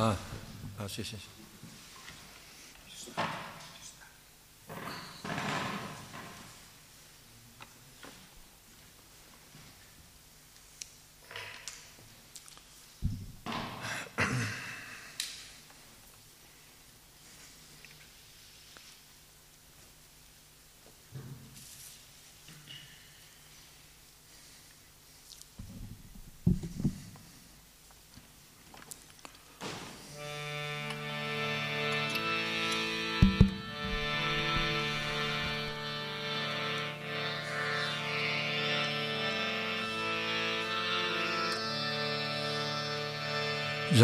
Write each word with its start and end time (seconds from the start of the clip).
Ah, 0.00 0.16
ah 0.76 0.86
sì, 0.86 1.02
sì. 1.02 1.16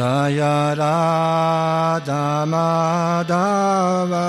Jaya 0.05 0.77
Radha 0.77 2.45
Madhava 2.53 4.29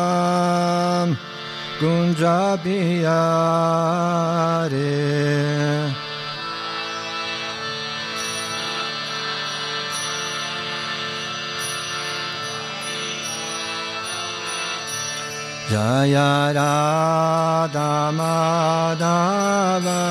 Gunja 1.81 2.39
Bihari 2.63 3.03
Jaya 15.69 16.31
Radha 16.55 17.91
Madhava 18.19 20.01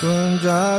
Kunja 0.00 0.78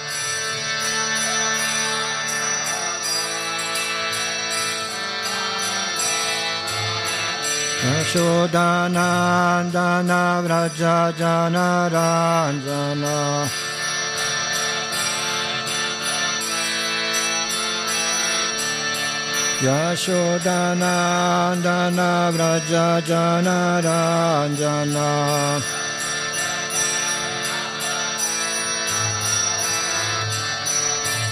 Yashodanandana 8.11 10.43
Vraja 10.43 11.15
Janaranjana 11.15 13.15
Yashodanandana 20.91 22.31
Vraja 22.33 22.87
Janaranjana 23.07 25.09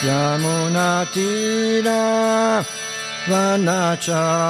Yamunatira 0.08 2.00
Vanachari 3.28 4.48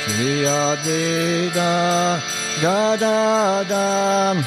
Shri 0.01 0.33
Advaita 0.65 1.71
Gadadam 2.61 4.37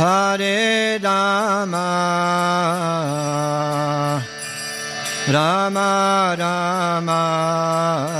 Hare 0.00 0.98
Rama. 0.98 1.86
Rama 5.28 6.34
Rama 6.38 8.19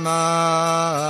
Rama 0.00 1.09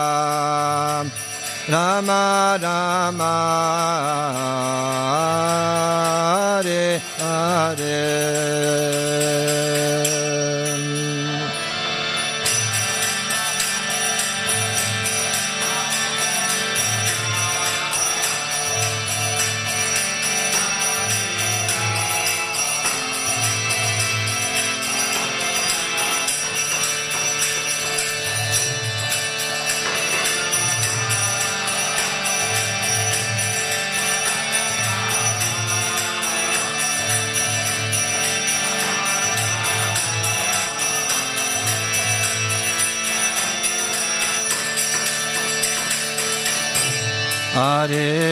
Rama 2.01 2.57
Rama 2.59 4.50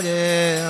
Hare 0.00 0.69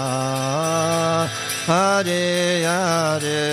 Hare 3.21 3.50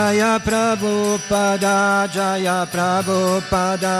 Jaya 0.00 0.40
Prabhupada, 0.40 2.08
Jaya 2.08 2.64
Prabhupada, 2.64 3.98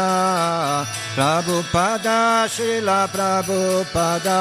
Prabhupada, 1.12 2.48
Srila 2.48 3.04
Prabhupada. 3.04 4.40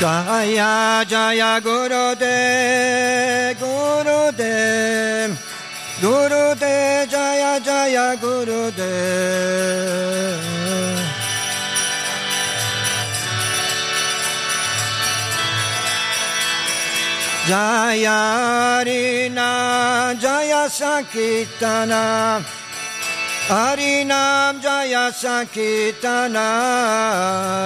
Jaya 0.00 1.04
Jaya 1.04 1.60
Guru 1.60 2.16
Dev, 2.16 3.60
Guru 3.60 4.32
Dev, 4.32 5.36
Guru 6.00 6.56
Dev, 6.56 7.10
Jaya 7.12 7.60
Jaya 7.60 8.16
Guru 8.16 8.72
Dev. 8.72 10.37
Jaya 17.48 18.84
Rina 18.84 20.14
Jaya 20.20 20.68
Sankirtana 20.68 22.44
Harinam 23.48 24.60
Jaya 24.60 25.10
Sankirtana 25.10 26.48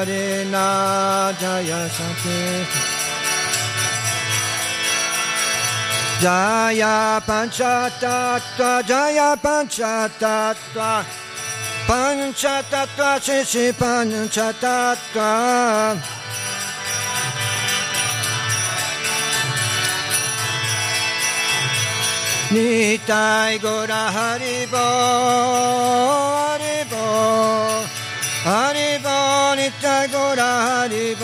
Harina 0.07 1.35
Jaya 1.41 1.89
Sankirtana 1.91 3.03
Jaya 6.23 7.21
Panchatattva 7.27 8.73
Jaya 8.87 9.37
Panchatattva 9.43 11.05
Panchatattva 11.89 13.11
Shishi 13.19 13.67
Panchatattva 13.73 15.29
Nitai 22.55 23.53
গোরা 23.65 24.05
হরিব 24.17 24.75
হরিব 26.37 26.93
হরিব 28.47 29.07
নিতাই 29.59 30.05
গোরা 30.15 30.53
হরিব 30.67 31.23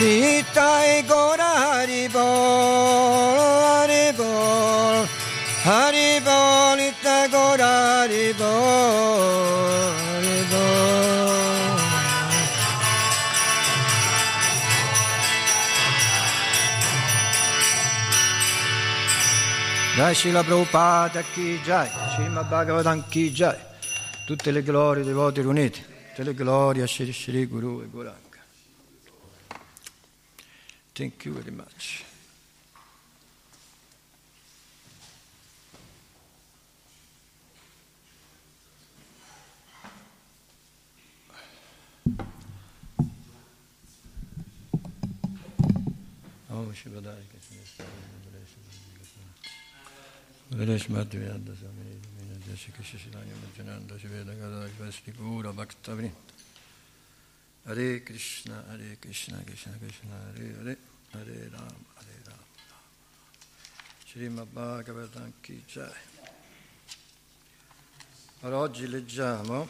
নিতাই 0.00 0.90
গোরা 1.10 1.52
হরিব 1.62 2.16
হরিব 3.64 4.20
হরিব 5.66 6.28
নিতাই 6.78 7.24
গোরা 7.34 7.74
হরিব 7.90 8.42
Jai 20.02 20.14
Shila 20.14 20.42
Prabhupada 20.42 21.22
Ki 21.32 21.60
Jai, 21.62 21.86
Srimad 21.86 22.48
Bhagavatam 22.48 23.08
Ki 23.08 23.30
Jai, 23.30 23.56
tutte 24.26 24.50
le 24.50 24.60
glorie 24.60 25.04
dei 25.04 25.12
voti 25.12 25.40
riuniti, 25.42 25.80
tutte 26.08 26.24
le 26.24 26.34
glorie 26.34 26.82
a 26.82 26.86
Shri 26.88 27.12
Shri 27.12 27.46
Guru 27.46 27.82
e 27.82 27.88
Goranga. 27.88 28.40
Thank 30.92 31.24
you 31.24 31.34
very 31.34 31.52
much. 31.52 32.04
Om 46.48 46.72
Shivadaya 46.72 47.31
Vedesh 50.54 50.88
Madhyada 50.88 51.54
Sami 51.56 51.98
Mina 52.18 52.36
Jashika 52.46 52.82
Shishilanya 52.82 53.32
Majananda 53.40 53.96
Shiveda 53.98 54.34
Gada 54.38 54.68
Vasti 54.78 55.10
Gura 55.10 55.50
Bhakta 55.50 55.94
Vrinda 55.94 56.12
Hare 57.64 58.02
Krishna 58.02 58.62
Hare 58.68 58.98
Krishna 59.00 59.38
Krishna 59.46 59.72
Krishna 59.78 60.14
Hare 60.26 60.54
Hare 60.58 60.76
Hare 61.12 61.50
Ram 61.50 61.84
Hare 61.96 62.18
Ram. 62.26 62.44
Srimad 64.06 64.48
Bhagavatam 64.52 65.32
Ki 65.40 65.64
Jai. 65.66 65.90
Allora, 68.40 68.58
oggi 68.58 68.86
leggiamo 68.88 69.68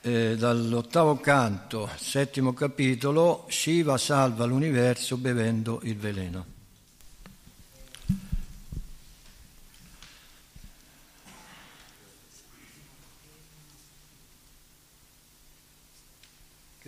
eh, 0.00 0.34
dall'ottavo 0.38 1.18
canto, 1.18 1.90
settimo 1.98 2.54
capitolo, 2.54 3.44
Shiva 3.48 3.98
salva 3.98 4.46
l'universo 4.46 5.18
bevendo 5.18 5.80
il 5.82 5.96
veleno. 5.98 6.59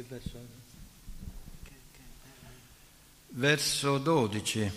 Che 0.02 0.08
verso 0.08 0.36
è? 0.36 0.40
Verso 3.28 3.98
12. 3.98 4.72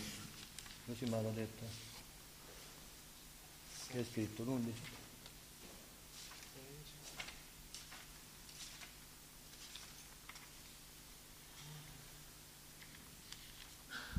Così 0.85 1.05
mi 1.05 1.13
hanno 1.15 1.31
detto. 1.31 1.65
Che 3.87 3.99
è 3.99 4.05
scritto? 4.09 4.43
L'11. 4.43 4.71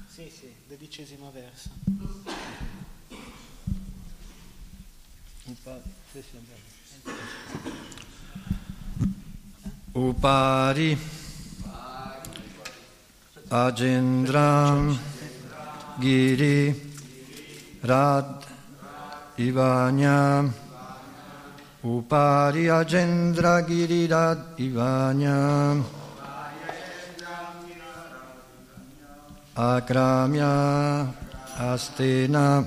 Sì, 0.08 0.30
sì, 0.30 0.52
dodicesimo 0.66 1.30
verso. 1.30 1.70
Upari. 9.96 10.92
Ajendram 13.48 14.98
Giri 16.00 16.74
Rad 17.82 18.44
Ivanyam 19.38 20.50
Upari 21.84 22.66
Ajendra 22.66 23.64
Giri 23.64 24.08
Rad 24.10 24.58
Ivanyam 24.58 25.84
Akramya 29.56 31.06
Astena 31.56 32.66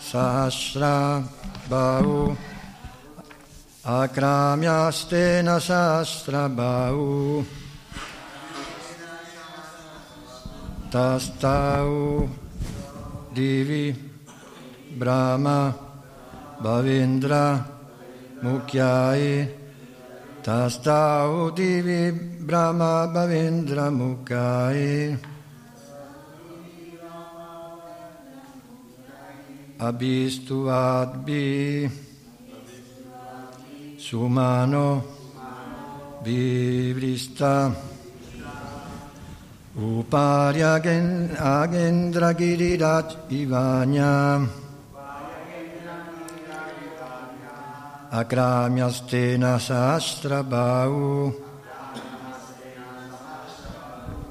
Sahasra 0.00 1.22
Bahu 1.70 2.51
Akramyastena 3.82 5.58
Sastrabau 5.58 7.42
Tastau. 10.86 12.28
Divi. 13.34 13.90
Brahma. 14.94 15.74
Bhavendra 16.62 17.58
Mukyai 18.38 19.50
Tastau. 20.46 21.50
Divi. 21.50 22.12
Brahma. 22.38 23.10
Bhavendra 23.10 23.90
Mukyai 23.90 25.18
Abistu 29.82 30.70
Adbi 34.02 34.10
Sumano 34.10 35.02
Vivrista. 36.22 37.72
Uparya 39.74 40.76
Agendra 41.38 42.34
Girirat 42.34 43.30
Ivanya 43.30 44.46
Sastra 49.58 50.42
Bau. 50.42 51.32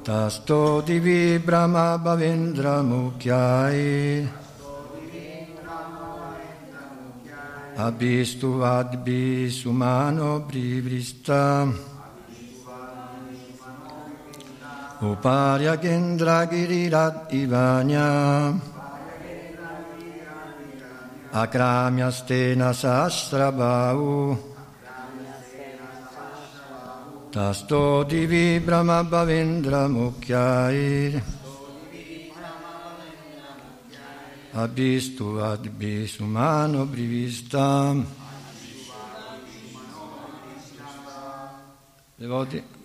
Tasto 0.03 0.81
Divi 0.81 1.39
Brahma 1.39 1.97
Bhavendra 1.97 2.83
Mukyai 2.83 4.40
Abistu 7.77 8.63
adbi 8.63 9.49
sumano 9.49 10.43
brivrista. 10.47 11.71
Uparya 15.01 15.81
gendra 15.81 16.45
girirat 16.45 17.33
ivanya 17.33 18.53
Akramyastena 21.33 22.69
sahasrabhau 22.69 24.37
Tasto 27.33 28.05
divi 28.05 28.61
brahma 28.61 29.01
bhavendra 29.01 29.89
mukyai 29.89 31.17
abistu 34.53 35.39
ad 35.39 35.67
bis 35.69 36.17
humano 36.19 36.85
brivista. 36.85 37.95
Devoti. 42.15 42.80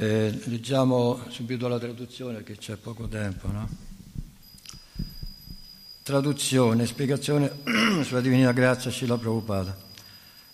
Eh, 0.00 0.42
leggiamo 0.44 1.18
subito 1.28 1.66
la 1.66 1.76
traduzione 1.76 2.34
perché 2.34 2.56
c'è 2.56 2.76
poco 2.76 3.08
tempo, 3.08 3.50
no? 3.50 3.68
Traduzione, 6.04 6.86
spiegazione 6.86 7.50
sulla 8.04 8.20
Divina 8.20 8.52
Grazia 8.52 8.92
Scila 8.92 9.18
Prabhupada. 9.18 9.76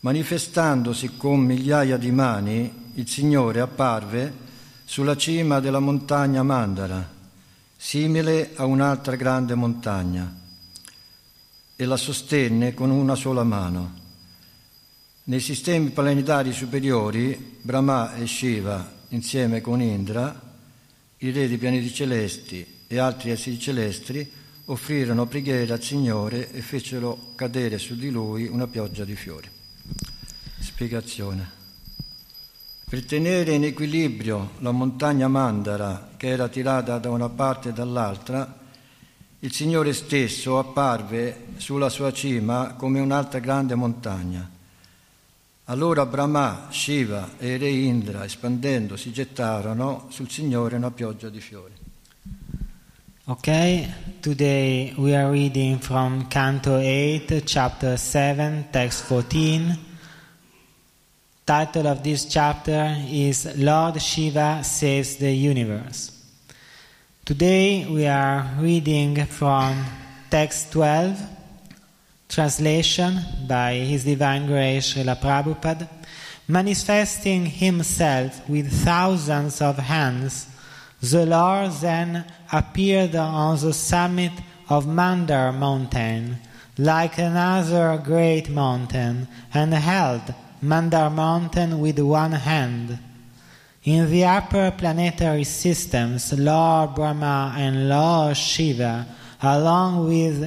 Manifestandosi 0.00 1.18
con 1.18 1.40
migliaia 1.40 1.98
di 1.98 2.10
mani, 2.10 2.92
il 2.94 3.06
Signore 3.06 3.60
apparve 3.60 4.32
sulla 4.86 5.14
cima 5.14 5.60
della 5.60 5.78
montagna 5.78 6.42
Mandara, 6.42 7.06
simile 7.76 8.52
a 8.54 8.64
un'altra 8.64 9.14
grande 9.14 9.54
montagna, 9.54 10.34
e 11.76 11.84
la 11.84 11.98
sostenne 11.98 12.72
con 12.72 12.88
una 12.88 13.14
sola 13.14 13.44
mano. 13.44 13.92
Nei 15.24 15.40
sistemi 15.40 15.90
planetari 15.90 16.50
superiori, 16.54 17.58
Brahma 17.60 18.14
e 18.14 18.26
Shiva 18.26 18.93
insieme 19.14 19.60
con 19.60 19.80
Indra, 19.80 20.52
i 21.18 21.30
re 21.30 21.46
dei 21.46 21.56
pianeti 21.56 21.92
celesti 21.92 22.82
e 22.86 22.98
altri 22.98 23.30
esseri 23.30 23.58
celesti 23.58 24.30
offrirono 24.66 25.26
preghiera 25.26 25.74
al 25.74 25.82
Signore 25.82 26.50
e 26.50 26.60
fecero 26.60 27.32
cadere 27.36 27.78
su 27.78 27.96
di 27.96 28.10
lui 28.10 28.48
una 28.48 28.66
pioggia 28.66 29.04
di 29.04 29.14
fiori. 29.14 29.48
Spiegazione. 30.58 31.62
Per 32.88 33.04
tenere 33.04 33.52
in 33.52 33.64
equilibrio 33.64 34.52
la 34.58 34.72
montagna 34.72 35.28
Mandara, 35.28 36.10
che 36.16 36.28
era 36.28 36.48
tirata 36.48 36.98
da 36.98 37.10
una 37.10 37.28
parte 37.28 37.68
e 37.68 37.72
dall'altra, 37.72 38.62
il 39.38 39.52
Signore 39.52 39.92
stesso 39.92 40.58
apparve 40.58 41.46
sulla 41.58 41.88
sua 41.88 42.12
cima 42.12 42.74
come 42.74 42.98
un'altra 43.00 43.38
grande 43.38 43.74
montagna 43.74 44.53
allora 45.66 46.04
Brahma, 46.04 46.68
Shiva 46.70 47.30
e 47.38 47.56
Re 47.56 47.70
Indra, 47.70 48.24
espandendo, 48.24 48.96
si 48.96 49.12
gettarono 49.12 50.06
sul 50.10 50.28
Signore 50.28 50.76
una 50.76 50.90
pioggia 50.90 51.28
di 51.28 51.40
fiori. 51.40 51.72
Okay, 53.26 53.90
today 54.20 54.92
we 54.98 55.16
are 55.16 55.30
reading 55.30 55.78
from 55.78 56.28
Canto 56.28 56.76
8, 56.76 57.42
chapter 57.44 57.98
7, 57.98 58.66
text 58.70 59.04
14. 59.04 59.78
Title 61.44 61.86
of 61.88 62.02
this 62.02 62.26
chapter 62.26 62.94
is 63.08 63.50
Lord 63.56 63.98
Shiva 63.98 64.62
Saves 64.62 65.16
the 65.16 65.30
Universe. 65.30 66.12
Today 67.24 67.86
we 67.88 68.06
are 68.06 68.46
reading 68.58 69.24
from 69.24 69.82
text 70.28 70.72
12 70.72 71.18
translation 72.34 73.20
by 73.46 73.74
His 73.74 74.02
Divine 74.02 74.46
Grace 74.46 74.92
Srila 74.92 75.16
Prabhupada, 75.20 75.88
manifesting 76.48 77.46
Himself 77.46 78.48
with 78.48 78.72
thousands 78.72 79.62
of 79.62 79.78
hands, 79.78 80.48
the 81.00 81.26
Lord 81.26 81.70
then 81.80 82.24
appeared 82.52 83.14
on 83.14 83.60
the 83.60 83.72
summit 83.72 84.32
of 84.68 84.84
Mandar 84.84 85.52
mountain, 85.52 86.38
like 86.76 87.18
another 87.18 88.02
great 88.04 88.50
mountain, 88.50 89.28
and 89.52 89.72
held 89.72 90.34
Mandar 90.60 91.10
mountain 91.10 91.78
with 91.78 92.00
one 92.00 92.32
hand. 92.32 92.98
In 93.84 94.10
the 94.10 94.24
upper 94.24 94.72
planetary 94.76 95.44
systems, 95.44 96.32
Lord 96.32 96.96
Brahma 96.96 97.54
and 97.56 97.88
Lord 97.88 98.36
Shiva 98.36 99.06
along 99.44 100.06
with 100.06 100.42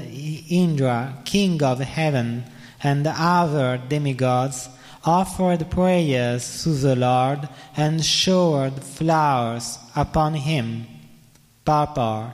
Indra, 0.49 1.21
king 1.23 1.62
of 1.62 1.79
heaven, 1.79 2.43
and 2.81 3.05
other 3.07 3.79
demigods, 3.88 4.69
offered 5.05 5.69
prayers 5.69 6.63
to 6.63 6.69
the 6.69 6.95
Lord 6.95 7.47
and 7.75 8.03
showered 8.03 8.83
flowers 8.83 9.77
upon 9.95 10.33
him. 10.33 10.88
Purport. 11.63 12.33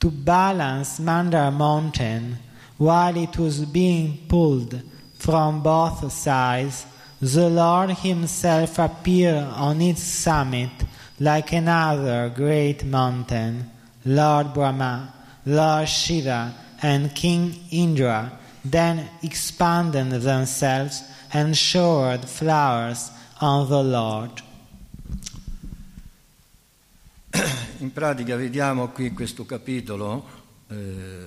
To 0.00 0.10
balance 0.10 1.00
Mandar 1.00 1.50
mountain, 1.50 2.38
while 2.76 3.16
it 3.16 3.38
was 3.38 3.64
being 3.64 4.26
pulled 4.28 4.82
from 5.18 5.62
both 5.62 6.12
sides, 6.12 6.84
the 7.20 7.48
Lord 7.48 7.90
himself 7.90 8.78
appeared 8.78 9.44
on 9.44 9.80
its 9.80 10.02
summit 10.02 10.70
like 11.20 11.52
another 11.52 12.30
great 12.34 12.84
mountain, 12.84 13.70
Lord 14.04 14.52
Brahma 14.52 15.21
Lord 15.44 15.86
Shiva 15.86 16.52
and 16.80 17.12
King 17.12 17.54
Indra 17.70 18.38
then 18.64 19.08
expanded 19.22 20.10
themselves 20.22 21.02
and 21.32 21.56
showered 21.56 22.24
flowers 22.24 23.10
on 23.40 23.68
the 23.68 23.82
Lord. 23.82 24.42
In 27.78 27.92
pratica 27.92 28.36
vediamo 28.36 28.88
qui 28.90 29.12
questo 29.12 29.44
capitolo 29.44 30.24
eh, 30.68 31.26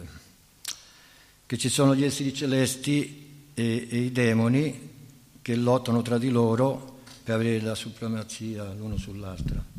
che 1.45 1.57
ci 1.57 1.69
sono 1.69 1.93
gli 1.93 2.03
esseri 2.03 2.33
celesti 2.33 3.49
e, 3.53 3.87
e 3.89 3.97
i 3.97 4.11
demoni 4.11 4.93
che 5.41 5.55
lottano 5.55 6.01
tra 6.01 6.17
di 6.17 6.29
loro 6.29 7.01
per 7.23 7.35
avere 7.35 7.59
la 7.61 7.75
supremazia 7.75 8.63
l'uno 8.73 8.97
sull'altro. 8.97 9.74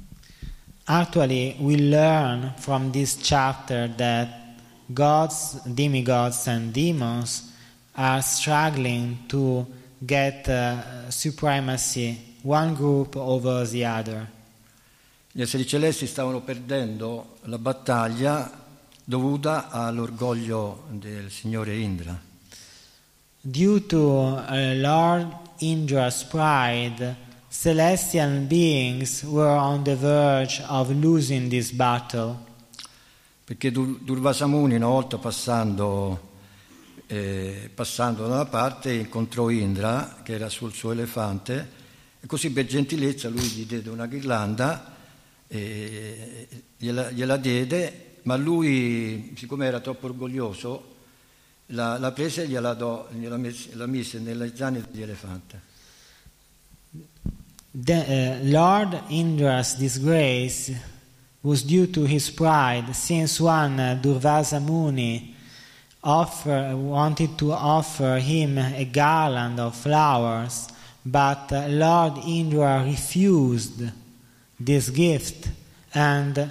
Actually, 0.89 1.57
we 1.59 1.77
learn 1.77 2.53
from 2.59 2.93
this 2.93 3.17
chapter 3.17 3.89
that 3.97 4.29
gods, 4.95 5.61
demigods, 5.65 6.47
and 6.47 6.73
demons 6.73 7.51
are 7.97 8.23
struggling 8.23 9.19
to 9.27 9.67
get 10.05 10.49
uh, 10.49 11.11
supremacy, 11.11 12.37
one 12.43 12.75
group 12.75 13.17
over 13.17 13.67
the 13.67 13.85
other. 13.85 14.31
Gli 15.33 15.43
esseri 15.43 15.67
celesti 15.67 16.07
stavano 16.07 16.41
perdendo 16.41 17.39
la 17.47 17.59
battaglia 17.59 18.49
dovuta 19.03 19.71
all'orgoglio 19.71 20.85
del 20.91 21.33
signore 21.33 21.75
Indra. 21.75 22.17
Due 23.41 23.87
to 23.87 23.99
uh, 23.99 24.73
Lord 24.77 25.37
Indra's 25.59 26.23
pride, 26.23 27.26
celestial 27.59 28.41
beings 28.41 29.23
were 29.23 29.57
on 29.57 29.83
the 29.83 29.97
verge 29.97 30.63
of 30.69 30.91
losing 30.91 31.49
this 31.49 31.71
battle. 31.71 32.45
Perché 33.45 33.71
Dur- 33.71 33.99
Durvasamuni 34.01 34.75
una 34.75 34.89
volta 34.89 35.17
passando, 35.17 36.35
eh, 37.07 37.71
passando 37.75 38.27
da 38.27 38.35
una 38.35 38.45
parte 38.45 38.93
incontrò 38.93 39.49
Indra 39.49 40.21
che 40.23 40.35
era 40.35 40.49
sul 40.49 40.73
suo 40.73 40.93
elefante 40.93 41.69
e 42.21 42.27
così 42.27 42.51
per 42.51 42.67
gentilezza 42.67 43.29
lui 43.29 43.43
gli 43.43 43.65
diede 43.65 43.89
una 43.89 44.07
ghirlanda, 44.07 44.95
e 45.49 46.49
gliela, 46.77 47.11
gliela 47.11 47.37
diede, 47.37 48.19
ma 48.23 48.37
lui 48.37 49.33
siccome 49.37 49.67
era 49.67 49.81
troppo 49.81 50.07
orgoglioso 50.07 50.95
la, 51.67 51.99
la 51.99 52.13
prese 52.13 52.43
e 52.43 52.49
gliela, 52.49 52.75
do, 52.75 53.09
gliela 53.13 53.37
mise, 53.37 53.71
mise 53.87 54.19
nelle 54.19 54.55
zanne 54.55 54.85
dell'elefante. 54.91 55.75
The, 57.79 57.93
uh, 57.93 58.39
Lord 58.43 58.99
Indra's 59.11 59.75
disgrace 59.75 60.71
was 61.43 61.63
due 61.63 61.87
to 61.89 62.07
his 62.07 62.31
pride, 62.31 62.97
since 62.97 63.39
one 63.39 63.79
uh, 63.79 64.01
Durvasa 64.03 64.65
Muni 64.65 65.35
offer, 66.03 66.75
wanted 66.75 67.37
to 67.37 67.53
offer 67.53 68.17
him 68.17 68.57
a 68.57 68.87
garland 68.87 69.61
of 69.61 69.77
flowers, 69.77 70.69
but 71.05 71.53
uh, 71.53 71.67
Lord 71.69 72.17
Indra 72.25 72.83
refused 72.83 73.83
this 74.59 74.89
gift 74.89 75.51
and 75.93 76.51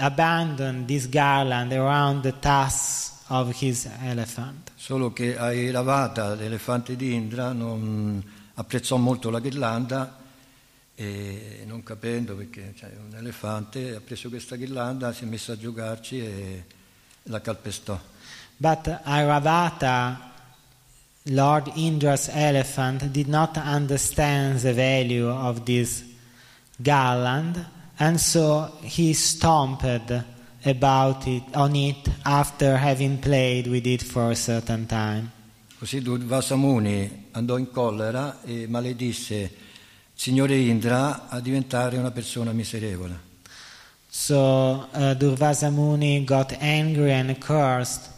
abandoned 0.00 0.88
this 0.88 1.06
garland 1.06 1.72
around 1.72 2.24
the 2.24 2.32
tusks 2.32 3.22
of 3.28 3.54
his 3.54 3.88
elephant. 4.02 4.72
Solo 4.74 5.12
che 5.12 5.36
Airavata, 5.36 6.34
l'elefante 6.34 6.96
di 6.96 7.14
Indra, 7.14 7.52
non 7.52 8.20
apprezzò 8.54 8.96
molto 8.96 9.30
la 9.30 9.38
ghirlanda 9.38 10.22
e 10.96 11.64
non 11.66 11.82
capendo 11.82 12.36
perché 12.36 12.72
cioè, 12.76 12.90
un 13.08 13.16
elefante 13.16 13.96
ha 13.96 14.00
preso 14.00 14.28
questa 14.28 14.56
ghirlanda, 14.56 15.12
si 15.12 15.24
è 15.24 15.26
messo 15.26 15.52
a 15.52 15.56
giocarci 15.56 16.18
e 16.20 16.64
la 17.24 17.40
calpestò. 17.40 18.00
But 18.56 19.00
Airavata, 19.02 20.32
Lord 21.24 21.72
Indra's 21.74 22.28
elephant, 22.28 23.06
did 23.06 23.26
not 23.26 23.56
understand 23.56 24.60
the 24.60 24.72
value 24.72 25.28
of 25.28 25.64
this 25.64 26.04
garland, 26.76 27.64
and 27.96 28.18
so 28.18 28.78
he 28.82 29.12
stomped 29.12 30.24
about 30.64 31.26
it 31.26 31.42
on 31.54 31.74
it 31.74 32.08
after 32.22 32.76
having 32.76 33.18
played 33.18 33.66
with 33.66 33.86
it 33.86 34.02
for 34.02 34.30
a 34.30 34.36
certain 34.36 34.86
time. 34.86 35.30
Così 35.76 36.00
Durvasa 36.00 36.54
Muni 36.54 37.26
andò 37.32 37.58
in 37.58 37.70
collera 37.70 38.40
e 38.42 38.66
maledisse 38.68 39.62
Signore 40.14 40.56
Indra 40.56 41.28
a 41.28 41.40
diventare 41.40 41.98
una 41.98 42.10
persona 42.10 42.52
miserevole. 42.52 43.32
So 44.08 44.88
uh, 44.92 45.14
Durvasa 45.14 45.70
Muni 45.70 46.24
got 46.24 46.56
angry 46.60 47.12
and 47.12 47.36
cursed 47.38 48.10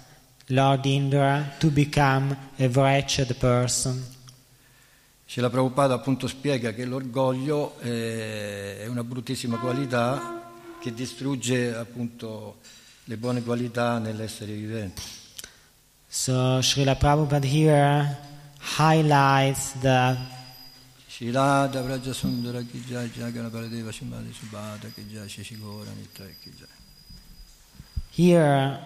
Lord 0.48 0.84
Indra 0.84 1.54
to 1.58 1.70
become 1.70 2.36
a 2.58 2.68
wretched 2.68 3.34
person. 3.36 4.14
Srila 5.26 5.50
Prabhupada 5.50 5.94
appunto 5.94 6.28
spiega 6.28 6.72
che 6.72 6.84
l'orgoglio 6.84 7.80
eh, 7.80 8.78
è 8.78 8.86
una 8.86 9.02
bruttissima 9.02 9.56
qualità 9.56 10.52
che 10.80 10.94
distrugge 10.94 11.74
appunto 11.74 12.58
le 13.04 13.16
buone 13.16 13.42
qualità 13.42 13.98
nell'essere 13.98 14.52
vivente. 14.52 15.02
So 16.06 16.60
Srila 16.60 16.94
Prabhupada 16.94 17.46
here 17.46 18.16
highlights 18.78 19.72
the 19.80 20.16
Shilada 21.18 21.82
Vraja 21.82 22.12
Sundara 22.12 22.62
Ki 22.62 22.76
Jagana 22.76 23.48
Baladeva 23.48 23.90
Shimali 23.90 24.34
Subhada 24.34 24.94
Ki 24.94 25.00
Shishigora 25.26 25.88
Nitya 25.88 26.28
Ki 26.44 26.50
Here, 28.10 28.78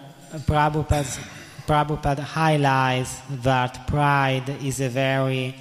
Prabhupada, 0.47 1.19
Prabhupada 1.67 2.19
highlights 2.19 3.19
that 3.43 3.85
pride 3.85 4.47
is 4.63 4.79
a 4.79 4.87
very 4.87 5.53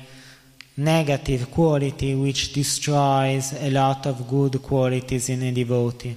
negative 0.77 1.51
quality 1.51 2.15
which 2.15 2.53
destroys 2.53 3.53
a 3.55 3.71
lot 3.71 4.07
of 4.07 4.29
good 4.29 4.63
qualities 4.63 5.29
in 5.29 5.43
a 5.43 5.51
devotee. 5.51 6.17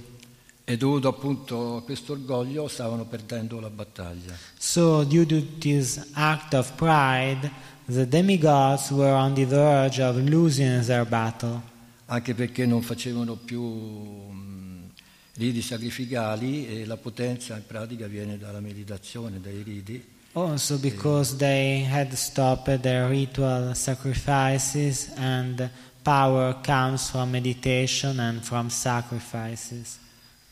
E 0.66 0.76
dovuto 0.78 1.08
appunto 1.08 1.76
a 1.76 1.82
questo 1.82 2.12
orgoglio 2.12 2.68
stavano 2.68 3.04
perdendo 3.04 3.60
la 3.60 3.68
battaglia. 3.68 4.34
So, 4.56 5.04
due 5.04 5.26
to 5.26 5.42
this 5.58 6.08
act 6.12 6.54
of 6.54 6.72
pride, 6.74 7.50
the 7.86 8.08
demigods 8.08 8.90
were 8.90 9.12
on 9.12 9.34
the 9.34 9.44
verge 9.44 10.00
of 10.00 10.16
losing 10.16 10.82
their 10.84 11.04
battle. 11.06 11.72
anche 12.06 12.34
perché 12.34 12.66
non 12.66 12.82
facevano 12.82 13.34
più 13.34 13.62
mh, 13.62 14.90
riti 15.34 15.62
sacrificali 15.62 16.66
e 16.66 16.86
la 16.86 16.96
potenza 16.96 17.56
in 17.56 17.64
pratica 17.66 18.06
viene 18.06 18.38
dalla 18.38 18.60
meditazione, 18.60 19.40
dai 19.40 19.62
riti. 19.62 20.12
Also, 20.32 20.78
because 20.78 21.36
they 21.36 21.84
had 21.84 22.12
stopped 22.14 22.80
their 22.80 23.08
ritual 23.08 23.74
sacrifices, 23.74 25.10
and 25.16 25.70
power 26.02 26.60
comes 26.60 27.08
from 27.08 27.30
meditation 27.30 28.18
and 28.18 28.42
from 28.42 28.68
sacrifices. 28.68 29.98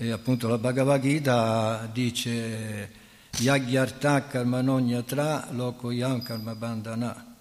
E 0.02 0.10
appunto 0.10 0.48
la 0.48 0.58
Bhagavad 0.58 1.00
Gita 1.00 1.88
dice 1.92 2.90
Yagyarta 3.38 4.26
karmanonyatra 4.26 5.50
loko 5.52 5.92
yam 5.92 6.22
karma 6.22 6.56
bandhana. 6.56 7.36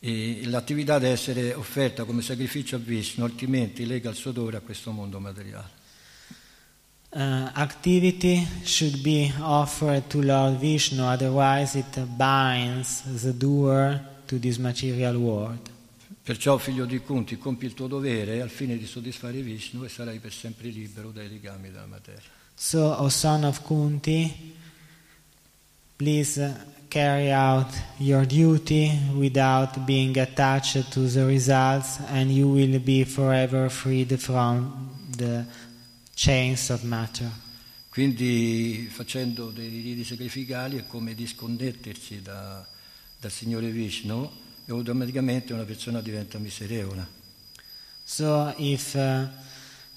L'attività 0.00 0.98
deve 0.98 1.12
essere 1.12 1.54
offerta 1.54 2.02
come 2.02 2.20
sacrificio 2.20 2.74
a 2.74 2.78
Vishnu, 2.80 3.22
altrimenti 3.22 3.86
lega 3.86 4.10
il 4.10 4.16
suo 4.16 4.30
odore 4.30 4.56
a 4.56 4.60
questo 4.60 4.90
mondo 4.90 5.20
materiale. 5.20 5.76
Uh, 7.10 7.48
activity 7.54 8.44
should 8.64 9.00
be 9.00 9.32
offered 9.38 10.08
to 10.08 10.20
Lord 10.20 10.58
Vishnu, 10.58 11.04
otherwise, 11.04 11.78
it 11.78 11.96
binds 12.16 13.02
the 13.22 13.32
doer 13.32 14.00
to 14.26 14.40
this 14.40 14.58
material 14.58 15.14
world. 15.14 15.70
Perciò, 16.28 16.58
figlio 16.58 16.84
di 16.84 16.98
Kunti, 16.98 17.38
compi 17.38 17.64
il 17.64 17.72
tuo 17.72 17.86
dovere 17.86 18.42
al 18.42 18.50
fine 18.50 18.76
di 18.76 18.84
soddisfare 18.86 19.40
Vishnu 19.40 19.82
e 19.84 19.88
sarai 19.88 20.18
per 20.18 20.30
sempre 20.30 20.68
libero 20.68 21.10
dai 21.10 21.26
legami 21.26 21.70
della 21.70 21.86
materia. 21.86 22.20
So, 22.54 22.80
O 22.80 23.08
son 23.08 23.44
of 23.44 23.62
Kunti, 23.62 24.54
please 25.96 26.84
carry 26.88 27.32
out 27.32 27.72
your 27.96 28.26
duty 28.26 28.90
without 29.14 29.78
being 29.86 30.18
attached 30.18 30.90
to 30.90 31.08
the 31.08 31.24
results, 31.24 31.98
and 32.08 32.30
you 32.30 32.46
will 32.46 32.78
be 32.78 33.06
forever 33.06 33.70
freed 33.70 34.14
from 34.18 34.98
the 35.16 35.46
chains 36.12 36.68
of 36.68 36.82
matter. 36.82 37.30
Quindi 37.88 38.86
facendo 38.92 39.48
dei 39.48 39.70
riti 39.70 40.04
sacrificali 40.04 40.76
è 40.76 40.86
come 40.86 41.14
disconnettersi 41.14 42.20
da- 42.20 42.68
dal 43.18 43.30
Signore 43.30 43.70
Vishnu 43.70 44.46
e 44.68 44.72
automaticamente 44.72 45.54
una 45.54 45.64
persona 45.64 46.02
diventa 46.02 46.36
miserevole. 46.36 47.06
So, 48.04 48.52
if 48.58 48.94
uh, 48.94 49.26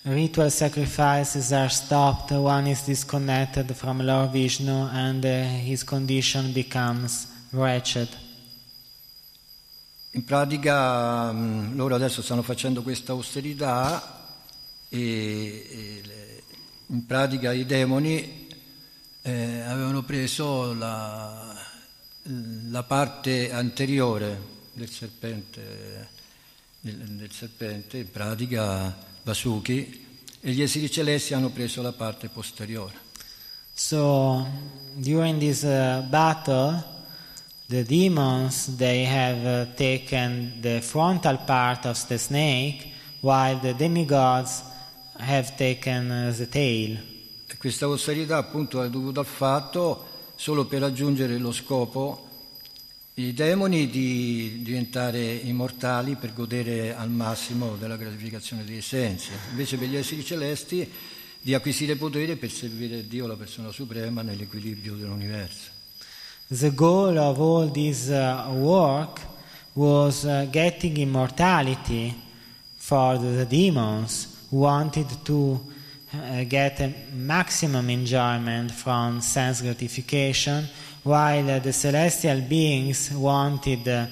ritual 0.04 0.50
sacrifices 0.50 1.52
are 1.52 1.68
stopped, 1.68 2.32
one 2.32 2.70
is 2.70 2.86
disconnected 2.86 3.74
from 3.74 4.00
Lord 4.02 4.32
Vishnu 4.32 4.88
and 4.94 5.26
uh, 5.26 5.44
his 5.62 5.84
condition 5.84 6.54
becomes 6.54 7.28
wretched. 7.50 8.08
In 10.12 10.24
pratica 10.24 11.34
mh, 11.34 11.76
loro 11.76 11.96
adesso 11.96 12.22
stanno 12.22 12.42
facendo 12.42 12.82
questa 12.82 13.12
austerità 13.12 14.26
e, 14.88 15.68
e 15.70 16.02
le- 16.06 16.44
in 16.88 17.06
pratica 17.06 17.52
i 17.52 17.66
demoni 17.66 18.48
eh, 19.22 19.60
avevano 19.62 20.04
preso 20.04 20.74
la, 20.74 21.56
la 22.24 22.84
parte 22.84 23.52
anteriore 23.52 24.60
del 24.74 24.90
serpente, 24.90 26.10
del, 26.80 26.96
del 26.96 27.32
serpente, 27.32 27.98
in 27.98 28.12
pratica 28.12 28.96
Vasuki, 29.24 30.08
e 30.40 30.52
gli 30.52 30.62
esseri 30.62 30.90
celesti 30.90 31.34
hanno 31.34 31.50
preso 31.50 31.82
la 31.82 31.92
parte 31.92 32.30
posteriore. 32.30 33.10
So, 33.74 34.46
during 34.96 35.40
this 35.40 35.64
uh, 35.64 36.04
battle, 36.10 36.84
the 37.68 37.84
demons 37.84 38.76
they 38.76 39.06
have 39.06 39.46
uh, 39.46 39.74
taken 39.76 40.60
the 40.62 40.82
frontal 40.82 41.38
part 41.46 41.86
of 41.86 42.06
the 42.08 42.18
snake, 42.18 42.92
while 43.22 43.58
the 43.60 43.74
demigods 43.74 44.62
have 45.18 45.56
taken 45.56 46.10
uh, 46.10 46.34
the 46.36 46.48
tail. 46.50 47.00
E 47.48 47.58
questa 47.58 47.86
austerità 47.86 48.38
appunto 48.38 48.84
è 48.84 48.90
dovuta 48.90 49.20
al 49.22 49.26
fatto, 49.26 50.06
solo 50.36 50.66
per 50.66 50.82
raggiungere 50.82 51.38
lo 51.38 51.52
scopo, 51.52 52.31
i 53.28 53.34
demoni 53.34 53.88
di 53.88 54.62
diventare 54.64 55.22
immortali 55.22 56.16
per 56.16 56.34
godere 56.34 56.96
al 56.96 57.10
massimo 57.10 57.76
della 57.76 57.96
gratificazione 57.96 58.64
dei 58.64 58.82
sensi, 58.82 59.30
invece 59.52 59.78
per 59.78 59.88
gli 59.88 59.96
esseri 59.96 60.24
celesti 60.24 60.90
di 61.40 61.54
acquisire 61.54 61.96
potere 61.96 62.36
per 62.36 62.52
servire 62.52 63.08
Dio, 63.08 63.28
la 63.28 63.36
persona 63.36 63.72
suprema, 63.72 64.22
nell'equilibrio 64.22 64.96
dell'universo. 64.96 65.70
The 66.48 66.74
goal 66.74 67.18
of 67.18 67.40
all 67.40 67.72
this 67.72 68.08
uh, 68.08 68.50
work 68.52 69.22
was 69.74 70.24
uh, 70.24 70.48
getting 70.50 70.98
immortality 70.98 72.14
for 72.76 73.18
the 73.18 73.46
demons 73.46 74.48
who 74.50 74.58
wanted 74.60 75.08
to 75.24 75.60
uh, 76.14 76.44
get 76.48 76.80
a 76.82 76.92
maximum 77.14 77.90
enjoyment 77.90 78.72
from 78.72 79.22
sense 79.22 79.62
gratification, 79.62 80.68
while 81.04 81.60
the 81.60 81.72
celestial 81.72 82.42
beings 82.42 83.10
wanted 83.12 84.10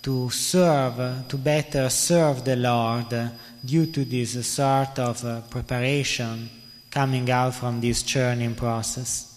to 0.00 0.28
serve, 0.30 1.26
to 1.28 1.38
better 1.38 1.88
serve 1.88 2.42
the 2.42 2.56
Lord 2.56 3.32
due 3.60 3.90
to 3.90 4.04
this 4.04 4.44
sort 4.46 4.98
of 4.98 5.22
uh, 5.24 5.40
preparation 5.48 6.50
coming 6.90 7.30
out 7.30 7.54
from 7.54 7.80
this 7.80 8.02
churning 8.02 8.54
process. 8.54 9.28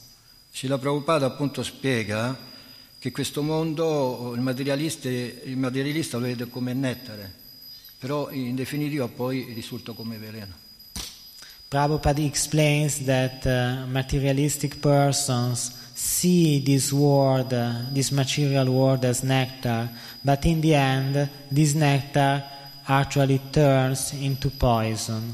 Srila 0.52 0.80
Prabhupada 0.80 1.28
appunto 1.28 1.62
spiega 1.62 2.36
che 2.98 3.12
questo 3.12 3.44
mondo 3.44 4.34
il 4.34 4.42
materialista, 4.42 5.08
il 5.10 5.58
materialista 5.58 6.18
lo 6.18 6.26
vede 6.26 6.50
come 6.50 6.74
nettare, 6.74 7.32
però 8.00 8.32
in 8.32 8.56
definitiva 8.56 9.08
poi 9.08 9.52
risulta 9.54 9.92
come 9.92 10.18
veleno. 10.18 10.54
Prabhupada 11.68 12.22
explains 12.22 13.04
that 13.04 13.46
uh, 13.46 13.86
materialistic 13.88 14.78
persons 14.78 15.85
see 15.96 16.62
this 16.62 16.92
world, 16.92 17.54
this 17.94 18.12
material 18.12 18.68
world 18.68 19.06
as 19.06 19.24
nectar, 19.24 19.90
but 20.22 20.44
in 20.46 20.60
the 20.60 20.76
end, 20.76 21.30
this 21.50 21.74
nectar 21.74 22.44
actually 22.88 23.40
turns 23.50 24.12
into 24.12 24.50
poison. 24.50 25.34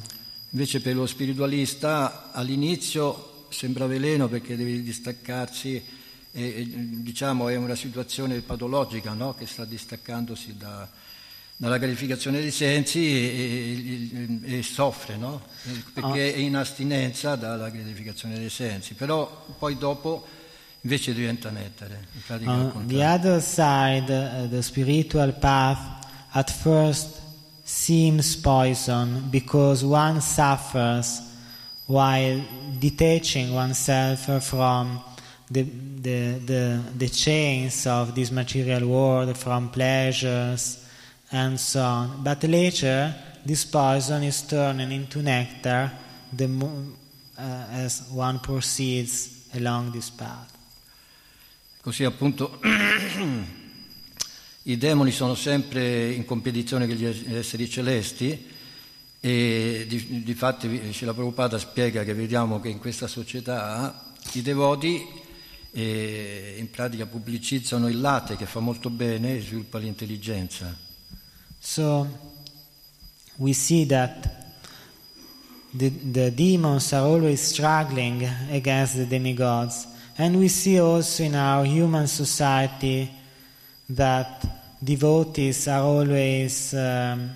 Invece 0.51 0.81
per 0.81 0.95
lo 0.95 1.07
spiritualista 1.07 2.31
all'inizio 2.31 3.45
sembra 3.49 3.87
veleno 3.87 4.27
perché 4.27 4.55
deve 4.55 4.83
distaccarsi, 4.83 5.83
e, 6.31 6.43
e, 6.43 6.67
diciamo 6.67 7.49
è 7.49 7.55
una 7.55 7.75
situazione 7.75 8.39
patologica 8.41 9.13
no? 9.13 9.33
che 9.33 9.47
sta 9.47 9.65
distaccandosi 9.65 10.57
da, 10.57 10.87
dalla 11.55 11.77
gratificazione 11.79 12.39
dei 12.39 12.51
sensi 12.51 12.99
e, 12.99 14.39
e, 14.43 14.57
e 14.59 14.63
soffre, 14.63 15.17
no? 15.17 15.41
perché 15.91 16.35
è 16.35 16.37
in 16.37 16.55
astinenza 16.55 17.35
dalla 17.35 17.69
gratificazione 17.69 18.37
dei 18.37 18.49
sensi, 18.49 18.93
però 18.93 19.55
poi 19.57 19.75
dopo 19.77 20.39
invece 20.81 21.13
diventa 21.13 21.49
nettare. 21.49 22.07
In 22.13 22.21
pratica 22.25 22.49
al 22.49 22.71
On 22.75 22.87
the 22.87 23.03
other 23.03 23.41
side, 23.41 24.09
uh, 24.09 24.47
the 24.47 24.61
spiritual 24.61 25.33
path 25.33 26.07
at 26.31 26.49
first 26.49 27.21
seems 27.63 28.35
poison 28.37 29.27
because 29.29 29.83
one 29.83 30.21
suffers 30.21 31.21
while 31.85 32.41
detaching 32.79 33.53
oneself 33.53 34.43
from 34.43 35.03
the, 35.49 35.63
the, 35.63 36.39
the, 36.45 36.79
the 36.95 37.09
chains 37.09 37.85
of 37.85 38.13
this 38.13 38.29
material 38.29 38.87
world, 38.87 39.37
from 39.37 39.69
pleasures 39.69 40.85
and 41.31 41.59
so 41.59 41.81
on. 41.81 42.23
But 42.23 42.43
later, 42.43 43.13
this 43.45 43.65
poison 43.65 44.23
is 44.23 44.41
turning 44.43 44.91
into 44.91 45.21
nectar 45.21 45.91
the 46.31 46.47
uh, 47.37 47.65
as 47.71 48.03
one 48.11 48.39
proceeds 48.39 49.49
along 49.53 49.91
this 49.91 50.09
path. 50.09 50.60
Così 51.81 52.03
appunto 52.03 52.59
i 54.63 54.77
demoni 54.77 55.11
sono 55.11 55.33
sempre 55.33 56.11
in 56.11 56.25
competizione 56.25 56.85
con 56.85 56.95
gli 56.95 57.05
esseri 57.05 57.67
celesti 57.67 58.49
e 59.19 59.85
di, 59.87 60.23
di 60.23 60.33
fatti 60.35 60.93
la 61.03 61.13
Prabhupada 61.13 61.57
spiega 61.57 62.03
che 62.03 62.13
vediamo 62.13 62.59
che 62.59 62.69
in 62.69 62.77
questa 62.77 63.07
società 63.07 64.13
i 64.33 64.43
devoti 64.43 65.03
eh, 65.71 66.55
in 66.59 66.69
pratica 66.69 67.07
pubblicizzano 67.07 67.87
il 67.87 67.99
latte 67.99 68.35
che 68.35 68.45
fa 68.45 68.59
molto 68.59 68.89
bene 68.89 69.37
e 69.37 69.41
sviluppa 69.41 69.79
l'intelligenza. 69.79 70.77
So 71.59 72.07
we 73.37 73.53
see 73.53 73.87
that 73.87 74.29
the, 75.71 75.91
the 76.11 76.31
demons 76.31 76.93
are 76.93 77.05
always 77.05 77.41
struggling 77.41 78.23
against 78.51 78.97
the 78.97 79.07
demigods, 79.07 79.87
and 80.17 80.35
we 80.35 80.47
see 80.47 80.79
also 80.79 81.23
in 81.23 81.35
our 81.35 81.65
human 81.65 82.07
society 82.07 83.09
that 83.89 84.45
devotees 84.83 85.67
are 85.67 85.83
always 85.83 86.73
um, 86.73 87.29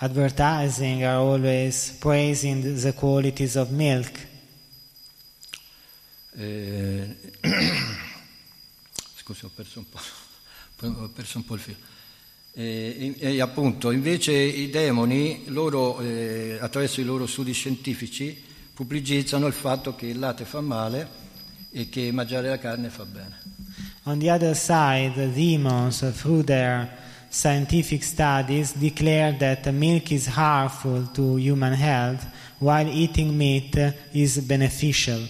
advertising, 0.00 1.04
are 1.04 1.18
always 1.18 1.92
praising 2.00 2.62
the- 2.62 2.92
qualities 2.92 3.56
of 3.56 3.70
milk. 3.70 4.10
Eh, 6.36 7.16
scusi, 9.16 9.44
ho 9.44 9.50
perso 9.54 9.80
un 9.80 9.88
po', 9.88 9.98
ho 10.86 11.08
perso 11.08 11.38
un 11.38 11.44
po' 11.44 11.54
il 11.54 11.60
filo. 11.60 11.76
E, 12.52 13.14
e- 13.18 13.34
e 13.36 13.40
appunto, 13.40 13.90
invece 13.90 14.32
i 14.32 14.70
demoni, 14.70 15.44
loro, 15.46 16.00
eh, 16.00 16.58
attraverso 16.60 17.00
i 17.00 17.04
loro 17.04 17.26
studi 17.26 17.52
scientifici, 17.52 18.42
pubblicizzano 18.72 19.46
il 19.46 19.52
fatto 19.52 19.94
che 19.94 20.06
il 20.06 20.18
latte 20.18 20.44
fa 20.44 20.60
male 20.60 21.19
e 21.70 21.88
che 21.88 22.10
mangiare 22.12 22.48
la 22.48 22.58
carne 22.58 22.88
fa 22.88 23.04
bene. 23.04 23.38
On 24.04 24.18
the 24.18 24.30
other 24.30 24.56
side, 24.56 25.12
the 25.14 25.30
demons, 25.32 26.00
through 26.20 26.44
their 26.44 26.88
scientific 27.28 28.02
studies, 28.02 28.72
declare 28.72 29.36
that 29.38 29.70
milk 29.72 30.10
is 30.10 30.26
harmful 30.26 31.06
to 31.12 31.36
human 31.36 31.74
health, 31.74 32.26
while 32.58 32.88
eating 32.88 33.36
meat 33.36 33.76
is 34.12 34.38
beneficial. 34.40 35.20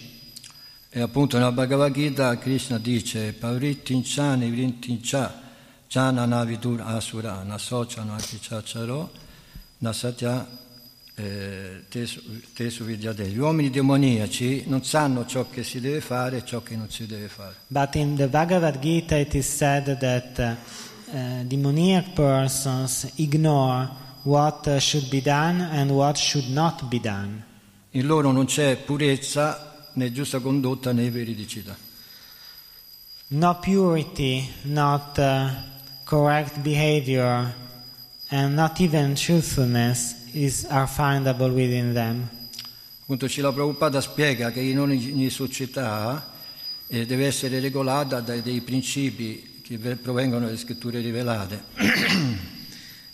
E 0.92 1.00
appunto 1.00 1.37
nella 1.37 1.53
Bhagavad 1.53 1.92
Gita 1.92 2.37
Krishna 2.38 2.79
dice 2.79 3.33
Pavrittinchani 3.33 4.50
vrintincha 4.50 5.33
jana 5.87 6.26
navidur 6.26 6.81
asura 6.81 7.42
nasocha 7.44 8.03
nakichacharo 8.03 9.11
nasatya 9.79 10.46
eh, 11.20 11.85
tesu 11.88 12.20
tesu 12.54 12.85
vidyade. 12.85 13.26
Gli 13.26 13.38
uomini 13.38 13.70
demoniaci 13.70 14.64
non 14.66 14.85
sanno 14.85 15.26
ciò 15.26 15.48
che 15.48 15.62
si 15.62 15.80
deve 15.80 16.00
fare 16.00 16.38
e 16.38 16.44
ciò 16.44 16.62
che 16.62 16.76
non 16.76 16.90
si 16.90 17.06
deve 17.06 17.28
fare. 17.28 17.54
But 17.66 17.94
in 17.96 18.16
the 18.16 18.26
Bhagavad 18.26 18.78
Gita, 18.78 19.16
it 19.16 19.35
is 19.35 19.46
said 19.46 19.98
that 19.98 20.38
uh, 20.38 21.14
uh, 21.14 21.42
demoniac 21.44 22.14
persons 22.14 23.12
ignore 23.16 23.88
what 24.22 24.66
uh, 24.66 24.78
should 24.78 25.09
be 25.11 25.20
done 25.20 25.61
and 25.61 25.90
what 25.90 26.16
should 26.16 26.48
not 26.48 26.88
be 26.88 27.00
done. 27.00 27.44
In 27.90 28.06
loro 28.06 28.30
non 28.30 28.46
c'è 28.46 28.76
purezza 28.76 29.88
né 29.94 30.12
giusta 30.12 30.40
condotta 30.40 30.92
né 30.92 31.11
veridicità. 31.11 31.76
No 33.33 33.59
purity, 33.61 34.48
not 34.62 35.18
uh, 35.18 35.50
correct 36.04 36.59
behavior, 36.61 37.54
and 38.30 38.54
not 38.54 38.80
even 38.80 39.14
truthfulness 39.14 40.19
is 40.32 40.66
are 40.68 40.86
findable 40.86 41.50
within 41.50 41.92
them. 41.92 42.28
Appunto 43.02 43.28
Cila 43.28 43.52
Prabhupada 43.52 44.00
spiega 44.00 44.50
che 44.52 44.60
in 44.60 44.78
ogni 44.78 45.28
società 45.30 46.32
eh, 46.86 47.06
deve 47.06 47.26
essere 47.26 47.58
regolata 47.60 48.20
dai 48.20 48.40
dei 48.42 48.60
principi 48.60 49.60
che 49.62 49.78
ve- 49.78 49.96
provengono 49.96 50.46
dalle 50.46 50.56
scritture 50.58 51.00
rivelate. 51.00 51.62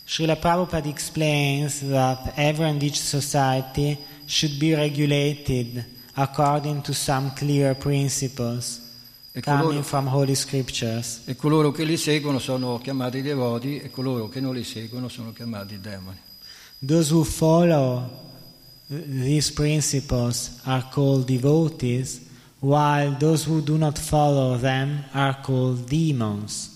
Srila 0.05 0.37
Prabhupada 0.37 0.87
explains 0.87 1.79
that 1.89 2.31
every 2.35 2.63
and 2.69 2.81
each 2.81 2.97
society 2.99 3.97
should 4.25 4.57
be 4.57 4.73
regulated 4.73 5.83
according 6.13 6.81
to 6.81 6.93
some 6.93 7.31
clear 7.35 7.75
principles 7.75 8.85
E 9.33 9.41
coming 9.41 9.63
coloro, 9.65 9.83
from 9.83 10.07
holy 10.07 10.33
scriptures. 10.33 11.21
e 11.25 11.35
coloro 11.35 11.71
che 11.71 11.83
li 11.83 11.97
seguono 11.97 12.39
sono 12.39 12.79
chiamati 12.79 13.21
devoti 13.21 13.79
e 13.79 13.91
coloro 13.91 14.29
che 14.29 14.39
non 14.39 14.55
li 14.55 14.63
seguono 14.63 15.09
sono 15.09 15.31
chiamati 15.33 15.79
demoni. 15.79 16.17
Those 16.79 17.09
who 17.09 17.23
follow 17.23 18.09
these 18.87 19.51
principles 19.51 20.59
are 20.65 20.83
called 20.91 21.25
devotees, 21.25 22.21
while 22.59 23.11
those 23.17 23.43
who 23.43 23.61
do 23.61 23.77
not 23.77 23.97
follow 23.97 24.57
them 24.57 25.03
are 25.13 25.41
called 25.41 25.87
demons. 25.87 26.75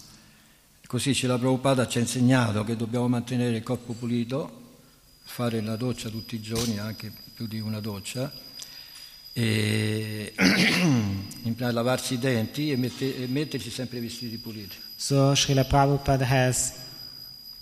Così 0.87 1.13
Cila 1.13 1.37
Prabhupada 1.37 1.87
ci 1.87 1.99
ha 1.99 2.01
insegnato 2.01 2.63
che 2.65 2.75
dobbiamo 2.75 3.07
mantenere 3.07 3.55
il 3.55 3.63
corpo 3.63 3.93
pulito, 3.93 4.59
fare 5.23 5.61
la 5.61 5.77
doccia 5.77 6.09
tutti 6.09 6.35
i 6.35 6.41
giorni, 6.41 6.79
anche 6.79 7.13
più 7.33 7.47
di 7.47 7.59
una 7.59 7.79
doccia, 7.79 8.29
e 9.31 10.33
lavarsi 11.57 12.15
i 12.15 12.19
denti 12.19 12.71
e, 12.71 12.75
mette- 12.75 13.23
e 13.23 13.27
mettersi 13.27 13.69
sempre 13.69 13.99
i 13.99 14.01
vestiti 14.01 14.37
puliti. 14.37 14.75
So 14.97 15.33
Srila 15.33 15.63
Prabhupada 15.63 16.25
has 16.25 16.73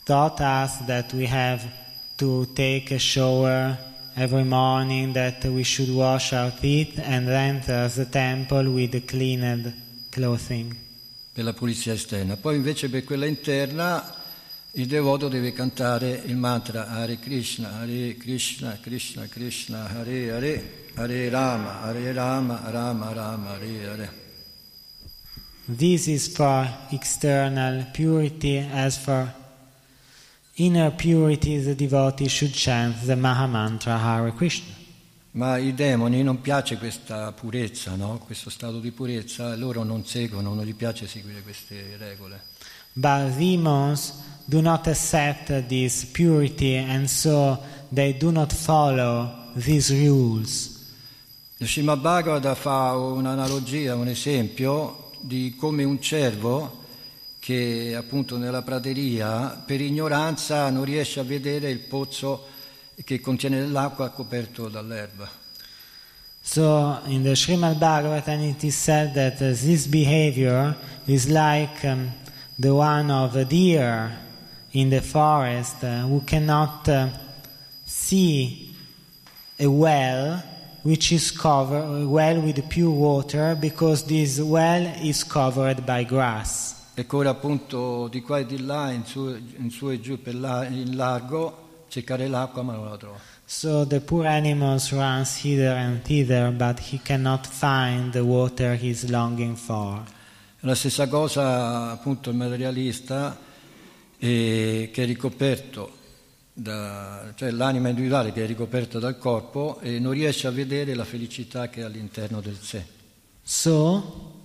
taught 0.03 0.39
us 0.39 0.83
that 0.87 1.13
we 1.13 1.27
have 1.27 1.78
to 2.19 2.45
take 2.53 2.91
a 2.91 2.99
shower 2.99 3.75
every 4.15 4.43
morning, 4.43 5.13
that 5.13 5.43
we 5.45 5.63
should 5.63 5.89
wash 5.89 6.31
our 6.33 6.51
teeth 6.51 6.99
and 7.03 7.27
enter 7.27 7.87
the 7.87 8.05
temple 8.05 8.71
with 8.71 9.05
cleaned 9.07 9.73
clothing. 10.11 10.75
per 11.39 11.43
la 11.43 11.53
pulizia 11.53 11.93
esterna. 11.93 12.35
Poi 12.35 12.57
invece 12.57 12.89
per 12.89 13.05
quella 13.05 13.25
interna 13.25 14.13
il 14.71 14.87
devoto 14.87 15.29
deve 15.29 15.53
cantare 15.53 16.21
il 16.25 16.35
mantra 16.35 16.89
Hare 16.89 17.17
Krishna, 17.17 17.79
Hare 17.79 18.17
Krishna, 18.17 18.77
Krishna 18.81 19.25
Krishna, 19.27 19.87
Hare 19.87 20.31
Hare, 20.31 20.71
Hare 20.95 21.29
Rama, 21.29 21.81
Hare 21.83 22.11
Rama, 22.11 22.61
Rama 22.65 23.13
Rama, 23.13 23.51
Hare 23.51 23.89
Hare. 23.89 24.11
This 25.65 26.07
is 26.07 26.27
for 26.27 26.67
external 26.89 27.85
purity, 27.93 28.57
as 28.57 28.97
for 28.97 29.33
inner 30.59 30.91
purity, 30.91 31.57
the 31.57 31.73
devotee 31.73 32.27
should 32.27 32.53
chant 32.53 33.05
the 33.05 33.15
Mahamantra 33.15 33.97
Hare 33.97 34.31
Krishna. 34.31 34.75
Ma 35.31 35.53
ai 35.53 35.73
demoni 35.73 36.21
non 36.23 36.41
piace 36.41 36.77
questa 36.77 37.31
purezza, 37.31 37.95
no? 37.95 38.19
questo 38.25 38.49
stato 38.49 38.79
di 38.79 38.91
purezza, 38.91 39.55
loro 39.55 39.83
non 39.83 40.05
seguono, 40.05 40.53
non 40.53 40.65
gli 40.65 40.73
piace 40.73 41.07
seguire 41.07 41.41
queste 41.41 41.95
regole. 41.97 42.41
But 42.93 43.37
demons 43.37 44.13
do 44.45 44.59
not 44.59 44.87
accept 44.87 45.67
this 45.67 46.03
purity, 46.05 46.75
and 46.75 47.05
so 47.05 47.61
they 47.93 48.17
do 48.17 48.31
not 48.31 48.51
follow 48.51 49.51
these 49.55 49.93
rules. 49.93 50.77
Il 51.57 51.67
Srimad 51.67 51.99
Bhagavata 51.99 52.55
fa 52.55 52.95
un'analogia, 52.95 53.95
un 53.95 54.07
esempio 54.07 55.11
di 55.21 55.55
come 55.55 55.83
un 55.83 56.01
cervo 56.01 56.78
che 57.39 57.95
appunto 57.97 58.37
nella 58.37 58.61
prateria 58.61 59.61
per 59.65 59.81
ignoranza 59.81 60.69
non 60.69 60.83
riesce 60.83 61.19
a 61.19 61.23
vedere 61.23 61.69
il 61.69 61.79
pozzo 61.79 62.47
che 63.03 63.19
contiene 63.21 63.61
dell'acqua 63.61 64.09
coperto 64.09 64.67
dall'erba. 64.67 65.29
So 66.41 66.99
in 67.05 67.23
the 67.23 67.35
Srimad 67.35 67.77
Bhagavatam 67.77 68.41
it 68.41 68.63
is 68.63 68.75
said 68.75 69.13
that 69.13 69.37
this 69.37 69.87
behavior 69.87 70.75
is 71.05 71.29
like 71.29 71.83
um, 71.85 72.11
the 72.57 72.73
one 72.73 73.11
of 73.11 73.35
a 73.35 73.45
deer 73.45 74.17
in 74.71 74.89
the 74.89 75.01
forest 75.01 75.83
uh, 75.83 76.01
who 76.07 76.21
cannot 76.21 76.87
uh, 76.87 77.09
see 77.85 78.75
a 79.59 79.67
well 79.67 80.41
which 80.83 81.11
is 81.11 81.31
covered 81.31 82.03
a 82.03 82.07
well 82.07 82.41
with 82.41 82.67
pure 82.69 82.89
water 82.89 83.55
because 83.55 84.03
this 84.05 84.39
well 84.39 84.85
is 85.03 85.23
covered 85.23 85.85
by 85.85 86.03
grass. 86.03 86.78
E 86.99 87.05
corre 87.05 87.29
appunto 87.29 88.09
di 88.09 88.19
qua 88.21 88.39
e 88.39 88.45
di 88.45 88.59
là, 88.59 88.91
in 88.91 89.05
su, 89.05 89.33
in 89.55 89.71
su 89.71 89.89
e 89.89 90.01
giù 90.01 90.21
per 90.21 90.35
la- 90.35 90.67
in 90.67 90.97
largo, 90.97 91.85
cercare 91.87 92.27
l'acqua 92.27 92.61
ma 92.61 92.73
non 92.73 92.89
la 92.89 92.97
trova. 92.97 93.17
So 93.45 93.87
the 93.87 94.01
poor 94.01 94.25
animals 94.25 94.91
runs 94.91 95.41
hither 95.41 95.77
and 95.77 96.01
thither, 96.01 96.51
but 96.51 96.77
he 96.91 96.99
cannot 97.01 97.47
find 97.47 98.11
the 98.11 98.19
water 98.19 98.75
he 98.75 98.89
is 98.89 99.07
longing 99.07 99.55
for. 99.55 100.03
La 100.59 100.75
stessa 100.75 101.07
cosa 101.07 101.89
appunto 101.89 102.31
il 102.31 102.35
materialista 102.35 103.39
eh, 104.17 104.89
che 104.91 105.03
è 105.03 105.05
ricoperto, 105.05 105.93
da, 106.51 107.31
cioè 107.35 107.51
l'anima 107.51 107.87
individuale 107.87 108.33
che 108.33 108.43
è 108.43 108.45
ricoperta 108.45 108.99
dal 108.99 109.17
corpo 109.17 109.79
e 109.79 109.99
non 109.99 110.11
riesce 110.11 110.47
a 110.47 110.51
vedere 110.51 110.93
la 110.95 111.05
felicità 111.05 111.69
che 111.69 111.79
è 111.79 111.83
all'interno 111.85 112.41
del 112.41 112.57
sé. 112.61 112.83
So 113.41 114.38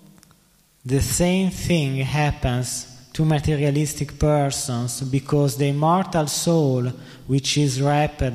the 0.85 1.01
same 1.01 1.51
thing 1.51 1.97
happens 1.97 2.87
to 3.13 3.25
materialistic 3.25 4.19
persons 4.19 5.01
because 5.03 5.57
the 5.57 5.69
immortal 5.69 6.27
soul, 6.27 6.93
which 7.27 7.57
is 7.57 7.81
wrapped 7.81 8.33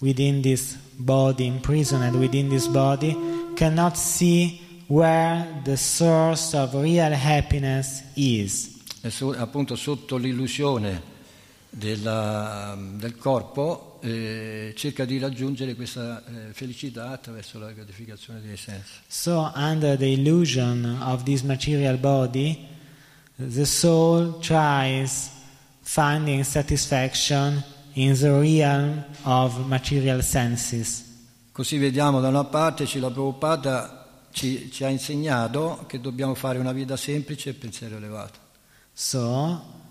within 0.00 0.40
this 0.40 0.76
body, 0.98 1.46
imprisoned 1.46 2.18
within 2.18 2.48
this 2.48 2.66
body, 2.66 3.16
cannot 3.56 3.96
see 3.96 4.60
where 4.88 5.60
the 5.64 5.76
source 5.76 6.54
of 6.54 6.74
real 6.74 7.10
happiness 7.10 8.02
is. 8.14 8.70
So- 9.08 9.34
appunto 9.34 9.74
sotto 9.76 10.16
l'illusione 10.16 11.12
della- 11.74 12.76
del 12.78 13.16
corpo 13.16 13.98
eh, 14.02 14.72
cerca 14.76 15.04
di 15.04 15.18
raggiungere 15.18 15.74
questa 15.74 16.22
eh, 16.24 16.52
felicità 16.52 17.10
attraverso 17.10 17.58
la 17.58 17.72
gratificazione 17.72 18.40
dei 18.40 18.56
sensi. 18.56 18.92
So, 19.06 19.50
under 19.54 19.96
the 19.96 20.06
illusion 20.06 20.84
of 21.02 21.22
this 21.24 21.42
material 21.42 21.96
body, 21.96 22.66
the 23.36 23.64
soul 23.64 24.38
tries 24.40 25.30
finding 25.80 26.44
satisfaction 26.44 27.62
in 27.94 28.14
the 28.14 28.30
realm 28.30 29.04
of 29.22 29.56
material 29.66 30.22
senses. 30.22 31.02
Così 31.50 31.78
vediamo 31.78 32.20
da 32.20 32.28
una 32.28 32.44
parte, 32.44 32.84
Cila 32.86 33.10
Prabhupada 33.10 34.26
ci, 34.32 34.70
ci 34.70 34.84
ha 34.84 34.88
insegnato 34.88 35.84
che 35.86 36.00
dobbiamo 36.00 36.34
fare 36.34 36.58
una 36.58 36.72
vita 36.72 36.96
semplice 36.96 37.50
e 37.50 37.54
pensiero 37.54 37.96
elevato. 37.96 38.38
So, 38.92 39.82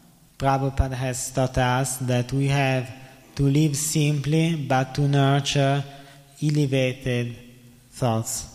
Prabhupada 0.44 0.92
has 0.96 1.32
taught 1.32 1.58
us 1.58 2.00
that 2.00 2.34
we 2.34 2.48
have 2.50 2.92
to 3.34 3.44
live 3.44 3.78
simply 3.78 4.58
but 4.58 4.94
to 4.94 5.08
nurture 5.08 5.82
elevated 6.42 7.34
thoughts. 7.90 8.46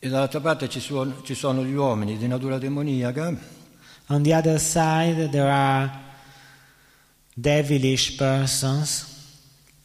E 0.00 0.08
dall'altra 0.08 0.40
parte 0.40 0.68
ci 0.68 0.80
sono, 0.80 1.22
ci 1.22 1.36
sono 1.36 1.64
gli 1.64 1.74
uomini 1.74 2.18
di 2.18 2.26
natura 2.26 2.58
demoniaca 2.58 3.38
On 4.06 4.22
the 4.24 4.34
other 4.34 4.58
side, 4.58 5.28
there 5.30 5.48
are 5.48 5.92
devilish 7.32 8.16
persons 8.16 9.06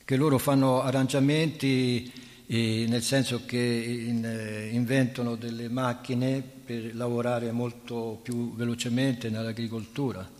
che 0.04 0.16
loro 0.16 0.40
fanno 0.40 0.82
arrangiamenti 0.82 2.12
eh, 2.48 2.86
nel 2.88 3.04
senso 3.04 3.46
che 3.46 3.60
in- 3.60 4.26
eh, 4.26 4.70
inventano 4.72 5.36
delle 5.36 5.70
macchine 5.70 6.42
per 6.42 6.96
lavorare 6.96 7.52
molto 7.52 8.20
più 8.24 8.56
velocemente 8.56 9.30
nell'agricoltura. 9.30 10.38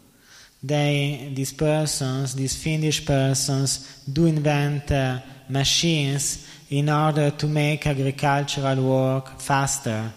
They, 0.62 1.32
these 1.34 1.54
persons, 1.54 2.34
these 2.34 2.56
fiendish 2.56 3.06
persons, 3.06 4.02
do 4.04 4.26
invent 4.26 4.92
uh, 4.92 5.20
machines 5.48 6.46
in 6.70 6.90
order 6.90 7.32
to 7.32 7.48
make 7.48 7.88
agricultural 7.88 8.78
work 8.78 9.40
faster. 9.40 10.12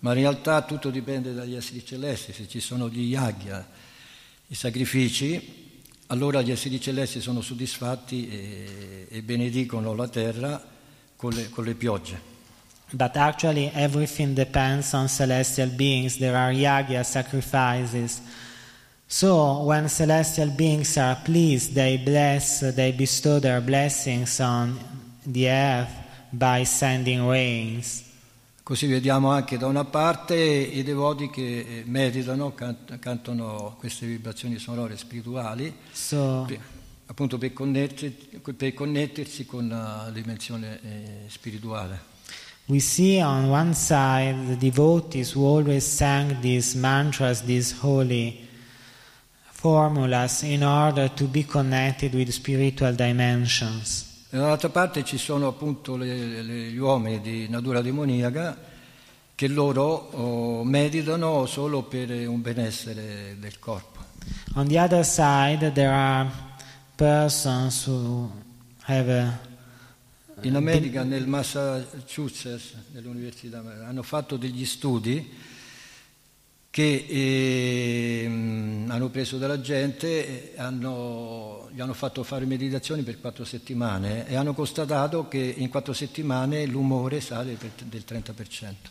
Ma 0.00 0.12
in 0.12 0.18
realtà 0.18 0.62
tutto 0.62 0.90
dipende 0.90 1.32
dagli 1.32 1.54
esseri 1.54 1.84
celesti, 1.84 2.32
se 2.32 2.48
ci 2.48 2.60
sono 2.60 2.88
gli 2.88 3.10
yagya, 3.10 3.66
i 4.48 4.54
sacrifici, 4.54 5.64
allora 6.08 6.42
gli 6.42 6.50
esseri 6.50 6.80
celesti 6.80 7.20
sono 7.20 7.40
soddisfatti 7.40 8.28
e, 8.28 9.06
e 9.08 9.22
benedicono 9.22 9.94
la 9.94 10.08
terra 10.08 10.64
con 11.16 11.32
le, 11.32 11.48
con 11.48 11.64
le 11.64 11.74
piogge. 11.74 12.34
But 12.90 13.16
actually, 13.16 13.70
everything 13.74 14.34
depends 14.34 14.92
on 14.92 15.08
celestial 15.08 15.70
beings. 15.70 16.18
There 16.18 16.36
are 16.36 16.52
yagya 16.52 17.02
sacrifices. 17.02 18.20
So, 19.08 19.62
when 19.64 19.88
celestial 19.88 20.48
beings 20.50 20.96
are 20.96 21.16
pleased, 21.22 21.74
they 21.74 21.96
bless, 21.96 22.60
they 22.74 22.90
bestow 22.92 23.38
their 23.38 23.60
blessings 23.60 24.40
on 24.40 24.78
the 25.24 25.48
earth 25.48 25.90
by 26.32 26.64
sending 26.64 27.24
rains. 27.28 28.02
Così 28.64 28.86
vediamo 28.88 29.30
anche 29.30 29.58
da 29.58 29.66
una 29.68 29.84
parte 29.84 30.34
i 30.34 30.82
devoti 30.82 31.30
che 31.30 31.58
eh, 31.60 31.82
meditano, 31.86 32.52
cant- 32.52 32.98
cantano 32.98 33.76
queste 33.78 34.06
vibrazioni 34.06 34.58
sonore 34.58 34.96
spirituali, 34.96 35.72
So, 35.92 36.44
per- 36.48 36.58
appunto 37.06 37.38
per 37.38 37.52
connettersi, 37.52 38.40
per 38.56 38.74
connettersi 38.74 39.46
con 39.46 39.68
la 39.68 40.10
dimensione 40.12 40.80
eh, 40.82 41.28
spirituale. 41.28 42.14
we 42.68 42.80
see 42.80 43.20
on 43.22 43.48
one 43.48 43.72
side 43.72 44.34
the 44.48 44.56
devotees 44.56 45.32
who 45.36 45.46
always 45.46 45.84
sang 45.86 46.40
these 46.40 46.76
mantras, 46.76 47.44
these 47.44 47.72
holy 47.80 48.45
formulas, 49.58 50.42
in 50.42 50.62
order 50.62 51.08
to 51.14 51.24
be 51.26 51.44
connected 51.44 52.14
with 52.14 52.28
spiritual 52.30 52.94
dimensions. 52.94 54.04
Dall'altra 54.28 54.68
parte 54.68 55.02
ci 55.04 55.16
sono 55.18 55.46
appunto 55.46 55.96
le- 55.96 56.42
le- 56.42 56.70
gli 56.70 56.76
uomini 56.76 57.20
di 57.20 57.48
natura 57.48 57.80
demoniaca 57.80 58.56
che 59.34 59.48
loro 59.48 60.10
oh, 60.12 60.64
meditano 60.64 61.46
solo 61.46 61.82
per 61.82 62.10
un 62.10 62.40
benessere 62.42 63.36
del 63.38 63.58
corpo. 63.58 64.04
On 64.54 64.66
the 64.66 64.78
other 64.78 65.04
side, 65.04 65.72
there 65.72 65.92
are 65.92 66.28
persons 66.94 67.86
who 67.86 68.30
have 68.82 69.10
a 69.10 69.38
In 70.42 70.54
America, 70.54 71.02
nel 71.02 71.26
Massachusetts, 71.26 72.74
nell'università, 72.92 73.62
hanno 73.86 74.02
fatto 74.02 74.36
degli 74.36 74.66
studi 74.66 75.32
che 76.76 77.06
ehm, 78.24 78.84
hanno 78.90 79.08
preso 79.08 79.38
della 79.38 79.62
gente, 79.62 80.52
e 80.52 80.52
hanno- 80.58 81.70
gli 81.72 81.80
hanno 81.80 81.94
fatto 81.94 82.22
fare 82.22 82.44
meditazioni 82.44 83.00
per 83.00 83.18
quattro 83.18 83.46
settimane 83.46 84.28
e 84.28 84.36
hanno 84.36 84.52
constatato 84.52 85.26
che 85.26 85.54
in 85.56 85.70
quattro 85.70 85.94
settimane 85.94 86.66
l'umore 86.66 87.22
sale 87.22 87.54
per- 87.54 87.70
del 87.82 88.04
30%. 88.04 88.90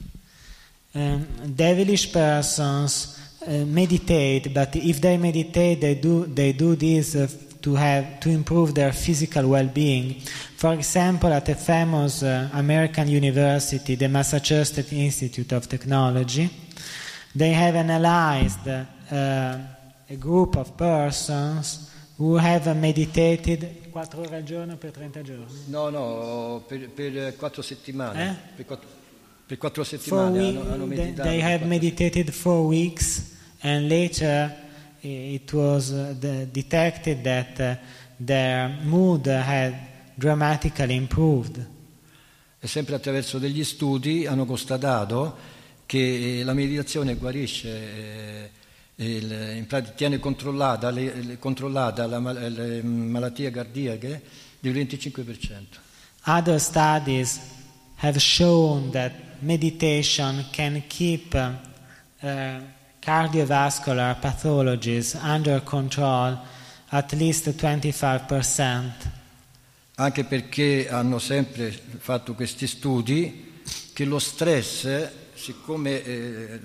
um, 0.94 1.28
devilish 1.44 2.08
persons 2.08 3.18
uh, 3.46 3.64
meditate, 3.66 4.50
but 4.50 4.74
if 4.74 5.00
they 5.00 5.18
meditate, 5.18 5.80
they 5.80 6.00
do 6.00 6.26
they 6.26 6.54
do 6.54 6.76
this 6.76 7.14
uh, 7.14 7.28
to 7.62 7.76
have 7.76 8.18
to 8.20 8.30
improve 8.30 8.74
their 8.74 8.94
physical 8.94 9.46
well-being. 9.46 10.16
For 10.56 10.74
example, 10.74 11.32
at 11.32 11.48
a 11.50 11.56
famous 11.56 12.24
uh, 12.24 12.50
American 12.54 13.08
university, 13.10 13.96
the 13.96 14.08
Massachusetts 14.08 14.92
Institute 14.92 15.52
of 15.52 15.68
Technology, 15.68 16.50
they 17.36 17.54
have 17.54 17.76
analyzed 17.78 18.68
uh, 18.68 19.58
a 20.08 20.16
group 20.18 20.56
of 20.56 20.72
persons 20.76 21.92
who 22.18 22.38
have 22.38 22.74
meditated 22.76 23.90
4 23.92 24.08
ore 24.20 24.36
al 24.36 24.44
giorno 24.44 24.78
per 24.78 24.92
30 24.92 25.22
giorni. 25.24 25.46
No, 25.68 25.90
no, 25.90 26.64
per, 26.68 26.90
per 26.90 27.36
quattro 27.38 27.62
settimane. 27.62 28.30
Eh? 28.30 28.36
Per, 28.56 28.66
quattro, 28.66 28.88
per 29.46 29.58
quattro 29.58 29.84
Four 29.84 30.00
settimane 30.00 30.38
week- 30.40 30.58
hanno, 30.60 30.74
hanno 30.74 30.86
meditato. 30.86 31.30
they 31.30 31.42
have 31.42 31.66
meditated 31.66 32.30
four 32.32 32.66
weeks, 32.68 33.32
and 33.62 33.88
later 33.88 34.54
it 35.02 35.52
was 35.54 35.92
uh, 35.92 36.14
detected 36.52 37.22
that 37.24 37.60
uh, 37.60 37.76
their 38.18 38.70
mood 38.84 39.26
had 39.28 39.74
dramatically 40.16 40.96
improved. 40.96 41.66
E 42.60 42.68
sempre 42.68 42.96
attraverso 42.96 43.38
degli 43.38 43.64
studi 43.64 44.26
hanno 44.26 44.46
constatato 44.46 45.36
che 45.86 46.42
la 46.44 46.54
meditazione 46.54 47.16
guarisce, 47.16 47.70
eh, 47.70 48.50
il- 48.98 49.54
in 49.58 49.66
pratica 49.68 49.94
tiene 49.96 50.20
controllata, 50.20 50.90
le- 50.90 51.14
le- 51.22 51.40
controllata 51.40 52.08
la 52.08 52.20
le 52.20 52.82
malattie 52.84 53.52
cardiache 53.52 54.22
del 54.60 54.74
25%. 54.74 55.80
Other 56.26 56.60
studies 56.60 57.40
have 57.98 58.20
shown 58.20 58.90
that 58.92 59.12
meditation 59.40 60.46
can 60.52 60.82
keep 60.88 61.34
uh, 62.22 62.30
cardiovascular 63.00 64.18
pathologies 64.20 65.14
under 65.22 65.62
control 65.64 66.38
at 66.90 67.12
least 67.14 67.50
25%. 67.54 69.12
anche 69.98 70.24
perché 70.26 70.88
hanno 70.90 71.20
sempre 71.20 71.72
fatto 72.00 72.34
questi 72.34 72.68
studi 72.68 73.62
che 73.94 74.04
lo 74.06 74.20
stress, 74.20 75.10
siccome 75.46 76.04
eh, 76.04 76.60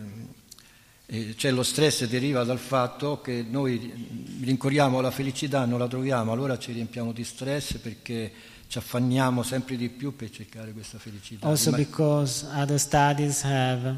eh, 1.05 1.35
cioè 1.37 1.51
lo 1.51 1.63
stress 1.63 2.07
deriva 2.07 2.45
dal 2.45 2.59
fatto 2.59 3.21
che 3.21 3.45
noi 3.47 4.39
rincorriamo 4.41 5.01
la 5.01 5.11
felicità, 5.11 5.67
non 5.67 5.79
la 5.79 5.89
troviamo, 5.89 6.33
allora 6.33 6.57
ci 6.57 6.73
riempiamo 6.73 7.13
di 7.13 7.25
stress 7.25 7.77
perché 7.79 8.33
ci 8.69 8.79
affanniamo 8.79 9.43
sempre 9.43 9.77
di 9.77 9.91
più 9.91 10.17
per 10.17 10.31
cercare 10.31 10.73
questa 10.73 10.99
felicità. 10.99 11.47
Also, 11.47 11.73
because 11.73 12.47
other 12.55 12.79
studies 12.79 13.43
have 13.43 13.97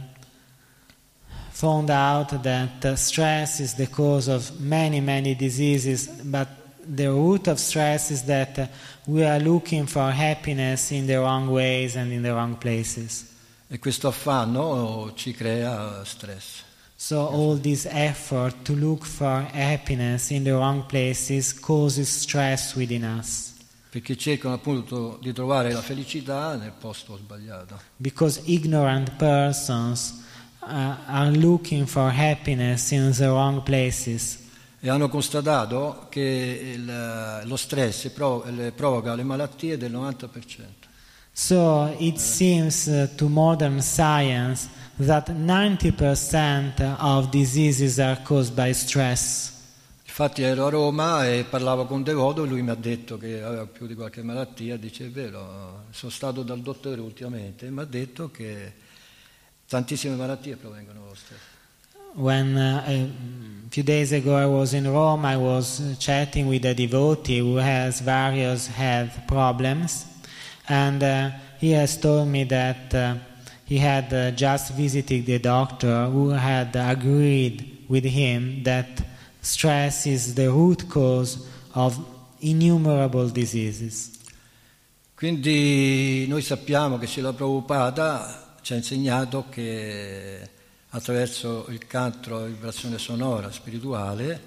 found 1.51 1.91
out 1.91 2.41
that 2.41 2.95
stress 2.95 3.61
is 3.61 3.75
the 3.75 3.89
cause 3.89 4.29
of 4.29 4.51
many, 4.59 5.01
many 5.01 5.37
diseases, 5.37 6.09
but 6.23 6.49
the 6.85 7.07
root 7.07 7.47
of 7.47 7.59
stress 7.59 8.11
is 8.11 8.25
that 8.25 8.69
we 9.07 9.25
are 9.25 9.39
looking 9.39 9.87
for 9.87 10.11
happiness 10.11 10.91
in 10.91 11.07
the 11.07 11.19
wrong 11.19 11.49
ways 11.49 11.95
and 11.95 12.11
in 12.11 12.23
the 12.23 12.33
wrong 12.33 12.57
places. 12.57 13.27
E 13.73 13.79
questo 13.79 14.07
affanno 14.09 15.13
ci 15.15 15.33
crea 15.33 16.05
stress. 16.05 16.61
So, 16.95 17.27
all 17.31 17.59
this 17.59 17.87
effort 17.91 18.63
to 18.65 18.75
look 18.75 19.03
for 19.07 19.49
happiness 19.55 20.29
in 20.29 20.43
the 20.45 20.51
wrong 20.53 20.85
places 20.85 21.59
causes 21.59 22.09
stress 22.21 22.75
within 22.75 23.03
us. 23.03 23.51
perché 23.89 24.15
cercano 24.17 24.55
appunto 24.55 25.19
di 25.23 25.33
trovare 25.33 25.73
la 25.73 25.81
felicità 25.83 26.55
nel 26.57 26.73
posto 26.79 27.17
sbagliato. 27.17 27.79
Because 27.97 28.41
ignorant 28.45 29.11
persons 29.17 30.23
uh, 30.61 30.95
are 31.07 31.31
looking 31.31 31.87
for 31.87 32.11
happiness 32.11 32.91
in 32.91 33.11
the 33.13 33.27
wrong 33.27 33.63
places. 33.63 34.39
E 34.81 34.89
hanno 34.91 35.09
constatato 35.09 36.07
che 36.11 36.75
il- 36.75 37.43
lo 37.45 37.57
stress 37.57 38.09
provoca 38.11 39.15
le 39.15 39.23
malattie 39.23 39.77
del 39.79 39.93
90%. 39.93 40.82
So 41.35 41.95
it 41.99 42.19
seems 42.19 42.89
uh, 42.89 43.09
to 43.17 43.29
modern 43.29 43.81
science 43.81 44.69
that 44.99 45.29
90% 45.29 46.99
of 47.01 47.31
diseases 47.31 47.99
are 47.99 48.21
caused 48.23 48.55
by 48.55 48.73
stress. 48.73 49.51
Infatti 50.05 50.43
ero 50.43 50.67
a 50.67 50.69
Roma 50.69 51.27
e 51.27 51.45
parlavo 51.45 51.87
con 51.87 51.97
un 51.99 52.03
devoto 52.03 52.45
e 52.45 52.47
lui 52.47 52.61
mi 52.61 52.69
ha 52.69 52.75
detto 52.75 53.17
che 53.17 53.43
aveva 53.43 53.65
più 53.65 53.87
di 53.87 53.95
qualche 53.95 54.23
malattia, 54.23 54.77
dice 54.77 55.07
è 55.07 55.11
vero, 55.11 55.85
sono 55.91 56.13
stato 56.13 56.43
dal 56.43 56.61
dottore 56.61 57.01
ultimamente 57.01 57.65
e 57.65 57.71
mi 57.71 57.81
ha 57.81 57.87
detto 57.87 58.31
che 58.31 58.75
tantissime 59.67 60.15
malattie 60.15 60.57
provengono 60.57 61.01
dallo 61.01 61.15
stress. 61.15 61.41
When 62.15 62.55
uh, 62.55 62.83
a 62.87 63.09
few 63.71 63.83
days 63.83 64.13
ago 64.13 64.37
I 64.37 64.45
was 64.45 64.75
in 64.75 64.85
Rome, 64.87 65.27
I 65.27 65.37
was 65.37 65.97
chatting 65.99 66.47
with 66.47 66.67
a 66.67 66.75
devotee 66.75 67.41
who 67.41 67.57
has 67.57 68.03
various 68.03 68.67
health 68.67 69.25
problems, 69.27 70.05
and 70.73 71.03
uh, 71.03 71.31
he 71.59 71.73
has 71.73 71.99
told 71.99 72.29
me 72.29 72.45
that 72.45 72.95
uh, 72.95 73.15
he 73.67 73.77
had 73.77 74.11
uh, 74.13 74.31
just 74.31 74.73
visited 74.73 75.27
the 75.27 75.39
doctor 75.39 76.07
who 76.07 76.31
had 76.31 76.75
agreed 76.75 77.85
with 77.89 78.05
him 78.05 78.63
that 78.63 78.89
stress 79.43 80.07
is 80.07 80.35
the 80.35 80.51
root 80.51 80.89
cause 80.89 81.47
of 81.75 81.99
innumerable 82.41 83.29
diseases. 83.29 84.11
Quindi 85.15 86.27
noi 86.27 86.41
sappiamo 86.41 86.99
che 86.99 87.07
Srila 87.07 87.35
Prabhupada 87.35 88.57
ci 88.63 88.73
ha 88.73 88.77
insegnato 88.77 89.45
che 89.51 90.49
attraverso 90.89 91.67
il 91.69 91.87
canto, 91.87 92.31
la 92.31 92.47
vibrazione 92.47 92.97
sonora 92.97 93.53
spirituale, 93.53 94.41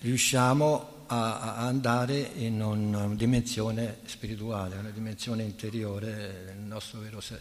riusciamo 0.00 0.97
a 1.08 1.56
andare 1.56 2.30
in 2.36 2.62
una 2.62 3.06
dimensione 3.14 3.98
spirituale, 4.04 4.76
una 4.76 4.90
dimensione 4.90 5.42
interiore 5.42 6.44
del 6.46 6.58
nostro 6.58 7.00
vero 7.00 7.20
sé. 7.20 7.40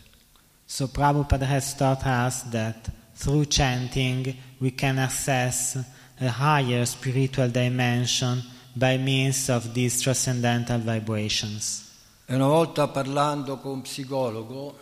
So 0.66 0.88
Prabhupada 0.88 1.46
has 1.46 1.76
taught 1.76 2.04
us 2.06 2.44
that 2.50 2.90
through 3.14 3.46
chanting 3.46 4.36
we 4.58 4.74
can 4.74 4.98
access 4.98 5.78
a 6.20 6.30
higher 6.30 6.86
spiritual 6.86 7.50
dimension 7.50 8.44
by 8.74 8.98
means 8.98 9.50
of 9.50 9.74
these 9.74 10.02
transcendental 10.02 10.80
vibrations. 10.80 11.86
E 12.26 12.36
una 12.36 12.48
volta 12.48 12.88
parlando 12.90 13.58
con 13.58 13.72
un 13.72 13.82
psicologo, 13.82 14.78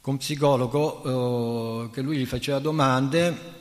con 0.00 0.14
un 0.14 0.18
psicologo 0.18 1.84
eh, 1.84 1.90
che 1.90 2.02
lui 2.02 2.18
gli 2.18 2.26
faceva 2.26 2.58
domande, 2.58 3.57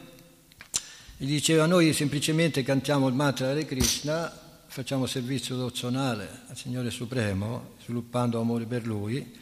gli 1.19 1.25
diceva 1.25 1.65
noi 1.65 1.93
semplicemente 1.93 2.61
cantiamo 2.61 3.07
il 3.07 3.15
mantra 3.15 3.49
Hare 3.49 3.65
Krishna, 3.65 4.31
facciamo 4.67 5.07
servizio 5.07 5.55
dozionale 5.55 6.41
al 6.47 6.55
Signore 6.55 6.91
Supremo, 6.91 7.69
sviluppando 7.83 8.39
amore 8.39 8.65
per 8.65 8.85
Lui, 8.85 9.35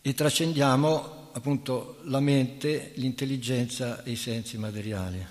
e 0.00 0.14
trascendiamo 0.14 1.28
appunto 1.32 1.98
la 2.04 2.20
mente, 2.20 2.92
l'intelligenza 2.94 4.02
e 4.04 4.12
i 4.12 4.16
sensi 4.16 4.56
materiali. 4.56 5.22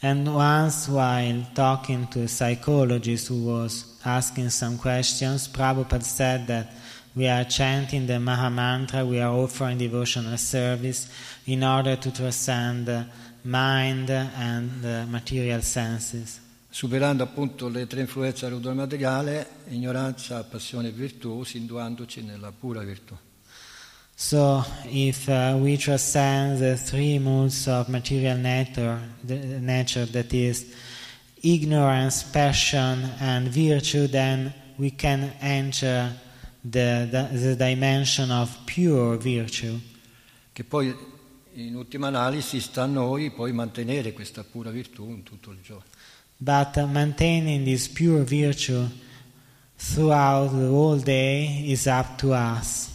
And 0.00 0.26
once, 0.26 0.88
while 0.90 1.46
talking 1.52 2.08
to 2.08 2.22
a 2.22 2.26
psychologist 2.26 3.28
who 3.28 3.44
was 3.44 3.98
asking 4.04 4.48
some 4.48 4.78
questions, 4.78 5.48
Prabhupada 5.48 6.02
said 6.02 6.46
that 6.46 6.72
we 7.14 7.28
are 7.28 7.44
chanting 7.44 8.06
the 8.06 8.18
Maha 8.18 8.48
Mantra, 8.48 9.04
we 9.04 9.20
are 9.20 9.34
offering 9.34 9.76
devotional 9.76 10.38
service 10.38 11.08
in 11.44 11.62
order 11.62 11.98
to 11.98 12.10
transcend 12.10 12.88
mind 13.42 14.10
and 14.10 14.80
the 14.80 15.06
material 15.08 15.62
senses. 15.62 16.40
superando 16.70 17.22
appunto 17.22 17.68
le 17.68 17.86
tre 17.86 18.00
influenze 18.00 18.46
dell'odore 18.46 18.74
materiale, 18.74 19.48
ignoranza, 19.68 20.44
passione 20.44 20.88
e 20.88 20.92
virtù, 20.92 21.42
sinduandoci 21.42 22.22
nella 22.22 22.52
pura 22.52 22.82
virtù. 22.82 23.16
So, 24.14 24.64
if 24.84 25.28
uh, 25.28 25.56
we 25.60 25.76
transcend 25.76 26.58
the 26.58 26.76
three 26.76 27.18
moods 27.18 27.66
of 27.66 27.88
material 27.88 28.36
nature, 28.36 28.98
the 29.24 29.60
nature 29.60 30.06
that 30.06 30.32
is 30.32 30.66
ignorance, 31.40 32.24
passion, 32.24 33.12
and 33.20 33.48
virtue, 33.48 34.08
then 34.08 34.52
we 34.76 34.90
can 34.90 35.32
enter 35.40 36.12
the, 36.62 37.08
the, 37.10 37.28
the 37.38 37.56
dimension 37.56 38.30
of 38.30 38.56
pure 38.66 39.16
virtue. 39.16 39.78
Che 40.52 40.64
poi 40.64 40.94
in 41.66 41.74
ultima 41.74 42.06
analisi 42.06 42.60
sta 42.60 42.84
a 42.84 42.86
noi 42.86 43.30
poi 43.30 43.52
mantenere 43.52 44.12
questa 44.12 44.44
pura 44.44 44.70
virtù 44.70 45.08
in 45.08 45.24
tutto 45.24 45.50
il 45.50 45.58
giorno. 45.60 45.84
But 46.36 46.76
uh, 46.76 46.86
maintaining 46.86 47.64
this 47.64 47.88
pure 47.88 48.22
virtue 48.22 48.88
throughout 49.76 50.50
the 50.50 50.66
whole 50.66 51.02
day 51.02 51.70
is 51.70 51.86
up 51.86 52.16
to 52.18 52.32
us. 52.32 52.88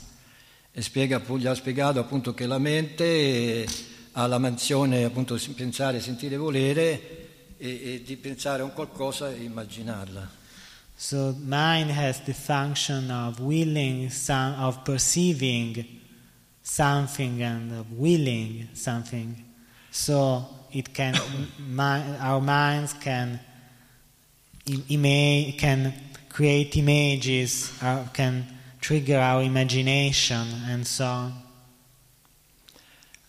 E 0.71 0.81
spiega, 0.81 1.21
gli 1.37 1.45
ha 1.45 1.53
spiegato 1.53 1.99
appunto 1.99 2.33
che 2.33 2.45
la 2.45 2.57
mente 2.57 3.67
ha 4.13 4.25
la 4.27 4.37
mansione 4.37 5.03
appunto 5.03 5.35
di 5.35 5.49
pensare, 5.49 5.99
sentire, 5.99 6.37
volere 6.37 7.55
e, 7.57 7.67
e 7.67 8.01
di 8.03 8.15
pensare 8.15 8.61
a 8.61 8.65
un 8.65 8.73
qualcosa 8.73 9.29
e 9.29 9.43
immaginarla. 9.43 10.41
So 10.95 11.35
mind 11.37 11.89
has 11.89 12.23
the 12.23 12.33
function 12.33 13.09
of 13.09 13.39
willing, 13.39 14.09
some, 14.09 14.55
of 14.57 14.83
perceiving 14.83 16.01
something 16.63 17.41
and 17.43 17.85
willing 17.97 18.69
something. 18.73 19.35
So 19.91 20.45
it 20.71 20.93
can, 20.93 21.15
mi, 21.59 22.17
our 22.19 22.41
minds 22.41 22.93
can, 22.93 23.39
im- 24.65 24.83
ima- 24.89 25.51
can 25.57 25.93
create 26.29 26.75
images, 26.77 27.71
uh, 27.81 28.05
can 28.13 28.45
trigger 28.79 29.19
our 29.19 29.43
imagination 29.43 30.47
and 30.69 30.85
so 30.87 31.05
on. 31.05 31.33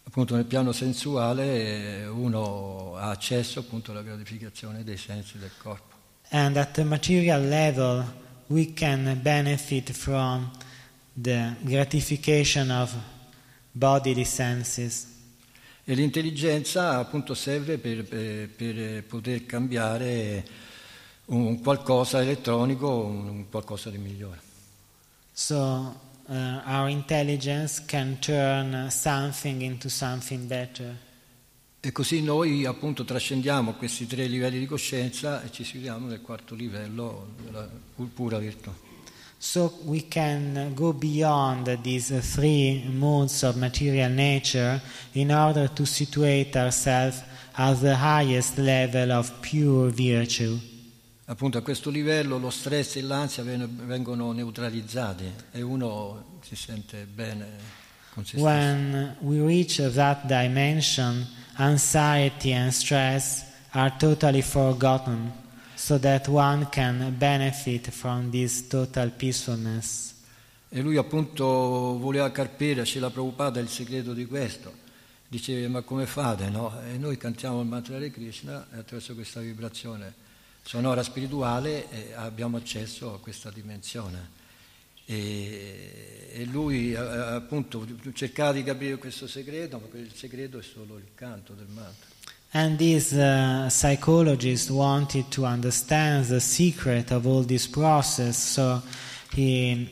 Appunto 0.06 0.36
nel 0.36 0.44
piano 0.44 0.70
sensuale 0.70 2.02
eh, 2.02 2.06
uno 2.06 2.94
ha 2.96 3.10
accesso 3.10 3.58
appunto 3.58 3.90
alla 3.90 4.02
gratificazione 4.02 4.84
dei 4.84 4.96
sensi 4.96 5.38
del 5.38 5.50
corpo. 5.58 5.92
And 6.30 6.56
at 6.56 6.72
the 6.74 6.84
material 6.84 7.42
level, 7.42 8.04
we 8.46 8.72
can 8.74 9.18
benefit 9.22 9.90
from 9.90 10.50
the 11.20 11.56
gratification 11.62 12.70
of 12.70 12.94
bodily 13.76 14.24
senses. 14.24 15.06
E 15.84 15.94
l'intelligenza 15.94 16.96
appunto 16.96 17.34
serve 17.34 17.76
per, 17.78 18.04
per- 18.04 18.48
per 18.48 19.02
poter 19.04 19.44
cambiare 19.44 20.44
un 21.26 21.60
qualcosa 21.60 22.22
elettronico, 22.22 23.04
un 23.04 23.46
qualcosa 23.50 23.90
di 23.90 23.98
migliore. 23.98 24.40
So 25.32 26.00
uh, 26.26 26.32
our 26.64 26.88
intelligence 26.88 27.82
can 27.86 28.18
turn 28.20 28.88
something 28.90 29.60
into 29.60 29.88
something 29.88 30.46
better. 30.46 30.96
E 31.80 31.92
così 31.92 32.22
noi 32.22 32.64
appunto 32.64 33.04
trascendiamo 33.04 33.74
questi 33.74 34.06
tre 34.06 34.26
livelli 34.26 34.58
di 34.58 34.66
coscienza 34.66 35.42
e 35.42 35.50
ci 35.50 35.64
sfidiamo 35.64 36.06
nel 36.06 36.22
quarto 36.22 36.54
livello 36.54 37.34
della 37.42 37.68
pu- 37.94 38.10
pura 38.10 38.38
virtù. 38.38 38.72
So 39.46 39.70
we 39.84 40.00
can 40.00 40.72
go 40.74 40.94
beyond 40.94 41.66
these 41.82 42.18
three 42.34 42.82
modes 42.88 43.42
of 43.42 43.56
material 43.56 44.08
nature 44.10 44.80
in 45.12 45.30
order 45.30 45.68
to 45.68 45.84
situate 45.84 46.56
ourselves 46.56 47.22
at 47.54 47.74
the 47.74 47.94
highest 47.94 48.56
level 48.56 49.12
of 49.12 49.30
pure 49.42 49.90
virtue. 49.90 50.58
appunto 51.26 51.58
a 51.58 51.60
questo 51.60 51.90
livello 51.90 52.38
lo 52.38 52.48
stress 52.48 52.96
e 52.96 53.02
l'ansia 53.02 53.42
ven- 53.42 53.86
vengono 53.86 54.32
neutralizzati 54.32 55.30
e 55.52 55.60
uno 55.60 56.40
si 56.40 56.56
sente 56.56 57.06
bene 57.06 57.46
con 58.14 58.24
se. 58.24 58.38
When 58.38 59.16
we 59.20 59.44
reach 59.44 59.76
that 59.76 60.24
dimension, 60.24 61.26
anxiety 61.58 62.54
and 62.54 62.72
stress 62.72 63.44
are 63.72 63.92
totally 63.98 64.40
forgotten, 64.42 65.32
so 65.74 65.98
that 65.98 66.28
one 66.28 66.68
can 66.70 67.14
benefit 67.16 67.90
from 67.90 68.30
this 68.30 68.66
total 68.66 69.10
peacefulness. 69.10 70.14
E 70.68 70.80
lui 70.80 70.96
appunto 70.96 71.44
voleva 71.98 72.30
carpire 72.30 72.80
a 72.80 72.84
Srila 72.84 73.10
Prabhupada 73.10 73.60
il 73.60 73.68
segreto 73.68 74.12
di 74.12 74.26
questo. 74.26 74.82
Diceva 75.28 75.68
ma 75.68 75.82
come 75.82 76.06
fate 76.06 76.48
no? 76.48 76.72
E 76.82 76.98
noi 76.98 77.16
cantiamo 77.16 77.60
il 77.60 77.66
mantra 77.66 77.98
di 77.98 78.10
Krishna 78.10 78.66
e 78.72 78.78
attraverso 78.78 79.14
questa 79.14 79.40
vibrazione 79.40 80.22
sonora 80.64 81.02
spirituale 81.02 81.90
eh, 81.90 82.12
abbiamo 82.14 82.56
accesso 82.56 83.14
a 83.14 83.20
questa 83.20 83.50
dimensione. 83.50 84.42
E, 85.06 86.30
e 86.32 86.44
lui 86.46 86.92
eh, 86.92 86.96
appunto 86.96 87.86
cercava 88.14 88.52
di 88.52 88.62
capire 88.62 88.96
questo 88.96 89.26
segreto, 89.26 89.78
ma 89.78 89.98
il 89.98 90.14
segreto 90.14 90.58
è 90.58 90.62
solo 90.62 90.96
il 90.96 91.08
canto 91.14 91.52
del 91.52 91.68
mantra. 91.68 92.13
And 92.56 92.78
this 92.78 93.12
uh, 93.12 93.68
psychologist 93.68 94.70
wanted 94.70 95.28
to 95.32 95.44
understand 95.44 96.26
the 96.26 96.40
secret 96.40 97.10
of 97.10 97.26
all 97.26 97.42
this 97.42 97.66
process, 97.66 98.38
so 98.38 98.80
he 99.34 99.90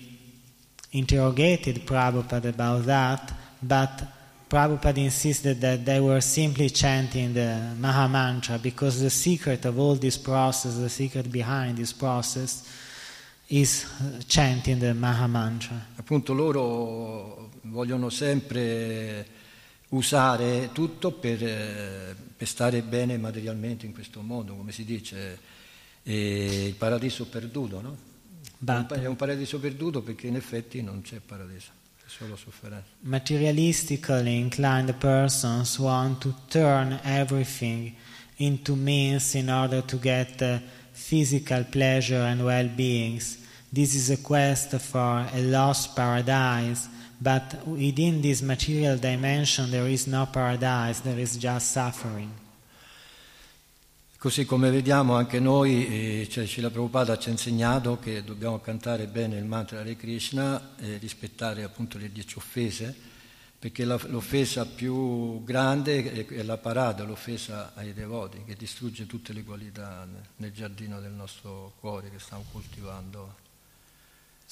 interrogated 0.93 1.85
Prabhupada 1.85 2.51
about 2.51 2.87
that, 2.87 3.33
but 3.61 4.05
Prabhupada 4.49 4.99
insisted 4.99 5.61
that 5.61 5.85
they 5.85 5.99
were 5.99 6.21
simply 6.21 6.71
chanting 6.71 7.35
the 7.35 7.75
Maha 7.81 8.09
Mantra 8.09 8.59
because 8.59 9.01
the 9.01 9.11
secret 9.11 9.65
of 9.65 9.81
all 9.81 9.97
this 9.97 10.17
process, 10.17 10.77
the 10.77 10.89
secret 10.89 11.33
behind 11.33 11.79
this 11.79 11.93
process, 11.93 12.69
is 13.49 13.87
uh, 14.01 14.21
chanting 14.29 14.79
the 14.79 14.95
Maha 14.95 15.27
Mantra. 15.27 15.85
Appunto 15.97 16.33
loro 16.33 17.51
vogliono 17.63 18.09
sempre 18.09 19.27
usare 19.93 20.71
tutto 20.73 21.13
per, 21.13 21.43
eh, 21.43 22.15
per 22.37 22.49
stare 22.49 22.83
bene 22.83 23.19
materialmente 23.19 23.87
in 23.87 23.93
questo 23.93 24.21
mondo, 24.21 24.55
come 24.55 24.73
si 24.73 24.85
dice, 24.85 25.39
eh, 26.03 26.67
il 26.69 26.75
paradiso 26.75 27.27
perduto, 27.27 27.81
no? 27.81 27.97
È 28.65 29.07
un 29.07 29.17
paradiso 29.17 29.59
perduto 29.59 30.03
perché 30.03 30.29
in 30.29 30.37
effetti 30.37 30.83
non 30.83 31.03
c'è 31.03 31.19
paradiso, 31.19 31.71
è 31.99 32.09
solo 32.09 32.37
sofferenza. 32.37 32.87
materialistically 33.01 34.39
inclined 34.39 34.93
persons 34.95 35.79
want 35.79 36.21
to 36.21 36.35
turn 36.49 36.99
everything 37.03 37.93
into 38.37 38.77
means 38.77 39.35
in 39.35 39.51
order 39.51 39.83
to 39.83 39.99
get 39.99 40.41
uh, 40.41 40.59
physical 40.93 41.65
pleasure 41.65 42.25
and 42.25 42.41
well-beings. 42.43 43.39
This 43.73 43.95
is 43.95 44.11
a 44.11 44.19
quest 44.19 44.77
for 44.79 45.27
a 45.33 45.41
lost 45.41 45.95
paradise, 45.95 46.89
but 47.23 47.65
within 47.67 48.21
this 48.21 48.41
material 48.41 48.99
dimension 48.99 49.71
there 49.71 49.89
is 49.89 50.07
no 50.07 50.27
paradise, 50.27 51.03
there 51.03 51.21
is 51.21 51.37
just 51.37 51.71
suffering. 51.71 52.31
Così 54.19 54.45
come 54.45 54.71
vediamo 54.71 55.15
anche 55.15 55.39
noi, 55.41 55.87
eh, 55.87 56.29
cioè 56.29 56.47
Srila 56.47 56.71
Prabhupada 56.71 57.19
ci 57.19 57.29
ha 57.29 57.33
insegnato 57.33 57.99
che 57.99 58.23
dobbiamo 58.25 58.61
cantare 58.61 59.07
bene 59.07 59.37
il 59.37 59.45
mantra 59.45 59.81
Hare 59.81 59.97
Krishna 59.97 60.77
e 60.79 60.97
rispettare 60.99 61.63
appunto 61.63 61.99
le 61.99 62.11
dieci 62.11 62.39
offese, 62.39 62.95
perché 63.59 63.85
la- 63.85 64.01
l'offesa 64.07 64.65
più 64.67 65.43
grande 65.45 66.27
è- 66.27 66.43
la 66.43 66.57
parada, 66.57 67.03
l'offesa 67.05 67.73
ai 67.75 67.93
devoti, 67.95 68.43
che 68.45 68.55
distrugge 68.55 69.07
tutte 69.07 69.33
le 69.33 69.43
qualità 69.43 70.07
nel 70.37 70.53
giardino 70.53 71.01
del 71.01 71.13
nostro 71.13 71.75
cuore 71.79 72.11
che 72.11 72.19
stiamo 72.19 72.45
coltivando. 72.51 73.42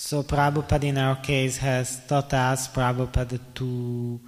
So 0.02 0.22
Prabhupada 0.22 0.84
in 0.84 0.96
our 0.96 1.16
case 1.16 1.58
has 1.58 2.00
taught 2.06 2.32
us 2.32 2.68
Prabhupada 2.68 3.38
to 3.54 4.18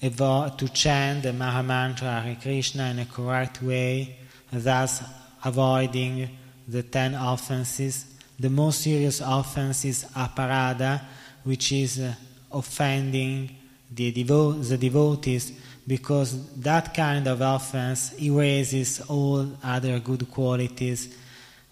to 0.00 0.68
chant 0.68 1.24
the 1.24 1.32
Mahamantra 1.32 2.22
Hare 2.22 2.36
Krishna 2.40 2.84
in 2.90 3.00
a 3.00 3.06
correct 3.06 3.60
way, 3.60 4.18
thus 4.52 5.02
avoiding 5.44 6.30
the 6.68 6.84
ten 6.84 7.14
offenses. 7.14 8.06
The 8.38 8.48
most 8.48 8.82
serious 8.82 9.20
offense 9.20 9.84
is 9.84 10.04
aparada, 10.14 11.02
which 11.42 11.72
is 11.72 11.98
uh, 11.98 12.14
offending 12.52 13.50
the, 13.92 14.12
devo- 14.12 14.66
the 14.66 14.78
devotees, 14.78 15.50
because 15.88 16.54
that 16.54 16.94
kind 16.94 17.26
of 17.26 17.40
offense 17.40 18.14
erases 18.22 19.00
all 19.08 19.50
other 19.64 19.98
good 19.98 20.30
qualities 20.30 21.12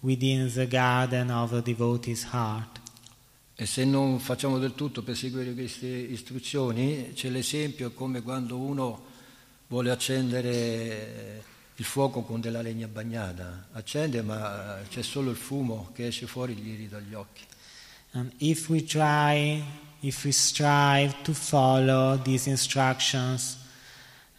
within 0.03 0.53
the 0.53 0.67
garden 0.67 1.31
of 1.31 1.53
the 1.53 1.63
devotee's 1.63 2.25
heart. 2.25 2.81
E 3.57 3.67
se 3.67 3.85
non 3.85 4.19
facciamo 4.19 4.59
del 4.59 4.75
tutto 4.75 5.03
per 5.03 5.17
seguire 5.17 5.55
queste 5.55 5.87
istruzioni, 5.87 7.13
c'è 7.15 7.29
l'esempio 7.29 7.93
come 7.93 8.21
quando 8.21 8.57
uno 8.57 9.05
vuole 9.69 9.93
accendere 9.93 11.43
il 11.77 11.85
fuoco 11.85 12.23
con 12.23 12.41
della 12.41 12.63
legna 12.63 12.89
bagnata. 12.89 13.69
Accende 13.73 14.23
ma 14.23 14.81
c'è 14.89 15.03
solo 15.03 15.31
il 15.31 15.37
fumo 15.37 15.91
che 15.95 16.09
esce 16.09 16.27
fuori 16.27 16.55
gli 16.55 16.71
irrita 16.71 16.99
gli 16.99 17.15
occhi. 17.15 17.43
And 18.13 18.33
if 18.39 18.69
we 18.69 18.83
try, 18.83 19.63
if 20.01 20.25
we 20.25 20.33
strive 20.33 21.15
to 21.23 21.33
follow 21.33 22.21
these 22.23 22.51
instructions 22.51 23.57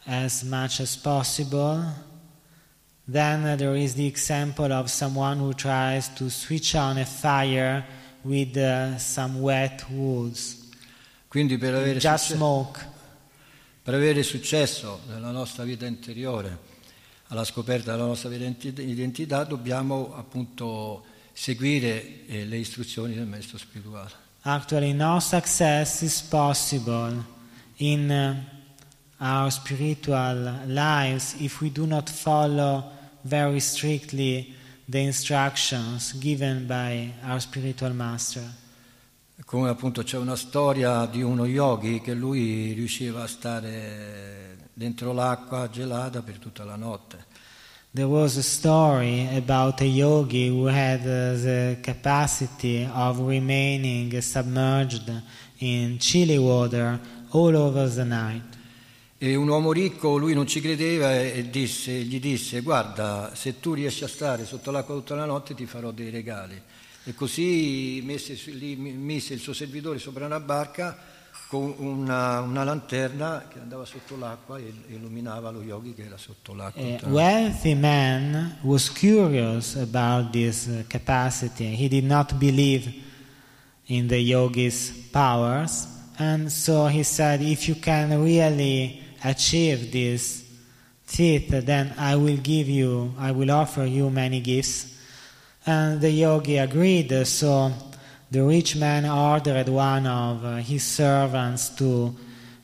as 0.04 0.42
much 0.42 0.80
as 0.80 0.94
possible, 0.94 1.82
then 3.10 3.56
there 3.56 3.76
is 3.76 3.94
the 3.94 4.06
example 4.06 4.72
of 4.72 4.90
someone 4.90 5.38
who 5.38 5.54
tries 5.54 6.12
to 6.14 6.28
switch 6.28 6.74
on 6.74 6.98
a 6.98 7.06
fire 7.06 8.04
with 8.26 8.56
uh, 8.56 8.96
some 8.98 9.38
wet 9.38 9.84
woods. 9.88 10.64
Quindi 11.28 11.58
per 11.58 11.74
avere, 11.74 11.98
Just 11.98 12.24
succe- 12.24 12.34
smoke. 12.36 12.80
per 13.82 13.94
avere 13.94 14.22
successo 14.22 15.00
nella 15.08 15.30
nostra 15.30 15.64
vita 15.64 15.86
interiore, 15.86 16.58
alla 17.28 17.44
scoperta 17.44 17.92
della 17.92 18.06
nostra 18.06 18.28
vera 18.28 18.44
identità, 18.44 19.44
dobbiamo 19.44 20.14
appunto 20.16 21.04
seguire 21.32 22.26
eh, 22.26 22.44
le 22.44 22.56
istruzioni 22.56 23.14
del 23.14 23.26
maestro 23.26 23.58
spirituale. 23.58 24.10
Actually, 24.42 24.92
no 24.92 25.20
success 25.20 26.02
is 26.02 26.20
possible 26.22 27.24
in 27.76 28.08
uh, 28.10 29.22
our 29.24 29.50
spiritual 29.50 30.62
lives 30.66 31.34
if 31.38 31.60
we 31.60 31.70
do 31.70 31.84
not 31.84 32.08
follow 32.08 32.90
very 33.22 33.60
strictly 33.60 34.54
the 34.88 35.00
instructions 35.00 36.12
given 36.18 36.66
by 36.66 37.12
our 37.24 37.40
spiritual 37.40 37.92
master. 37.92 38.42
Come 39.44 39.68
appunto 39.68 40.02
c'è 40.02 40.16
una 40.16 40.36
storia 40.36 41.04
di 41.06 41.22
uno 41.22 41.44
yogi 41.44 42.00
che 42.00 42.14
lui 42.14 42.72
riusciva 42.72 43.24
a 43.24 43.26
stare 43.26 44.56
dentro 44.72 45.12
l'acqua 45.12 45.68
gelata 45.68 46.22
per 46.22 46.38
tutta 46.38 46.64
la 46.64 46.76
notte. 46.76 47.24
There 47.92 48.08
was 48.08 48.36
a 48.36 48.42
story 48.42 49.26
about 49.36 49.80
a 49.80 49.86
yogi 49.86 50.48
who 50.48 50.66
had 50.68 51.00
uh, 51.00 51.40
the 51.40 51.78
capacity 51.80 52.86
of 52.92 53.20
remaining 53.20 54.20
submerged 54.20 55.10
in 55.58 55.98
chilly 55.98 56.36
water 56.36 57.00
all 57.30 57.56
over 57.56 57.88
the 57.88 58.04
night. 58.04 58.55
E 59.18 59.34
un 59.34 59.48
uomo 59.48 59.72
ricco, 59.72 60.18
lui 60.18 60.34
non 60.34 60.46
ci 60.46 60.60
credeva 60.60 61.18
e 61.18 61.48
disse- 61.48 61.90
gli 61.92 62.20
disse 62.20 62.60
guarda, 62.60 63.32
se 63.34 63.60
tu 63.60 63.72
riesci 63.72 64.04
a 64.04 64.08
stare 64.08 64.44
sotto 64.44 64.70
l'acqua 64.70 64.94
tutta 64.94 65.14
la 65.14 65.24
notte 65.24 65.54
ti 65.54 65.64
farò 65.64 65.90
dei 65.90 66.10
regali. 66.10 66.60
E 67.02 67.14
così 67.14 68.02
messe 68.04 68.38
lì- 68.52 68.76
mise 68.76 69.32
il 69.32 69.40
suo 69.40 69.54
servitore 69.54 69.98
sopra 69.98 70.26
una 70.26 70.40
barca 70.40 70.98
con 71.48 71.72
una, 71.78 72.40
una 72.40 72.62
lanterna 72.64 73.46
che 73.50 73.58
andava 73.60 73.86
sotto 73.86 74.16
l'acqua 74.18 74.58
e 74.58 74.70
illuminava 74.88 75.48
lo 75.50 75.62
yogi 75.62 75.94
che 75.94 76.04
era 76.04 76.18
sotto 76.18 76.52
l'acqua. 76.52 76.82
A 76.82 77.08
wealthy 77.08 77.74
man 77.74 78.58
was 78.62 78.90
curious 78.92 79.76
about 79.76 80.30
this 80.32 80.68
capacity. 80.88 81.74
He 81.74 81.88
did 81.88 82.04
not 82.04 82.34
believe 82.34 82.92
in 83.86 84.08
the 84.08 84.18
yogi's 84.18 84.90
powers, 85.10 85.86
and 86.16 86.48
so 86.48 86.86
he 86.88 87.02
said, 87.02 87.40
If 87.40 87.66
you 87.66 87.76
can 87.78 88.10
really 88.22 89.04
achieve 89.24 89.92
this 89.92 90.44
feat, 91.04 91.50
then 91.50 91.94
I 91.98 92.16
will 92.16 92.36
give 92.36 92.68
you, 92.68 93.14
I 93.18 93.32
will 93.32 93.50
offer 93.50 93.84
you 93.84 94.10
many 94.10 94.40
gifts. 94.40 94.94
And 95.64 96.00
the 96.00 96.10
yogi 96.10 96.58
agreed, 96.58 97.26
so 97.26 97.72
the 98.30 98.44
rich 98.44 98.76
man 98.76 99.06
ordered 99.06 99.68
one 99.68 100.06
of 100.06 100.44
uh, 100.44 100.56
his 100.56 100.84
servants 100.84 101.70
to 101.70 102.14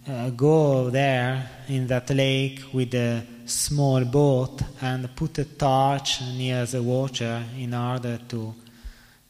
uh, 0.08 0.30
go 0.30 0.90
there 0.90 1.48
in 1.68 1.86
that 1.86 2.10
lake 2.10 2.62
with 2.72 2.94
a 2.94 3.24
small 3.46 4.04
boat 4.04 4.60
and 4.80 5.14
put 5.14 5.38
a 5.38 5.44
torch 5.44 6.20
near 6.36 6.64
the 6.66 6.82
water 6.82 7.44
in 7.56 7.74
order 7.74 8.18
to 8.28 8.54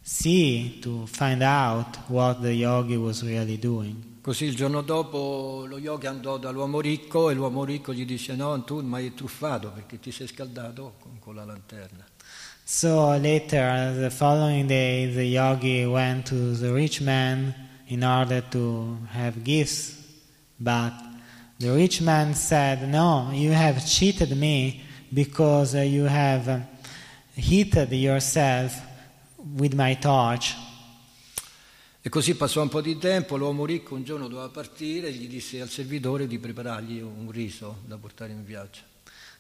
see, 0.03 0.81
to 0.83 1.07
find 1.07 1.43
out 1.43 1.97
what 2.09 2.43
the 2.43 2.55
yogi 2.55 2.97
was 2.97 3.23
really 3.25 3.57
doing. 3.57 4.12
Così 4.23 4.45
il 4.45 4.55
giorno 4.55 4.83
dopo 4.83 5.65
lo 5.67 5.79
yogi 5.79 6.07
andò 6.07 6.39
dall'uomo 6.39 6.81
ricco 6.81 7.29
e 7.29 7.35
l'uomo 7.35 7.65
ricco 7.65 7.93
gli 7.93 8.05
disse 8.05 8.37
no, 8.37 8.63
tu 8.63 8.81
mi 8.81 8.95
hai 8.95 9.15
truffato 9.15 9.73
perché 9.73 9.99
ti 9.99 10.13
sei 10.13 10.29
scaldato 10.29 10.95
con, 11.01 11.19
con 11.19 11.35
la 11.35 11.45
lanterna. 11.45 12.07
So 12.63 13.19
later, 13.19 13.93
the 13.99 14.11
following 14.11 14.69
day, 14.69 15.13
the 15.13 15.25
yogi 15.25 15.85
went 15.85 16.29
to 16.29 16.57
the 16.57 16.71
rich 16.71 17.01
man 17.01 17.53
in 17.87 18.05
order 18.05 18.41
to 18.51 18.97
have 19.11 19.43
gifts, 19.43 19.97
but 20.57 20.93
the 21.59 21.73
rich 21.73 22.01
man 22.01 22.33
said, 22.35 22.89
No, 22.89 23.31
you 23.33 23.51
have 23.51 23.85
cheated 23.85 24.37
me 24.37 24.85
because 25.13 25.75
you 25.75 26.05
have 26.05 26.63
heated 27.35 27.91
yourself 27.91 28.81
with 29.59 29.75
my 29.75 29.95
torch. 29.95 30.55
E 32.05 32.09
così 32.09 32.35
passò 32.35 32.63
un 32.63 32.69
po' 32.69 32.81
di 32.81 32.99
tempo, 32.99 33.37
l'uomo 33.37 33.65
ricco 33.65 33.95
un 33.95 34.03
giorno 34.03 34.27
doveva 34.27 34.49
partire 34.49 35.07
e 35.07 35.13
gli 35.13 35.29
disse 35.29 35.61
al 35.61 35.69
servitore 35.69 36.27
di 36.27 36.41
preparargli 36.41 37.01
un 37.01 37.31
riso 37.31 37.77
da 37.87 37.97
portare 37.97 38.33
in 38.33 38.45
viaggio. 38.45 38.81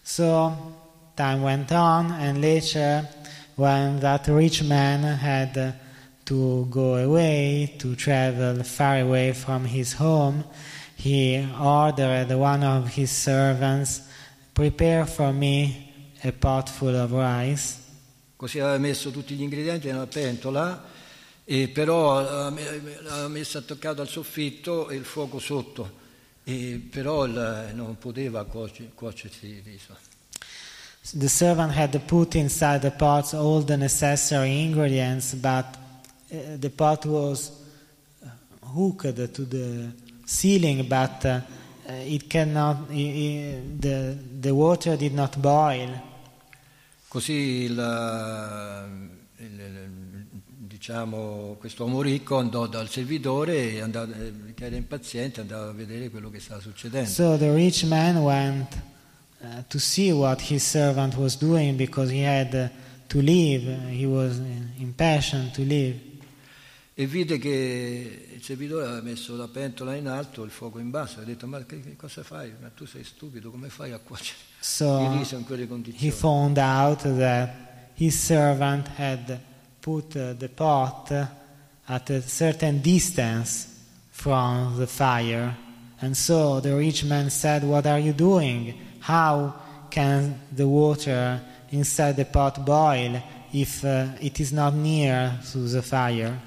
So 0.00 0.90
time 1.16 1.42
went 1.42 1.72
on, 1.72 2.12
and 2.12 2.38
later, 2.38 3.08
when 3.56 3.98
that 3.98 4.28
rich 4.28 4.62
man 4.62 5.02
had 5.02 5.74
to 6.22 6.66
go 6.68 6.94
away, 6.94 7.74
to 7.78 7.96
travel 7.96 8.62
far 8.62 9.00
away 9.00 9.32
from 9.32 9.64
his 9.64 9.96
home, 9.98 10.44
he 10.94 11.44
ordered 11.58 12.30
one 12.30 12.64
of 12.64 12.96
his 12.96 13.10
servants, 13.10 14.02
Prepare 14.52 15.04
for 15.06 15.32
me 15.32 16.14
a 16.22 16.30
pot 16.30 16.68
full 16.68 16.94
of 16.94 17.10
rice. 17.10 17.80
Così 18.36 18.60
aveva 18.60 18.78
messo 18.78 19.10
tutti 19.10 19.34
gli 19.34 19.42
ingredienti 19.42 19.88
nella 19.88 20.06
pentola, 20.06 20.90
e 21.53 21.68
però 21.68 22.22
l'aveva 22.22 23.28
messa 23.28 23.59
attaccata 23.59 24.00
al 24.00 24.09
soffitto 24.09 24.88
e 24.88 24.96
il 24.96 25.05
fuoco 25.05 25.38
sotto, 25.38 26.00
e 26.44 26.80
però 26.90 27.26
non 27.26 27.96
poteva 27.98 28.44
cuoce- 28.44 28.90
cuocersi 28.94 29.46
il 29.48 29.62
riso. 29.62 29.94
The 31.14 31.28
servant 31.28 31.76
had 31.76 31.98
put 32.07 32.36
inside 32.36 32.78
the 32.80 32.90
pot 32.92 33.34
all 33.34 33.62
the 33.64 33.76
necessary 33.76 34.62
ingredients, 34.62 35.34
but 35.34 35.66
uh, 36.30 36.57
the 36.59 36.70
pot 36.70 37.05
was 37.05 37.50
uh, 38.22 38.28
hooked 38.74 39.32
to 39.34 39.46
the 39.46 39.90
ceiling, 40.24 40.86
but 40.86 41.24
uh, 41.24 41.40
it 42.07 42.28
cannot. 42.28 42.88
i- 42.90 42.94
i- 42.94 43.61
the 43.78 44.16
the 44.40 44.50
water 44.53 44.96
did 44.96 45.12
not 45.12 45.36
boil. 45.38 46.00
Così 47.09 47.32
il, 47.64 47.72
il- 49.38 49.61
il- 49.61 49.91
diciamo, 50.83 51.55
questo 51.61 51.85
uomo 51.85 52.03
ricco 52.03 52.39
andò 52.39 52.66
dal 52.66 52.89
servitore, 52.89 53.74
e 53.74 53.80
andò, 53.80 54.03
eh, 54.03 54.53
che 54.53 54.64
era 54.64 54.74
impaziente, 54.74 55.41
andava 55.41 55.68
a 55.68 55.72
vedere 55.72 56.11
quello 56.11 56.28
che 56.28 56.41
stava 56.41 56.61
succedendo. 56.61 57.09
So 57.09 57.39
the 57.39 57.55
rich 57.55 57.85
man 57.85 58.16
went 58.16 58.83
uh, 59.43 59.62
to 59.68 59.78
see 59.78 60.11
what 60.11 60.43
his 60.51 60.68
servant 60.68 61.14
was 61.14 61.39
doing 61.39 61.76
because 61.76 62.12
he 62.12 62.26
had 62.26 62.53
uh, 62.53 62.68
to 63.07 63.20
leave. 63.20 63.64
He 63.91 64.07
was 64.07 64.41
impatient 64.76 65.53
to 65.53 65.62
leave. 65.62 66.01
E 66.95 67.07
vide 67.07 67.39
che 67.39 68.26
il 68.35 68.43
servitore 68.43 68.85
aveva 68.85 69.03
messo 69.03 69.37
la 69.37 69.47
pentola 69.47 69.95
in 69.95 70.09
alto 70.09 70.43
e 70.43 70.47
il 70.47 70.51
fuoco 70.51 70.80
in 70.80 70.91
basso. 70.91 71.20
Ha 71.20 71.22
detto, 71.22 71.47
ma 71.47 71.64
che, 71.64 71.80
che 71.80 71.95
cosa 71.95 72.24
fai? 72.24 72.53
Ma 72.61 72.70
tu 72.74 72.87
sei 72.87 73.05
stupido, 73.05 73.53
come 73.53 73.68
fai 73.68 73.93
a 73.93 73.99
cuocere 73.99 74.37
il 74.59 74.64
So 74.64 75.12
riso 75.16 75.37
in 75.37 75.45
quelle 75.45 75.62
he 75.62 75.68
condizioni? 75.68 76.11
found 76.11 76.59
out 76.59 77.03
that 77.03 77.51
his 77.95 78.18
servant 78.18 78.89
had 78.97 79.39
put 79.83 80.16
uh, 80.16 80.33
the 80.35 80.49
pot 80.49 81.11
at 81.89 82.11
a 82.11 82.22
certain 82.22 82.80
distance 82.80 83.66
from 84.11 84.78
the 84.78 84.87
fire. 84.87 85.55
And 86.01 86.16
so 86.16 86.61
the 86.61 86.74
rich 86.76 87.05
man 87.05 87.28
said, 87.30 87.64
What 87.64 87.87
are 87.87 87.99
you 87.99 88.12
doing? 88.12 88.74
How 89.01 89.55
can 89.91 90.41
the 90.51 90.66
water 90.66 91.41
inside 91.70 92.16
the 92.16 92.24
pot 92.24 92.64
boil 92.64 93.20
if 93.53 93.85
uh, 93.85 94.07
it 94.20 94.41
is 94.41 94.53
not 94.53 94.74
near 94.74 95.39
to 95.53 95.59
the 95.68 95.83
fire? 95.83 96.41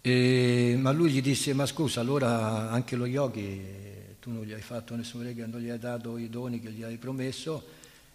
E- 0.00 0.76
ma 0.78 0.90
lui 0.90 1.10
gli 1.10 1.22
disse, 1.22 1.52
ma 1.54 1.66
scusa, 1.66 2.00
allora 2.00 2.70
anche 2.70 2.96
lo 2.96 3.06
yogi 3.06 3.80
tu 4.18 4.30
non 4.30 4.44
gli 4.44 4.52
hai 4.52 4.60
fatto 4.60 4.94
nessun 4.94 5.22
regalo, 5.22 5.52
non 5.52 5.60
gli 5.60 5.68
hai 5.68 5.78
dato 5.78 6.16
i 6.16 6.28
doni 6.28 6.60
che 6.60 6.70
gli 6.70 6.82
hai 6.82 6.96
promesso 6.96 7.62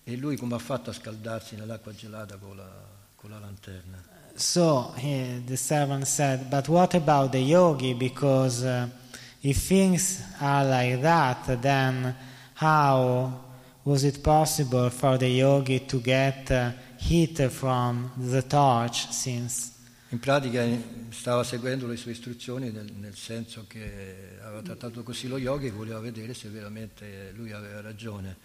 e 0.04 0.16
lui 0.16 0.38
come 0.38 0.56
ha 0.56 0.60
fatto 0.60 0.90
a 0.90 0.94
scaldarsi 0.94 1.56
nell'acqua 1.56 1.94
gelata 1.94 2.38
con 2.38 2.56
la, 2.56 2.70
con 3.16 3.30
la 3.30 3.40
lanterna? 3.40 4.17
So 4.38 4.94
he, 4.98 5.42
the 5.46 5.58
servant 5.58 6.08
said, 6.08 6.50
But 6.50 6.70
what 6.70 6.94
about 6.94 7.32
the 7.32 7.42
yogi? 7.42 7.94
Because 7.96 8.64
uh, 8.64 8.88
if 9.42 9.58
things 9.58 10.24
are 10.40 10.64
like 10.64 11.02
that, 11.02 11.62
then 11.62 12.16
how 12.54 13.34
was 13.84 14.04
it 14.04 14.24
possible 14.24 14.90
for 14.92 15.18
the 15.18 15.30
yogi 15.30 15.80
to 15.80 16.00
get 16.00 16.52
uh, 16.52 16.72
heat 16.98 17.52
from 17.52 18.12
the 18.18 18.44
torch 18.44 19.10
since 19.12 19.74
In 20.10 20.20
pratica 20.20 20.64
eh, 20.64 20.82
stava 21.10 21.44
seguendo 21.44 21.86
le 21.86 21.98
sue 21.98 22.12
istruzioni 22.12 22.72
nel, 22.72 22.90
nel 22.94 23.16
senso 23.16 23.66
che 23.68 24.38
aveva 24.42 24.62
trattato 24.62 25.04
così 25.04 25.28
lo 25.28 25.38
yogi 25.38 25.66
e 25.66 25.72
voleva 25.72 26.00
vedere 26.00 26.34
se 26.34 26.48
veramente 26.48 27.34
lui 27.36 27.52
aveva 27.52 27.82
ragione. 27.82 28.38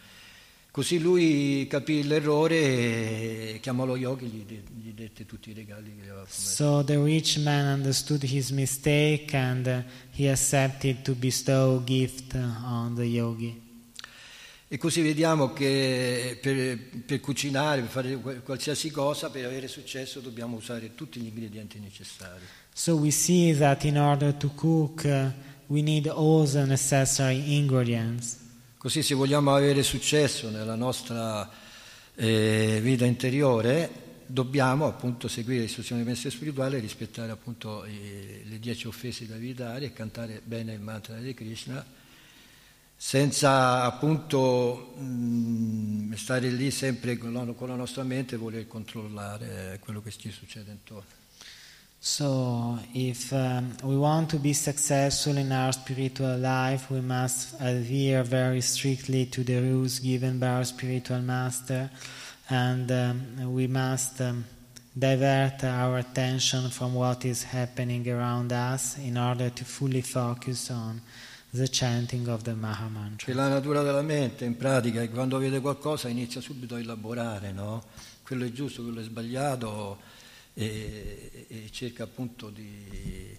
Così 0.72 0.98
lui 0.98 1.66
capì 1.68 2.02
l'errore 2.02 2.56
e 2.56 3.58
chiamò 3.60 3.84
lo 3.84 3.94
yogi 3.94 4.24
e 4.24 4.28
gli, 4.28 4.44
de- 4.46 4.62
gli 4.74 4.92
dette 4.94 5.26
tutti 5.26 5.50
i 5.50 5.52
regali 5.52 5.94
che 5.94 5.96
gli 5.96 6.08
aveva 6.08 6.22
promesso. 6.22 6.54
So 6.54 6.82
the 6.82 6.96
rich 6.96 7.36
man 7.36 7.74
understood 7.74 8.22
his 8.22 8.48
mistake 8.52 9.36
and 9.36 9.66
uh, 9.66 9.82
he 10.16 10.30
accepted 10.30 11.02
to 11.02 11.14
bestow 11.14 11.84
gift 11.84 12.34
on 12.34 12.94
the 12.94 13.04
yogi. 13.04 13.60
E 14.66 14.78
così 14.78 15.02
vediamo 15.02 15.52
che 15.52 16.38
per, 16.40 16.78
per 17.04 17.20
cucinare, 17.20 17.82
per 17.82 17.90
fare 17.90 18.16
qual- 18.16 18.42
qualsiasi 18.42 18.90
cosa, 18.90 19.28
per 19.28 19.44
avere 19.44 19.68
successo 19.68 20.20
dobbiamo 20.20 20.56
usare 20.56 20.94
tutti 20.94 21.20
gli 21.20 21.26
ingredienti 21.26 21.78
necessari. 21.80 22.44
So 22.72 22.94
we 22.94 23.10
see 23.10 23.54
that 23.58 23.84
in 23.84 23.98
order 23.98 24.32
to 24.32 24.48
cook, 24.54 25.02
uh, 25.04 25.30
we 25.66 25.82
need 25.82 26.06
all 26.06 26.48
the 26.50 26.64
necessary 26.64 27.58
ingredients. 27.58 28.40
Così 28.82 29.04
se 29.04 29.14
vogliamo 29.14 29.54
avere 29.54 29.84
successo 29.84 30.50
nella 30.50 30.74
nostra 30.74 31.48
eh, 32.16 32.80
vita 32.82 33.04
interiore, 33.04 33.88
dobbiamo 34.26 34.86
appunto 34.86 35.28
seguire 35.28 35.60
le 35.60 35.66
istruzioni 35.66 36.02
del 36.02 36.10
Mestre 36.10 36.30
spirituale, 36.30 36.80
rispettare 36.80 37.30
appunto 37.30 37.84
i- 37.84 38.42
le 38.44 38.58
dieci 38.58 38.88
offese 38.88 39.24
da 39.28 39.36
evitare 39.36 39.84
e 39.84 39.92
cantare 39.92 40.42
bene 40.44 40.72
il 40.72 40.80
mantra 40.80 41.14
di 41.18 41.32
Krishna, 41.32 41.86
senza 42.96 43.84
appunto 43.84 44.94
mh, 44.98 46.14
stare 46.14 46.50
lì 46.50 46.72
sempre 46.72 47.16
con 47.18 47.32
la, 47.32 47.44
con 47.52 47.68
la 47.68 47.76
nostra 47.76 48.02
mente 48.02 48.34
e 48.34 48.38
voler 48.38 48.66
controllare 48.66 49.74
eh, 49.74 49.78
quello 49.78 50.02
che 50.02 50.10
ci 50.10 50.32
succede 50.32 50.72
intorno. 50.72 51.21
So, 52.04 52.80
if 52.94 53.32
um, 53.32 53.76
we 53.84 53.96
want 53.96 54.30
to 54.30 54.38
be 54.38 54.54
successful 54.54 55.36
in 55.36 55.52
our 55.52 55.72
spiritual 55.72 56.36
life, 56.36 56.90
we 56.90 57.00
must 57.00 57.54
adhere 57.60 58.24
very 58.24 58.60
strictly 58.60 59.26
to 59.26 59.44
the 59.44 59.60
rules 59.60 60.00
given 60.00 60.40
by 60.40 60.48
our 60.48 60.64
spiritual 60.64 61.20
master, 61.20 61.88
and 62.50 62.90
um, 62.90 63.52
we 63.54 63.68
must 63.68 64.20
um, 64.20 64.44
divert 64.98 65.62
our 65.62 65.98
attention 65.98 66.70
from 66.70 66.94
what 66.94 67.24
is 67.24 67.44
happening 67.44 68.08
around 68.08 68.52
us 68.52 68.98
in 68.98 69.16
order 69.16 69.50
to 69.50 69.64
fully 69.64 70.00
focus 70.00 70.72
on 70.72 71.00
the 71.54 71.68
chanting 71.68 72.26
of 72.26 72.42
the 72.42 72.56
Maha 72.56 72.88
Mantra. 72.88 73.26
Che 73.26 73.32
la 73.32 73.46
natura 73.46 73.82
della 73.82 74.02
mente 74.02 74.44
in 74.44 74.56
pratica 74.56 75.00
è 75.02 75.08
quando 75.08 75.38
vede 75.38 75.60
qualcosa 75.60 76.08
inizia 76.08 76.40
subito 76.40 76.74
a 76.74 76.80
elaborare, 76.80 77.52
no? 77.52 77.84
Quello 78.24 78.44
è 78.44 78.50
giusto, 78.50 78.82
quello 78.82 78.98
è 78.98 79.04
sbagliato 79.04 80.20
e, 80.54 81.46
e 81.48 81.68
cerca 81.70 82.04
appunto 82.04 82.50
di, 82.50 83.36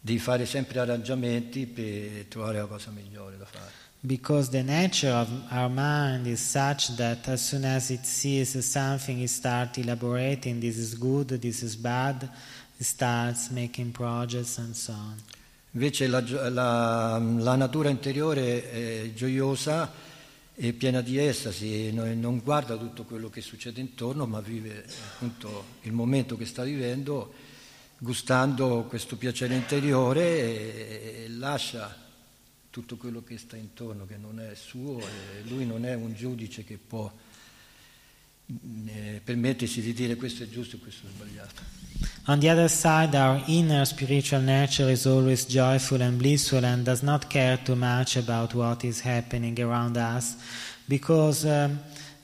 di 0.00 0.18
fare 0.18 0.46
sempre 0.46 0.78
arrangiamenti 0.80 1.66
per 1.66 2.26
trovare 2.28 2.58
la 2.58 2.66
cosa 2.66 2.90
migliore 2.90 3.36
da 3.36 3.44
fare. 3.44 3.84
Because 4.00 4.50
the 4.50 4.62
nature 4.62 5.10
of 5.10 5.28
our 5.50 5.68
mind 5.68 6.26
is 6.26 6.40
such 6.40 6.94
that 6.96 7.26
as 7.28 7.42
soon 7.44 7.64
as 7.64 7.90
it 7.90 8.04
sees 8.04 8.56
something, 8.58 9.20
it 9.20 9.28
starts 9.28 9.78
elaborating 9.78 10.60
this 10.60 10.76
is 10.76 10.96
good, 10.96 11.38
this 11.40 11.62
is 11.62 11.74
bad, 11.74 12.22
it 12.78 12.84
starts 12.84 13.50
making 13.50 13.90
projects 13.92 14.58
and 14.58 14.74
so 14.74 14.92
on. 14.92 15.16
Invece 15.72 16.06
la, 16.06 16.20
la- 16.50 17.18
la 17.18 17.56
natura 17.56 17.88
interiore 17.88 18.70
è 18.70 19.12
gioiosa 19.12 19.90
e 20.58 20.72
piena 20.72 21.02
di 21.02 21.18
estasi, 21.18 21.92
non 21.92 22.18
non 22.18 22.40
guarda 22.40 22.78
tutto 22.78 23.04
quello 23.04 23.28
che 23.28 23.42
succede 23.42 23.78
intorno, 23.78 24.26
ma 24.26 24.40
vive 24.40 24.86
appunto 25.12 25.64
il 25.82 25.92
momento 25.92 26.38
che 26.38 26.46
sta 26.46 26.64
vivendo, 26.64 27.34
gustando 27.98 28.84
questo 28.88 29.16
piacere 29.16 29.54
interiore 29.54 30.24
e, 30.24 31.24
e 31.24 31.28
lascia 31.28 31.94
tutto 32.70 32.96
quello 32.96 33.22
che 33.22 33.36
sta 33.36 33.56
intorno, 33.56 34.06
che 34.06 34.16
non 34.16 34.40
è 34.40 34.54
suo, 34.54 34.98
e 35.00 35.42
lui 35.46 35.66
non 35.66 35.84
è 35.84 35.94
un 35.94 36.14
giudice 36.14 36.64
che 36.64 36.78
può 36.78 37.12
permettersi 39.24 39.80
di 39.80 39.92
dire 39.92 40.16
questo 40.16 40.44
è 40.44 40.48
giusto 40.48 40.76
e 40.76 40.78
questo 40.78 41.06
è 41.06 41.10
sbagliato. 41.10 41.74
On 42.28 42.40
the 42.40 42.50
other 42.50 42.68
side, 42.68 43.16
our 43.16 43.40
inner 43.46 43.86
spiritual 43.86 44.42
nature 44.42 44.90
is 44.90 45.06
always 45.06 45.46
joyful 45.46 46.00
and 46.00 46.18
blissful 46.18 46.64
and 46.64 46.84
does 46.84 47.02
not 47.02 47.28
care 47.28 47.56
too 47.62 47.76
much 47.76 48.16
about 48.16 48.52
what 48.52 48.82
is 48.82 49.00
happening 49.00 49.58
around 49.60 49.96
us 49.96 50.36
because 50.88 51.44
um, 51.44 51.78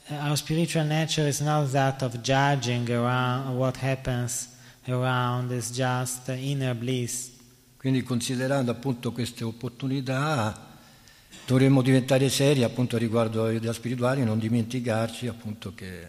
our 0.09 0.35
spiritual 0.35 0.83
nature 0.83 1.25
is 1.25 1.41
not 1.41 1.71
that 1.71 2.01
of 2.01 2.21
judging 2.21 2.89
around 2.89 3.57
what 3.57 3.77
happens 3.77 4.49
around, 4.87 5.51
it's 5.51 5.71
just 5.71 6.27
inner 6.29 6.73
bliss. 6.73 7.31
Quindi 7.77 8.03
considerando 8.03 8.71
appunto 8.71 9.11
queste 9.11 9.43
opportunità 9.43 10.72
dovremmo 11.45 11.81
diventare 11.81 12.29
seri 12.29 12.63
appunto 12.63 12.97
riguardo 12.97 13.43
alle 13.43 13.55
idee 13.55 13.73
spirituali 13.73 14.21
e 14.21 14.25
non 14.25 14.39
dimenticarci 14.39 15.27
appunto 15.27 15.73
che 15.73 16.07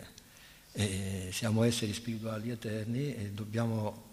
eh, 0.73 1.29
siamo 1.33 1.63
esseri 1.63 1.93
spirituali 1.93 2.51
eterni 2.51 3.15
e 3.15 3.31
dobbiamo 3.33 4.13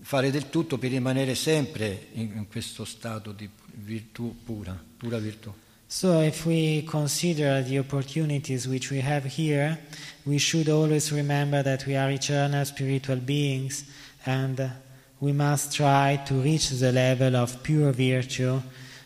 fare 0.00 0.30
del 0.30 0.48
tutto 0.48 0.78
per 0.78 0.90
rimanere 0.90 1.34
sempre 1.34 2.08
in, 2.14 2.32
in 2.34 2.48
questo 2.48 2.84
stato 2.84 3.32
di 3.32 3.48
virtù 3.74 4.36
pura, 4.44 4.80
pura 4.96 5.18
virtù. 5.18 5.52
So, 5.86 6.22
if 6.22 6.46
we 6.46 6.84
consider 6.86 7.62
the 7.62 7.78
opportunities 7.78 8.66
which 8.66 8.90
we 8.90 9.02
have 9.02 9.26
here, 9.26 9.78
we 10.22 10.38
should 10.38 10.68
always 10.68 11.10
remember 11.10 11.62
that 11.62 11.84
we 11.84 11.96
are 11.96 12.10
eternal 12.10 12.64
spiritual 12.64 13.18
beings 13.18 13.84
and 14.24 14.72
we 15.18 15.32
must 15.32 15.72
try 15.74 16.18
to 16.24 16.40
reach 16.40 16.70
the 16.70 16.90
level 16.90 17.36
of 17.36 17.60
pure 17.60 17.92
virtue 17.92 18.62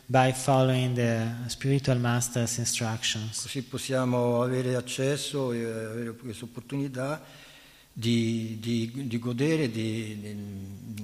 by 0.09 0.33
following 0.33 0.95
the 0.95 1.49
spiritual 1.49 1.99
master's 1.99 2.59
instructions. 2.59 3.43
Così 3.43 3.63
possiamo 3.63 4.43
avere 4.43 4.77
accesso 4.77 5.53
e 5.53 5.65
avere 5.65 6.15
questa 6.15 6.45
opportunità 6.45 7.21
di, 7.93 8.59
di, 8.61 9.07
di 9.07 9.19
godere 9.19 9.71
di, 9.71 10.21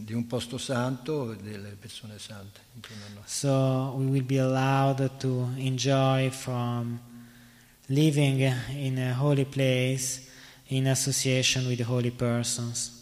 di, 0.04 0.12
un 0.12 0.26
posto 0.26 0.58
santo 0.58 1.32
e 1.32 1.36
delle 1.36 1.74
persone 1.80 2.18
sante. 2.18 2.60
So 3.24 3.94
we 3.96 4.04
will 4.06 4.24
be 4.24 4.38
allowed 4.38 5.16
to 5.18 5.48
enjoy 5.56 6.30
from 6.30 7.00
living 7.86 8.40
in 8.76 8.98
a 8.98 9.14
holy 9.14 9.46
place 9.46 10.28
in 10.66 10.86
association 10.86 11.66
with 11.66 11.80
holy 11.80 12.10
persons. 12.10 13.01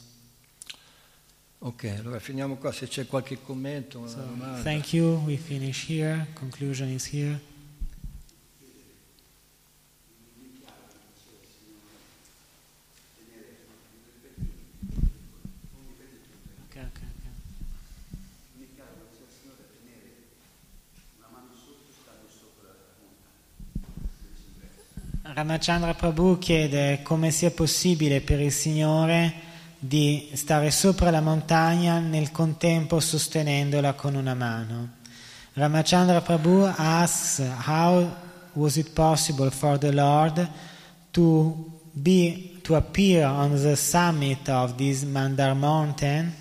Ok, 1.62 1.84
allora 1.98 2.18
finiamo 2.18 2.56
qua, 2.56 2.72
se 2.72 2.88
c'è 2.88 3.06
qualche 3.06 3.42
commento, 3.42 4.06
So, 4.06 4.16
thank 4.62 4.94
you. 4.94 5.22
We 5.26 5.36
finish 5.36 5.86
here. 5.86 6.28
Conclusion 6.32 6.88
is 6.88 7.12
here. 7.12 7.38
Okay, 16.70 16.80
okay, 16.80 17.06
okay. 25.22 25.34
Ramachandra 25.34 25.92
Prabhu 25.92 26.38
chiede 26.38 27.02
come 27.02 27.30
sia 27.30 27.50
possibile 27.50 28.22
per 28.22 28.40
il 28.40 28.50
Signore 28.50 29.48
di 29.83 30.28
stare 30.35 30.70
sopra 30.70 31.11
la 31.11 31.22
montagna 31.22 31.99
nel 31.99 32.31
contempo 32.31 33.01
sostenendola 33.01 33.95
con 33.95 34.14
una 34.14 34.35
mano. 34.35 34.99
Ramachandra 35.55 36.20
Prabhu 36.20 36.70
asks 36.76 37.43
how 37.66 38.09
was 38.53 38.76
it 38.76 38.91
possible 38.93 39.51
for 39.51 39.78
the 39.78 39.91
Lord 39.91 40.49
to 41.12 41.70
be 41.93 42.61
to 42.62 42.76
appear 42.76 43.26
on 43.26 43.57
the 43.57 43.74
summit 43.74 44.49
of 44.49 44.76
this 44.76 45.03
Mandar 45.03 45.55
mountain 45.55 46.35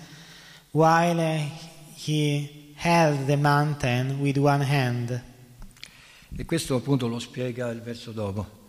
while 0.72 1.50
he 1.94 2.72
held 2.76 3.26
the 3.26 3.36
mountain 3.36 4.20
with 4.20 4.36
one 4.36 4.62
hand. 4.62 5.22
E 6.36 6.44
questo 6.44 6.76
appunto 6.76 7.08
lo 7.08 7.18
spiega 7.18 7.70
il 7.70 7.80
verso 7.80 8.12
dopo, 8.12 8.59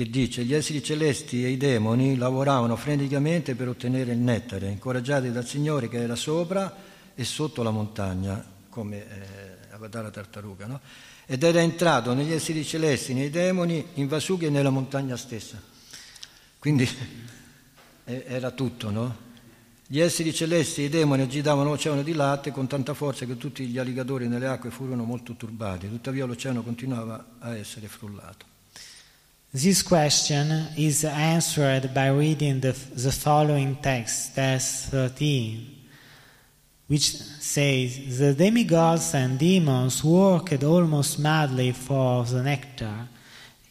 che 0.00 0.08
dice 0.08 0.44
gli 0.44 0.54
esseri 0.54 0.82
celesti 0.82 1.44
e 1.44 1.50
i 1.50 1.58
demoni 1.58 2.16
lavoravano 2.16 2.74
freneticamente 2.74 3.54
per 3.54 3.68
ottenere 3.68 4.12
il 4.12 4.18
nettare, 4.18 4.70
incoraggiati 4.70 5.30
dal 5.30 5.44
Signore 5.44 5.90
che 5.90 5.98
era 5.98 6.16
sopra 6.16 6.74
e 7.14 7.22
sotto 7.22 7.62
la 7.62 7.68
montagna, 7.68 8.42
come 8.70 8.96
eh, 8.96 9.72
Avatara 9.72 10.08
Tartaruga, 10.08 10.66
no? 10.66 10.80
ed 11.26 11.42
era 11.42 11.60
entrato 11.60 12.14
negli 12.14 12.32
esseri 12.32 12.64
celesti, 12.64 13.12
nei 13.12 13.28
demoni, 13.28 13.88
in 13.94 14.08
Vasuki 14.08 14.46
e 14.46 14.48
nella 14.48 14.70
montagna 14.70 15.18
stessa. 15.18 15.60
Quindi 16.58 16.88
era 18.04 18.52
tutto, 18.52 18.90
no? 18.90 19.16
Gli 19.86 20.00
esseri 20.00 20.32
celesti 20.32 20.80
e 20.80 20.84
i 20.86 20.88
demoni 20.88 21.20
agitavano 21.20 21.68
l'oceano 21.68 22.02
di 22.02 22.14
latte 22.14 22.52
con 22.52 22.66
tanta 22.66 22.94
forza 22.94 23.26
che 23.26 23.36
tutti 23.36 23.66
gli 23.66 23.76
alligatori 23.76 24.28
nelle 24.28 24.46
acque 24.46 24.70
furono 24.70 25.04
molto 25.04 25.34
turbati, 25.34 25.90
tuttavia 25.90 26.24
l'oceano 26.24 26.62
continuava 26.62 27.36
a 27.38 27.54
essere 27.54 27.86
frullato. 27.86 28.49
This 29.52 29.82
question 29.82 30.68
is 30.76 31.04
answered 31.04 31.92
by 31.92 32.06
reading 32.06 32.60
the, 32.60 32.70
the 32.70 33.10
following 33.10 33.74
text, 33.82 34.36
text 34.36 34.90
13, 34.90 35.66
which 36.86 37.16
says 37.16 38.20
The 38.20 38.32
demigods 38.32 39.12
and 39.12 39.40
demons 39.40 40.04
worked 40.04 40.62
almost 40.62 41.18
madly 41.18 41.72
for 41.72 42.24
the 42.26 42.44
nectar, 42.44 43.08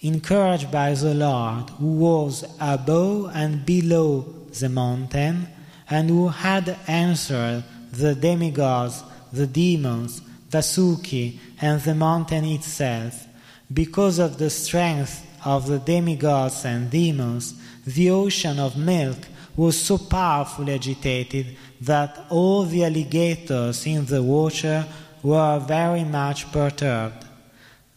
encouraged 0.01 0.69
by 0.69 0.95
the 0.95 1.13
Lord, 1.13 1.69
who 1.69 1.93
was 1.93 2.43
above 2.59 3.31
and 3.33 3.65
below 3.65 4.23
the 4.59 4.67
mountain, 4.67 5.47
and 5.89 6.09
who 6.09 6.27
had 6.27 6.77
answered 6.87 7.63
the 7.93 8.15
demigods, 8.15 9.01
the 9.31 9.47
demons, 9.47 10.21
Vasuki, 10.49 11.39
and 11.61 11.79
the 11.79 11.95
mountain 11.95 12.43
itself. 12.43 13.27
Because 13.71 14.19
of 14.19 14.39
the 14.39 14.49
strength 14.49 15.27
of 15.45 15.67
the 15.67 15.79
demigods 15.79 16.65
and 16.65 16.89
demons, 16.89 17.53
the 17.85 18.09
ocean 18.09 18.59
of 18.59 18.75
milk 18.77 19.17
was 19.55 19.75
so 19.79 19.97
powerfully 19.97 20.73
agitated 20.73 21.57
that 21.81 22.25
all 22.29 22.65
the 22.65 22.83
alligators 22.83 23.85
in 23.85 24.05
the 24.05 24.21
water 24.21 24.85
were 25.23 25.59
very 25.59 26.03
much 26.03 26.49
perturbed. 26.51 27.25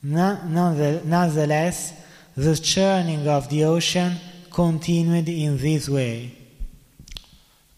None- 0.03 0.53
none- 0.53 1.01
Nonetheless, 1.05 1.93
the 2.37 2.57
churning 2.57 3.29
of 3.29 3.49
the 3.49 3.65
ocean 3.65 4.19
continued 4.51 5.29
in 5.29 5.57
this 5.59 5.89
way. 5.89 6.37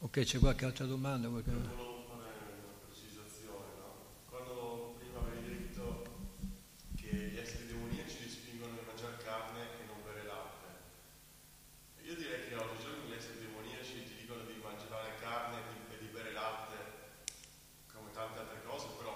Ok, 0.01 0.21
c'è 0.25 0.39
qualche 0.39 0.65
altra 0.65 0.87
domanda? 0.87 1.29
Qualche- 1.29 1.51
Volevo 1.51 2.05
fare 2.09 2.33
una 2.61 2.81
precisazione, 2.89 3.69
no? 3.77 3.89
Quando 4.31 4.95
prima 4.99 5.19
avevi 5.21 5.49
detto 5.49 6.05
che 6.97 7.09
gli 7.33 7.37
esseri 7.39 7.67
demoniaci 7.69 8.17
li 8.23 8.31
spingono 8.31 8.79
a 8.79 8.85
mangiare 8.89 9.17
carne 9.25 9.61
e 9.81 9.85
non 9.91 9.99
bere 10.07 10.23
latte, 10.25 10.67
io 12.07 12.15
direi 12.17 12.49
che 12.49 12.55
oggigiorno 12.55 13.05
gli 13.11 13.17
esseri 13.17 13.43
demoniaci 13.45 13.95
ti 14.07 14.15
dicono 14.23 14.45
di 14.47 14.55
mangiare 14.63 15.19
carne 15.21 15.57
e 15.61 15.65
di, 15.73 15.77
e 15.93 15.97
di 16.05 16.09
bere 16.15 16.31
latte 16.33 16.77
come 17.93 18.13
tante 18.15 18.39
altre 18.39 18.61
cose, 18.69 18.87
però 18.97 19.13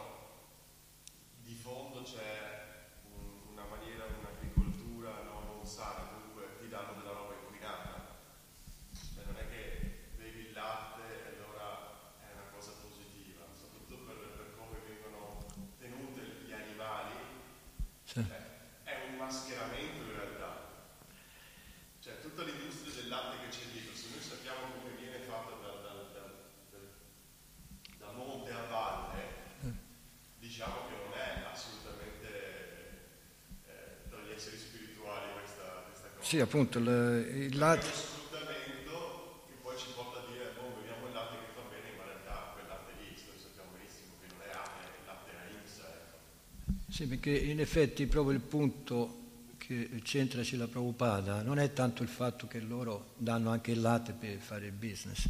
di 1.47 1.55
fondo 1.55 2.03
c'è 2.03 2.27
un- 3.13 3.55
una 3.55 3.67
maniera, 3.71 4.09
un'agricoltura 4.09 5.11
no, 5.31 5.37
non 5.63 5.67
sana, 5.69 6.11
comunque 6.11 6.59
ti 6.65 6.69
danno 6.73 6.97
della 6.99 7.13
roba 7.15 7.35
inquinata. 7.39 8.17
Cioè, 9.15 9.25
non 9.27 9.37
è 9.37 9.45
che 9.53 9.63
bevi 10.17 10.51
il 10.51 10.53
latte 10.55 11.03
e 11.07 11.27
allora 11.37 11.67
è 12.23 12.29
una 12.35 12.49
cosa 12.55 12.73
positiva, 12.83 13.45
soprattutto 13.55 13.97
per, 14.07 14.17
per 14.37 14.49
come 14.59 14.77
vengono 14.87 15.45
tenuti 15.79 16.21
gli 16.47 16.53
animali, 16.53 17.15
Sì. 17.15 17.27
Cioè, 18.09 18.25
è 18.85 19.05
un 19.11 19.17
mascheramento 19.17 20.01
in 20.03 20.13
realtà. 20.17 20.67
Cioè 22.01 22.21
tutta 22.23 22.43
l'industria 22.43 22.95
del 22.95 23.09
latte 23.09 23.37
che 23.45 23.49
c'è 23.51 23.65
dietro, 23.73 23.95
se 23.95 24.07
noi 24.11 24.23
sappiamo 24.23 24.73
come 24.81 24.95
viene 24.97 25.19
fatta 25.21 25.51
da, 25.61 25.69
da- 25.85 26.09
da- 26.13 26.33
da- 27.99 28.13
monte 28.13 28.51
a 28.53 28.65
valle, 28.65 29.23
diciamo 30.39 30.89
che 30.89 30.95
non 31.05 31.13
è 31.13 31.45
assolutamente 31.53 32.29
eh, 33.67 34.09
dagli 34.09 34.31
esseri 34.35 34.57
spirituali 34.57 35.33
questa, 35.39 35.85
questa 35.87 36.09
cosa. 36.17 36.25
Sì, 36.27 36.41
appunto, 36.41 36.79
il, 36.79 36.89
il 36.89 37.59
latte... 37.59 37.85
uno 37.87 37.95
sfruttamento 37.95 39.45
che 39.47 39.55
poi 39.61 39.77
ci 39.77 39.89
porta 39.95 40.21
a 40.21 40.27
dire, 40.33 40.53
boh, 40.57 40.81
beviamo 40.81 41.07
il 41.09 41.13
latte 41.13 41.37
che 41.45 41.53
fa 41.53 41.61
bene, 41.69 41.93
ma 41.97 42.03
in 42.05 42.09
realtà 42.09 42.53
quel 42.57 42.67
latte 42.69 42.93
lì, 42.99 43.13
noi 43.29 43.39
sappiamo 43.39 43.71
benissimo 43.77 44.15
che 44.21 44.27
non 44.33 44.41
è 44.41 44.49
latte, 44.55 44.81
è 44.81 44.97
il 44.99 45.05
latte 45.07 45.31
a 45.37 45.43
IMSA, 45.53 45.87
ecco. 45.93 46.17
Sì, 46.99 47.07
perché 47.07 47.31
in 47.31 47.61
effetti 47.61 48.07
proprio 48.07 48.35
il 48.35 48.41
punto 48.41 49.19
che 49.57 49.89
c'entraci 50.03 50.57
la 50.57 50.67
Prabhupada 50.67 51.43
non 51.43 51.61
è 51.61 51.73
tanto 51.73 52.03
il 52.03 52.09
fatto 52.09 52.49
che 52.49 52.59
loro 52.59 53.11
danno 53.19 53.51
anche 53.51 53.71
il 53.71 53.81
latte 53.81 54.11
per 54.11 54.39
fare 54.39 54.67
il 54.67 54.73
business, 54.73 55.29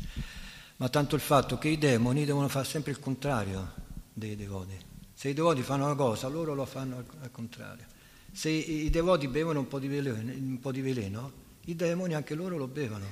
ma 0.76 0.88
tanto 0.88 1.14
il 1.14 1.20
fatto 1.20 1.58
che 1.58 1.68
i 1.68 1.76
demoni 1.76 2.24
devono 2.24 2.48
fare 2.48 2.64
sempre 2.64 2.92
il 2.92 2.98
contrario 2.98 3.74
dei 4.14 4.34
devoti. 4.34 4.78
Se 5.12 5.28
i 5.28 5.34
devoti 5.34 5.60
fanno 5.60 5.84
una 5.84 5.94
cosa, 5.94 6.26
loro 6.28 6.54
lo 6.54 6.64
fanno 6.64 7.04
al, 7.20 7.30
contrario. 7.30 7.84
Se 8.32 8.48
i, 8.48 8.88
devoti 8.88 9.28
bevono 9.28 9.58
un 9.58 9.68
po' 9.68 9.78
di 9.78 9.88
veleno, 9.88 10.58
po' 10.58 10.72
di 10.72 10.80
veleno, 10.80 11.32
i 11.66 11.76
demoni 11.76 12.14
anche 12.14 12.34
loro 12.34 12.56
lo 12.56 12.66
bevono. 12.66 13.04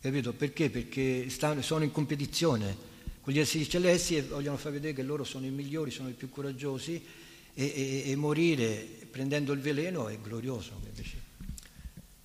Capito? 0.00 0.32
Perché? 0.32 0.68
Perché 0.68 1.30
stanno- 1.30 1.62
sono 1.62 1.84
in 1.84 1.92
competizione 1.92 2.76
con 3.20 3.32
gli 3.32 3.38
esseri 3.38 3.68
celesti 3.68 4.16
e 4.16 4.22
vogliono 4.22 4.56
far 4.56 4.72
vedere 4.72 4.94
che 4.94 5.04
loro 5.04 5.22
sono 5.22 5.46
i 5.46 5.50
migliori, 5.50 5.92
sono 5.92 6.08
i 6.08 6.14
più 6.14 6.28
coraggiosi 6.28 7.26
e, 7.58 8.04
e- 8.06 8.10
e 8.12 8.16
morire 8.16 8.86
prendendo 9.10 9.52
il 9.52 9.58
veleno 9.58 10.08
è 10.08 10.16
glorioso. 10.20 10.80
invece. 10.86 11.16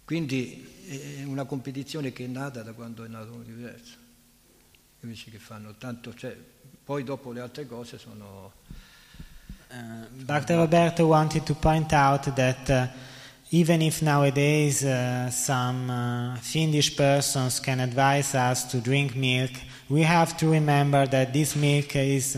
Quindi 0.06 0.70
è 0.88 1.24
una 1.24 1.46
competizione 1.46 2.14
che 2.14 2.26
è 2.26 2.28
nata 2.28 2.62
da 2.62 2.74
quando 2.74 3.04
è 3.04 3.08
nato 3.08 3.32
l'universo. 3.32 3.96
Capisci 5.00 5.32
che 5.32 5.40
fanno 5.40 5.74
tanto, 5.76 6.14
cioè, 6.14 6.38
poi 6.84 7.04
dopo 7.04 7.32
le 7.32 7.40
altre 7.40 7.66
cose 7.66 7.98
sono... 7.98 8.54
Uh, 9.70 10.24
Dr. 10.24 10.54
Roberto 10.54 11.08
wanted 11.08 11.44
to 11.46 11.56
point 11.56 11.92
out 11.94 12.32
that 12.36 12.70
uh, 12.70 12.88
even 13.50 13.82
if 13.82 14.04
nowadays 14.04 14.84
uh, 14.84 15.32
some 15.32 15.90
uh, 15.90 16.36
fiendish 16.38 16.96
persons 16.96 17.60
can 17.60 17.80
advise 17.80 18.36
us 18.36 18.68
to 18.68 18.78
drink 18.78 19.16
milk, 19.16 19.52
we 19.90 20.04
have 20.04 20.38
to 20.38 20.52
remember 20.52 21.08
that 21.08 21.34
this 21.34 21.56
milk 21.56 21.96
is 21.96 22.38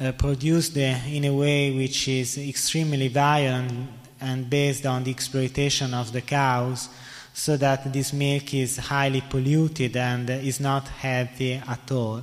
uh, 0.00 0.12
produced 0.12 0.76
in 0.76 1.24
a 1.24 1.32
way 1.32 1.70
which 1.70 2.08
is 2.08 2.38
extremely 2.38 3.08
violent 3.08 3.88
and 4.20 4.48
based 4.48 4.86
on 4.86 5.04
the 5.04 5.10
exploitation 5.10 5.94
of 5.94 6.12
the 6.12 6.22
cows, 6.22 6.88
so 7.32 7.56
that 7.56 7.92
this 7.92 8.12
milk 8.12 8.54
is 8.54 8.78
highly 8.78 9.20
polluted 9.20 9.96
and 9.96 10.30
is 10.30 10.58
not 10.58 10.88
healthy 10.88 11.54
at 11.54 11.92
all. 11.92 12.22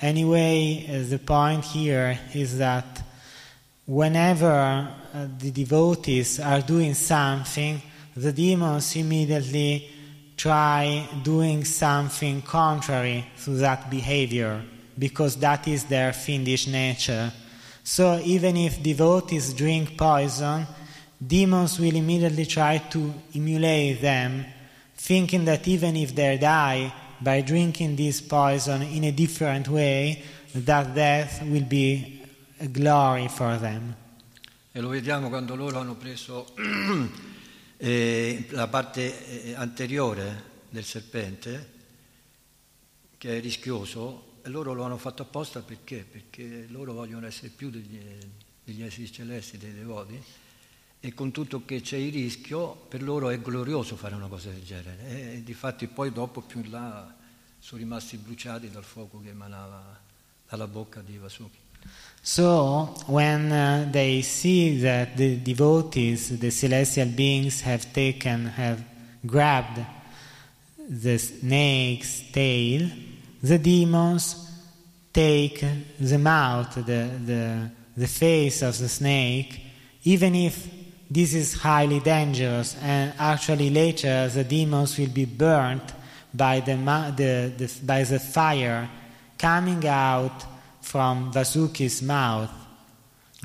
Anyway, 0.00 0.86
uh, 0.88 1.08
the 1.08 1.18
point 1.18 1.64
here 1.64 2.18
is 2.34 2.58
that 2.58 3.02
whenever 3.86 4.48
uh, 4.50 5.26
the 5.38 5.50
devotees 5.50 6.38
are 6.40 6.60
doing 6.60 6.94
something, 6.94 7.82
the 8.16 8.32
demons 8.32 8.94
immediately 8.96 9.88
try 10.36 11.08
doing 11.22 11.64
something 11.64 12.42
contrary 12.42 13.24
to 13.44 13.50
that 13.50 13.90
behavior 13.90 14.62
because 14.98 15.36
that 15.36 15.66
is 15.68 15.84
their 15.84 16.12
fiendish 16.12 16.66
nature. 16.66 17.32
So 17.84 18.20
even 18.24 18.56
if 18.56 18.82
devotees 18.82 19.52
drink 19.54 19.96
poison, 19.96 20.66
demons 21.24 21.78
will 21.78 21.96
immediately 21.96 22.46
try 22.46 22.78
to 22.78 23.12
emulate 23.34 24.00
them, 24.00 24.44
thinking 24.96 25.44
that 25.46 25.66
even 25.66 25.96
if 25.96 26.14
they 26.14 26.38
die 26.38 26.92
by 27.20 27.40
drinking 27.40 27.96
this 27.96 28.20
poison 28.20 28.82
in 28.82 29.04
a 29.04 29.12
different 29.12 29.68
way, 29.68 30.22
that 30.54 30.94
death 30.94 31.42
will 31.44 31.64
be 31.64 32.22
a 32.60 32.66
glory 32.68 33.28
for 33.28 33.56
them. 33.58 33.96
E 34.74 34.80
lo 34.80 34.88
vediamo 34.88 35.28
quando 35.28 35.54
loro 35.54 35.78
hanno 35.80 35.96
preso 35.96 36.54
eh, 37.76 38.46
la 38.50 38.68
parte 38.68 39.44
eh, 39.44 39.54
anteriore 39.54 40.50
del 40.70 40.84
serpente, 40.84 41.70
che 43.18 43.36
è 43.36 43.40
rischioso, 43.40 44.31
loro 44.44 44.72
lo 44.72 44.84
hanno 44.84 44.98
fatto 44.98 45.22
apposta 45.22 45.60
perché? 45.60 46.04
Perché 46.08 46.66
loro 46.68 46.92
vogliono 46.92 47.26
essere 47.26 47.48
più 47.48 47.70
degli, 47.70 47.98
degli 48.64 48.82
esseri 48.82 49.10
celesti, 49.10 49.58
dei 49.58 49.72
devoti, 49.72 50.20
e 51.00 51.14
con 51.14 51.30
tutto 51.32 51.64
che 51.64 51.80
c'è 51.80 51.96
il 51.96 52.12
rischio, 52.12 52.74
per 52.88 53.02
loro 53.02 53.30
è 53.30 53.40
glorioso 53.40 53.96
fare 53.96 54.14
una 54.14 54.28
cosa 54.28 54.50
del 54.50 54.62
genere. 54.62 55.34
E 55.34 55.42
difatti 55.42 55.86
poi 55.86 56.12
dopo 56.12 56.40
più 56.40 56.60
in 56.60 56.70
là 56.70 57.14
sono 57.58 57.80
rimasti 57.80 58.16
bruciati 58.16 58.70
dal 58.70 58.84
fuoco 58.84 59.20
che 59.20 59.30
emanava 59.30 60.00
dalla 60.48 60.66
bocca 60.66 61.00
di 61.00 61.18
Vasuki. 61.18 61.58
So, 62.20 62.94
when 63.06 63.50
uh, 63.50 63.90
they 63.90 64.22
see 64.22 64.80
that 64.82 65.16
the 65.16 65.42
devotees, 65.42 66.38
the 66.38 66.50
celestial 66.52 67.08
beings, 67.08 67.62
have 67.62 67.92
taken, 67.92 68.46
have 68.46 68.84
grabbed 69.26 69.84
the 70.88 71.18
snake's 71.18 72.30
tail, 72.30 72.88
the 73.42 73.58
demons 73.58 74.48
take 75.12 75.64
the 75.98 76.18
mouth, 76.18 76.74
the, 76.74 77.10
the, 77.26 77.70
the 77.96 78.06
face 78.06 78.62
of 78.62 78.78
the 78.78 78.88
snake, 78.88 79.60
even 80.04 80.34
if 80.34 80.68
this 81.10 81.34
is 81.34 81.54
highly 81.54 82.00
dangerous, 82.00 82.76
and 82.80 83.12
actually 83.18 83.68
later 83.68 84.28
the 84.28 84.44
demons 84.44 84.96
will 84.96 85.10
be 85.10 85.26
burnt 85.26 85.92
by 86.32 86.60
the, 86.60 86.74
the, 87.16 87.52
the, 87.58 87.80
by 87.84 88.02
the 88.04 88.18
fire 88.18 88.88
coming 89.36 89.86
out 89.86 90.44
from 90.80 91.32
Vasuki's 91.32 92.00
mouth. 92.00 92.50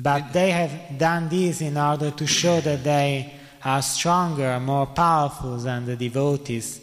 But 0.00 0.32
they 0.32 0.52
have 0.52 0.96
done 0.96 1.28
this 1.28 1.60
in 1.60 1.76
order 1.76 2.12
to 2.12 2.26
show 2.26 2.60
that 2.60 2.84
they 2.84 3.34
are 3.64 3.82
stronger, 3.82 4.58
more 4.60 4.86
powerful 4.86 5.56
than 5.56 5.84
the 5.84 5.96
devotees, 5.96 6.80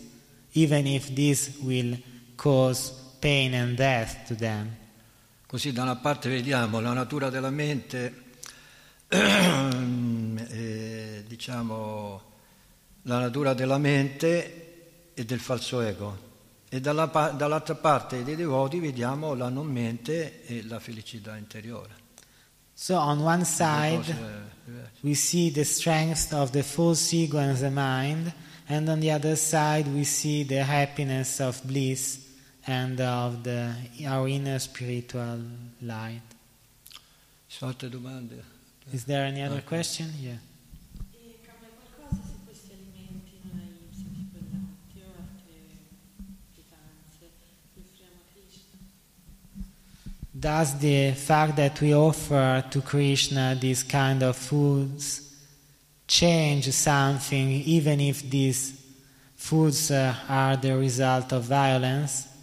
even 0.53 0.86
if 0.86 1.16
this 1.16 1.57
will 1.63 1.97
cause 2.36 3.04
pain 3.20 3.53
and 3.53 3.76
death 3.76 4.28
to 4.28 4.36
them. 4.36 4.84
Così 5.45 5.72
da 5.72 5.84
una 5.84 5.95
parte 5.95 6.28
vediamo 6.28 6.80
la 6.80 6.93
natura 6.93 7.30
della 7.30 7.49
mente, 7.49 8.24
eh, 9.07 11.24
diciamo 11.28 12.22
la 13.03 13.20
natura 13.20 13.53
della 13.53 13.78
mente 13.78 15.11
e 15.13 15.24
del 15.24 15.39
falso 15.39 15.82
ego. 15.82 16.24
E 16.68 16.82
dalla, 16.82 17.05
dall'altra 17.05 17.76
parte 17.76 18.24
dei 18.24 18.36
devoti 18.36 18.80
vediamo 18.80 19.34
la 19.34 19.49
non 19.49 19.68
mente 19.68 20.45
e 20.45 20.66
la 20.66 20.80
felicità 20.80 21.38
interiore. 21.38 22.03
So, 22.74 22.97
on 22.97 23.22
one 23.22 23.45
side, 23.45 24.03
diverse. 24.03 24.91
we 25.01 25.13
see 25.13 25.51
the 25.51 25.63
strength 25.63 26.34
of 26.34 26.49
the 26.49 26.63
false 26.63 27.16
ego 27.16 27.38
and 27.38 27.57
the 27.57 27.70
mind, 27.70 28.34
and 28.68 28.89
on 28.89 28.99
the 28.99 29.11
other 29.11 29.38
side, 29.38 29.88
we 29.88 30.03
see 30.03 30.43
the 30.43 30.61
happiness 30.61 31.39
of 31.39 31.61
bliss 31.63 32.24
and 32.68 32.99
of 32.99 33.43
the, 33.43 33.74
our 34.07 34.28
inner 34.28 34.59
spiritual 34.59 35.39
light. 35.82 36.22
Ci 37.47 37.57
sono 37.57 37.72
altre 37.72 37.89
domande? 37.89 38.43
Is 38.91 39.05
there 39.05 39.26
any 39.26 39.43
other 39.43 39.63
question? 39.63 40.11
Yeah. 40.20 40.38
Cambia 40.97 41.36
qualcosa 41.59 42.22
se 42.24 42.38
questi 42.45 42.72
alimenti 42.72 43.39
non 43.43 43.59
ahimsa, 43.59 44.05
tipo 44.13 44.38
il 44.38 44.45
latte 44.51 45.01
o 45.01 45.13
altre 45.18 45.57
pietanze, 46.53 47.32
li 47.74 47.82
offriamo 47.82 48.20
a 48.20 48.26
Krishna? 48.34 48.78
Does 50.32 50.78
the 50.80 51.13
fact 51.16 51.55
that 51.55 51.80
we 51.82 51.93
offer 51.93 52.63
to 52.70 52.82
Krishna 52.82 53.55
these 53.55 53.84
kind 53.84 54.22
of 54.24 54.36
foods 54.36 55.22
change 56.07 56.70
something, 56.72 57.63
even 57.66 57.99
if 57.99 58.22
these 58.30 58.74
foods 59.36 59.89
uh, 59.91 60.16
are 60.28 60.57
the 60.57 60.76
result 60.76 61.32
of 61.32 61.43
violence? 61.45 62.34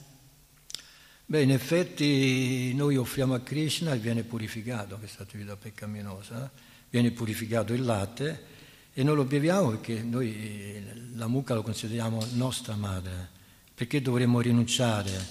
Beh, 1.32 1.40
in 1.40 1.50
effetti 1.50 2.74
noi 2.74 2.98
offriamo 2.98 3.32
a 3.32 3.40
Krishna 3.40 3.94
e 3.94 3.98
viene 3.98 4.22
purificato 4.22 4.98
questa 4.98 5.22
attività 5.22 5.56
peccaminosa, 5.56 6.50
viene 6.90 7.10
purificato 7.10 7.72
il 7.72 7.84
latte 7.84 8.44
e 8.92 9.02
noi 9.02 9.16
lo 9.16 9.24
beviamo 9.24 9.70
perché 9.70 10.02
noi 10.02 10.84
la 11.14 11.28
mucca 11.28 11.54
lo 11.54 11.62
consideriamo 11.62 12.22
nostra 12.32 12.76
madre, 12.76 13.30
perché 13.74 14.02
dovremmo 14.02 14.42
rinunciare 14.42 15.26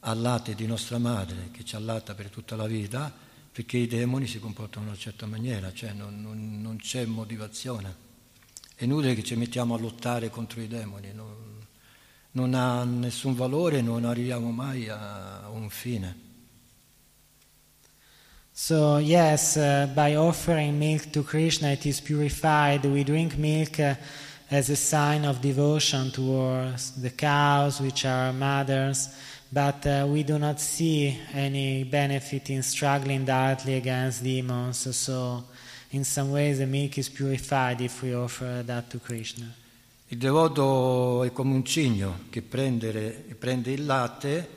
al 0.00 0.20
latte 0.20 0.54
di 0.54 0.66
nostra 0.66 0.98
madre 0.98 1.48
che 1.52 1.64
ci 1.64 1.74
allatta 1.74 2.14
per 2.14 2.28
tutta 2.28 2.54
la 2.54 2.66
vita, 2.66 3.10
perché 3.50 3.78
i 3.78 3.86
demoni 3.86 4.26
si 4.26 4.40
comportano 4.40 4.84
in 4.84 4.90
una 4.90 5.00
certa 5.00 5.24
maniera, 5.24 5.72
cioè 5.72 5.94
non, 5.94 6.20
non- 6.20 6.60
non 6.60 6.76
c'è 6.76 7.06
motivazione. 7.06 7.94
È 8.74 8.84
inutile 8.84 9.14
che 9.14 9.22
ci 9.22 9.36
mettiamo 9.36 9.74
a 9.74 9.78
lottare 9.78 10.28
contro 10.28 10.60
i 10.60 10.68
demoni, 10.68 11.14
non- 11.14 11.59
non 12.32 12.54
ha 12.54 12.84
nessun 12.84 13.34
valore, 13.34 13.80
non 13.80 14.04
arriviamo 14.04 14.50
mai 14.50 14.88
a 14.88 15.48
un 15.52 15.68
fine. 15.68 16.28
So, 18.52 18.98
yes, 18.98 19.56
uh, 19.56 19.88
by 19.94 20.16
offering 20.16 20.78
milk 20.78 21.10
to 21.12 21.22
Krishna, 21.22 21.70
it 21.70 21.86
is 21.86 21.98
purified. 22.00 22.84
We 22.84 23.04
drink 23.04 23.38
milk 23.38 23.80
uh, 23.80 23.94
as 24.50 24.68
a 24.68 24.76
sign 24.76 25.24
of 25.24 25.40
devotion 25.40 26.10
towards 26.10 27.00
the 27.00 27.10
cows, 27.10 27.80
which 27.80 28.04
are 28.04 28.26
our 28.26 28.32
mothers, 28.34 29.08
but 29.50 29.86
uh, 29.86 30.06
we 30.06 30.24
do 30.24 30.38
not 30.38 30.60
see 30.60 31.18
any 31.32 31.84
benefit 31.84 32.50
in 32.50 32.62
struggling 32.62 33.24
directly 33.24 33.76
against 33.76 34.22
demons. 34.22 34.94
So, 34.94 35.44
in 35.92 36.04
some 36.04 36.30
ways, 36.30 36.58
the 36.58 36.66
milk 36.66 36.98
is 36.98 37.08
purified 37.08 37.80
if 37.80 38.02
we 38.02 38.14
offer 38.14 38.62
that 38.66 38.90
to 38.90 38.98
Krishna. 38.98 39.54
Il 40.12 40.18
devoto 40.18 41.22
è 41.22 41.30
come 41.30 41.54
un 41.54 41.64
cigno 41.64 42.22
che 42.30 42.42
prende, 42.42 43.24
prende 43.38 43.70
il 43.70 43.86
latte 43.86 44.48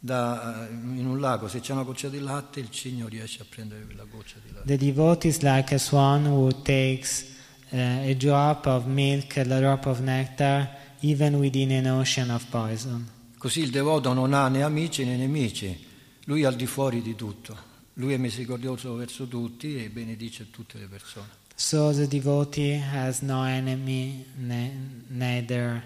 da- 0.00 0.66
in 0.68 1.06
un 1.06 1.20
lago, 1.20 1.46
se 1.46 1.60
c'è 1.60 1.72
una 1.72 1.84
goccia 1.84 2.08
di 2.08 2.18
latte 2.18 2.58
il 2.58 2.70
cigno 2.70 3.06
riesce 3.06 3.42
a 3.42 3.44
prendere 3.48 3.84
quella 3.84 4.02
goccia 4.02 4.38
di 4.44 4.52
latte. 4.52 4.66
The 4.66 4.76
devotee 4.76 5.30
is 5.30 5.42
like 5.42 5.72
a 5.72 5.78
swan 5.78 6.26
who 6.26 6.50
takes 6.62 7.24
uh, 7.70 7.76
a 7.76 8.14
drop 8.14 8.66
of 8.66 8.86
milk, 8.86 9.36
a 9.36 9.44
drop 9.44 9.86
of 9.86 10.00
nectar, 10.00 10.68
even 11.02 11.36
within 11.36 11.70
an 11.70 11.86
ocean 11.86 12.30
of 12.30 12.44
poison. 12.46 13.08
Così 13.38 13.60
il 13.60 13.70
devoto 13.70 14.12
non 14.12 14.32
ha 14.32 14.48
né 14.48 14.64
amici 14.64 15.04
né 15.04 15.16
nemici, 15.16 15.86
lui 16.24 16.42
è 16.42 16.46
al 16.46 16.56
di 16.56 16.66
fuori 16.66 17.00
di 17.00 17.14
tutto, 17.14 17.56
lui 17.92 18.12
è 18.14 18.16
misericordioso 18.16 18.92
verso 18.96 19.28
tutti 19.28 19.76
e 19.76 19.88
benedice 19.88 20.50
tutte 20.50 20.78
le 20.78 20.86
persone. 20.86 21.39
So 21.62 21.92
the 21.92 22.06
devotee 22.06 22.78
has 22.78 23.20
no 23.22 23.44
enemy, 23.44 24.24
ne- 24.38 24.72
neither 25.10 25.82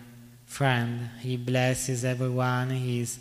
friend. 0.46 1.10
He 1.20 1.36
blesses 1.36 2.04
everyone, 2.04 2.70
he 2.70 3.00
is 3.00 3.18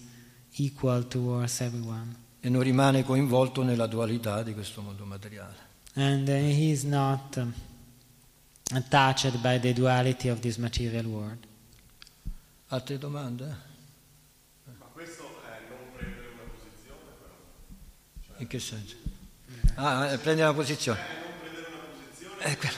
equal 0.58 1.01
towards 1.04 1.60
everyone. 1.62 2.16
E 2.41 2.49
non 2.49 2.62
rimane 2.62 3.04
coinvolto 3.04 3.64
nella 3.64 3.88
dualità 3.88 4.43
di 4.43 4.54
questo 4.54 4.82
mondo 4.82 5.04
materiale. 5.04 5.56
And 5.95 6.28
uh, 6.28 6.32
he 6.34 6.70
is 6.70 6.84
not 6.84 7.38
um, 7.38 7.51
attached 8.76 9.36
by 9.41 9.58
the 9.60 9.74
duality 9.74 10.30
of 10.30 10.39
this 10.41 10.58
material 10.58 11.06
world. 11.06 11.47
Altre 12.68 12.99
domande? 12.99 13.45
Ma 14.78 14.86
questo 14.93 15.24
è 15.24 15.60
non 15.70 15.80
prendere 15.97 16.28
una 16.28 16.51
posizione 16.51 16.99
però. 17.20 18.39
In 18.41 18.47
che 18.47 18.60
senso? 18.60 18.95
Ah, 19.74 20.12
eh, 20.12 20.18
prendere 20.20 20.49
una 20.49 20.56
posizione. 20.58 20.99
Non 20.99 21.39
prendere 21.41 21.66
una 21.68 21.78
posizione 21.95 22.32
Eh, 22.32 22.32
que- 22.32 22.32
è 22.43 22.49
anche 22.49 22.71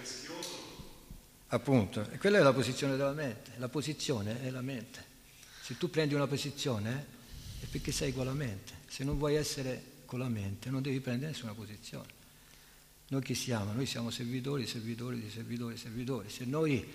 rischioso. 0.00 0.58
Appunto, 1.48 2.08
quella 2.18 2.38
è 2.38 2.42
la 2.42 2.52
posizione 2.52 2.96
della 2.96 3.12
mente. 3.12 3.52
La 3.56 3.68
posizione 3.68 4.42
è 4.42 4.50
la 4.50 4.60
mente. 4.60 5.04
Se 5.62 5.76
tu 5.78 5.88
prendi 5.88 6.14
una 6.14 6.26
posizione 6.26 7.06
è 7.60 7.64
perché 7.66 7.92
sei 7.92 8.12
con 8.12 8.26
la 8.26 8.32
mente. 8.32 8.72
Se 8.88 9.04
non 9.04 9.18
vuoi 9.18 9.36
essere 9.36 9.98
con 10.04 10.18
la 10.18 10.28
mente 10.28 10.70
non 10.70 10.82
devi 10.82 11.00
prendere 11.00 11.30
nessuna 11.32 11.54
posizione. 11.54 12.18
Noi 13.08 13.22
chi 13.22 13.34
siamo? 13.34 13.72
Noi 13.72 13.86
siamo 13.86 14.10
servitori, 14.10 14.66
servitori 14.66 15.20
di 15.20 15.30
servitori, 15.30 15.76
servitori. 15.76 16.28
Se 16.28 16.44
noi 16.44 16.86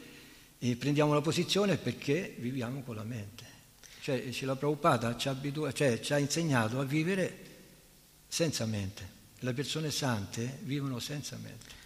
eh, 0.59 0.75
prendiamo 0.75 1.11
una 1.11 1.21
posizione 1.21 1.73
è 1.73 1.77
perché 1.77 2.35
viviamo 2.37 2.81
con 2.83 2.95
la 2.95 3.03
mente. 3.03 3.53
Cioè, 4.01 4.31
la 4.41 4.55
Prabhupada 4.55 5.17
ci 5.17 5.27
ha, 5.27 5.31
abitua- 5.31 5.71
cioè, 5.71 5.99
ci 5.99 6.13
ha 6.13 6.17
insegnato 6.17 6.79
a 6.79 6.83
vivere 6.83 7.37
senza 8.27 8.65
mente. 8.65 9.13
Le 9.39 9.53
persone 9.53 9.91
sante 9.91 10.59
vivono 10.63 10.99
senza 10.99 11.37
mente. 11.37 11.83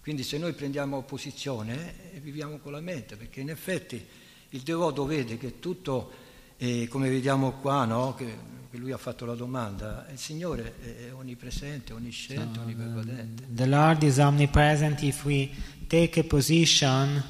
Quindi 0.00 0.24
se 0.24 0.36
noi 0.36 0.52
prendiamo 0.52 1.02
posizione 1.02 2.12
eh, 2.12 2.18
viviamo 2.18 2.58
con 2.58 2.72
la 2.72 2.80
mente, 2.80 3.16
perché 3.16 3.40
in 3.40 3.50
effetti 3.50 4.04
il 4.50 4.60
devoto 4.60 5.04
vede 5.04 5.38
che 5.38 5.60
tutto, 5.60 6.10
eh, 6.56 6.88
come 6.88 7.08
vediamo 7.08 7.52
qua, 7.52 7.84
no? 7.84 8.14
che, 8.14 8.36
che 8.70 8.78
lui 8.78 8.90
ha 8.90 8.96
fatto 8.96 9.24
la 9.24 9.34
domanda, 9.34 10.06
il 10.10 10.18
Signore 10.18 10.74
è 10.80 11.12
onnipresente, 11.12 11.92
onnisciente, 11.92 12.58
onnipervadente. 12.58 13.44
The 13.48 13.66
Lord 13.66 14.02
is 14.02 14.18
omnipresent. 14.18 15.02
If 15.02 15.24
we 15.24 15.50
take 15.86 16.18
a 16.18 16.24
position, 16.24 17.22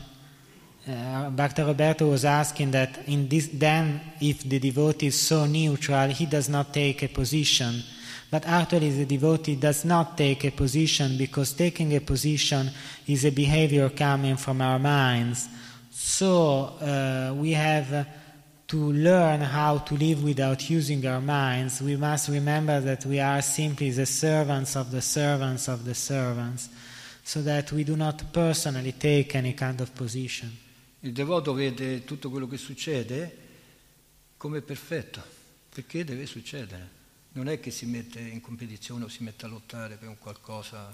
uh, 0.86 1.28
Bhakta 1.28 1.64
Roberto 1.64 2.08
was 2.08 2.24
asking 2.24 2.72
that 2.72 3.00
in 3.04 3.28
this, 3.28 3.50
then 3.52 4.00
if 4.18 4.46
the 4.46 4.58
devotee 4.58 5.08
is 5.08 5.20
so 5.20 5.44
neutral, 5.44 6.08
he 6.08 6.26
does 6.26 6.48
not 6.48 6.72
take 6.72 7.04
a 7.04 7.08
position. 7.08 7.82
But 8.32 8.46
actually, 8.46 8.88
the 8.88 9.04
devotee 9.04 9.56
does 9.56 9.84
not 9.84 10.16
take 10.16 10.46
a 10.46 10.50
position 10.50 11.18
because 11.18 11.52
taking 11.52 11.94
a 11.94 12.00
position 12.00 12.70
is 13.06 13.26
a 13.26 13.30
behavior 13.30 13.90
coming 13.90 14.38
from 14.38 14.62
our 14.62 14.78
minds. 14.78 15.46
So 15.90 16.78
uh, 16.80 17.34
we 17.36 17.52
have 17.52 18.06
to 18.68 18.92
learn 18.94 19.42
how 19.42 19.80
to 19.80 19.94
live 19.96 20.24
without 20.24 20.70
using 20.70 21.06
our 21.06 21.20
minds. 21.20 21.82
We 21.82 21.96
must 21.96 22.30
remember 22.30 22.80
that 22.80 23.04
we 23.04 23.20
are 23.20 23.42
simply 23.42 23.90
the 23.90 24.06
servants 24.06 24.76
of 24.76 24.90
the 24.90 25.02
servants 25.02 25.68
of 25.68 25.84
the 25.84 25.94
servants, 25.94 26.70
so 27.22 27.42
that 27.42 27.70
we 27.70 27.84
do 27.84 27.96
not 27.96 28.32
personally 28.32 28.92
take 28.92 29.34
any 29.34 29.52
kind 29.52 29.78
of 29.82 29.94
position. 29.94 30.50
Il 31.00 31.12
devoto 31.12 31.52
vede 31.52 32.02
tutto 32.04 32.30
quello 32.30 32.48
che 32.48 32.56
succede 32.56 33.36
come 34.38 34.62
perfetto, 34.62 35.22
perché 35.68 36.02
deve 36.02 36.24
succedere. 36.24 37.00
Non 37.34 37.48
è 37.48 37.60
che 37.60 37.70
si 37.70 37.86
mette 37.86 38.20
in 38.20 38.40
competizione 38.40 39.04
o 39.04 39.08
si 39.08 39.22
mette 39.22 39.46
a 39.46 39.48
lottare 39.48 39.96
per 39.96 40.08
un 40.08 40.18
qualcosa 40.18 40.90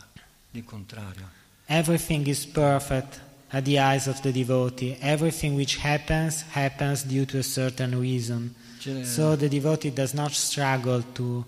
di 0.50 0.62
contrario. 0.62 1.28
Everything 1.66 2.26
is 2.26 2.46
perfect 2.46 3.20
at 3.48 3.64
the 3.64 3.78
eyes 3.78 4.06
of 4.06 4.20
the 4.20 4.30
devotee. 4.30 4.96
Everything 5.00 5.56
which 5.56 5.78
happens, 5.82 6.44
happens 6.52 7.04
due 7.04 7.24
to 7.24 7.38
a 7.38 7.42
certain 7.42 7.98
reason. 7.98 8.54
So 9.02 9.36
the 9.36 9.48
devotee 9.48 9.92
does 9.92 10.12
not 10.12 10.30
struggle 10.30 11.02
to 11.14 11.44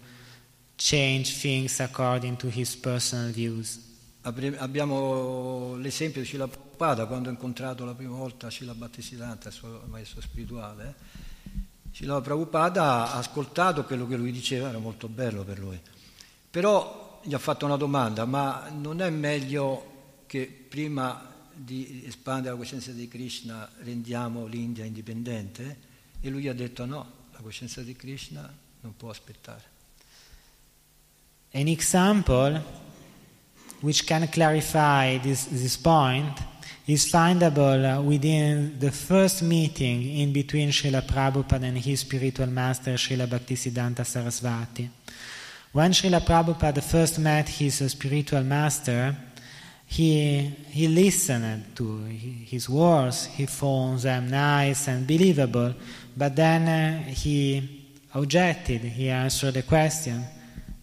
change 0.76 1.38
things 1.41 1.78
according 1.78 2.36
to 2.38 2.49
his 2.49 2.74
personal 2.74 3.30
views. 3.30 3.78
Abbiamo 4.22 5.76
l'esempio 5.76 6.20
di 6.20 6.26
Srila 6.26 6.49
Prabhupada 6.49 7.07
quando 7.07 7.28
ha 7.28 7.32
incontrato 7.32 7.84
la 7.84 7.95
prima 7.95 8.16
volta 8.16 8.51
Srila 8.51 8.74
Bhaktisiddhanta, 8.74 9.49
il 9.49 9.55
suo 9.55 9.82
maestro 9.88 10.20
spirituale. 10.20 10.95
Srila 11.93 12.20
Prabhupada 12.20 13.12
ha 13.12 13.16
ascoltato 13.16 13.84
quello 13.84 14.07
che 14.07 14.16
lui 14.16 14.32
diceva, 14.32 14.68
era 14.68 14.78
molto 14.78 15.09
bello 15.09 15.45
per 15.45 15.59
lui. 15.59 15.80
Però 16.51 17.20
gli 17.22 17.34
ha 17.34 17.38
fatto 17.38 17.66
una 17.66 17.76
domanda, 17.76 18.24
ma 18.24 18.68
non 18.70 19.01
è 19.03 19.11
meglio 19.11 20.22
che 20.26 20.47
prima 20.47 21.28
di 21.53 22.05
espandere 22.07 22.53
la 22.53 22.59
coscienza 22.59 22.93
di 22.93 23.07
Krishna 23.09 23.68
rendiamo 23.82 24.47
l'India 24.47 24.84
indipendente? 24.84 25.88
E 26.20 26.30
lui 26.30 26.49
ha 26.49 26.55
detto 26.55 26.86
no, 26.86 27.12
la 27.32 27.41
coscienza 27.41 27.82
di 27.82 27.95
Krishna 27.95 28.51
non 28.80 28.97
può 28.97 29.11
aspettare. 29.11 29.64
An 31.53 31.66
example 31.66 32.62
which 33.80 34.05
can 34.05 34.28
clarify 34.28 35.18
this, 35.20 35.49
this 35.49 35.76
point 35.76 36.49
is 36.93 37.07
findable 37.07 37.99
uh, 37.99 38.03
within 38.03 38.78
the 38.78 38.91
first 38.91 39.43
meeting 39.43 40.03
in 40.18 40.32
between 40.32 40.70
Srila 40.70 41.03
Prabhupada 41.03 41.62
and 41.62 41.78
his 41.78 42.01
spiritual 42.01 42.49
master 42.49 42.95
Srila 42.95 43.28
Bhaktisiddhanta 43.28 44.05
Sarasvati. 44.05 44.88
When 45.72 45.93
Srila 45.93 46.20
Prabhupada 46.20 46.82
first 46.82 47.20
met 47.20 47.49
his 47.49 47.80
uh, 47.80 47.88
spiritual 47.88 48.43
master, 48.43 49.14
he, 49.86 50.41
he 50.70 50.88
listened 50.88 51.76
to 51.76 51.99
his 52.05 52.68
words, 52.68 53.26
he 53.26 53.47
found 53.47 54.01
them 54.01 54.28
nice 54.28 54.88
and 54.88 55.07
believable, 55.07 55.74
but 56.16 56.34
then 56.34 56.68
uh, 56.68 57.03
he 57.05 57.86
objected, 58.14 58.80
he 58.80 59.11
answered 59.11 59.55
the 59.55 59.62
question 59.62 60.24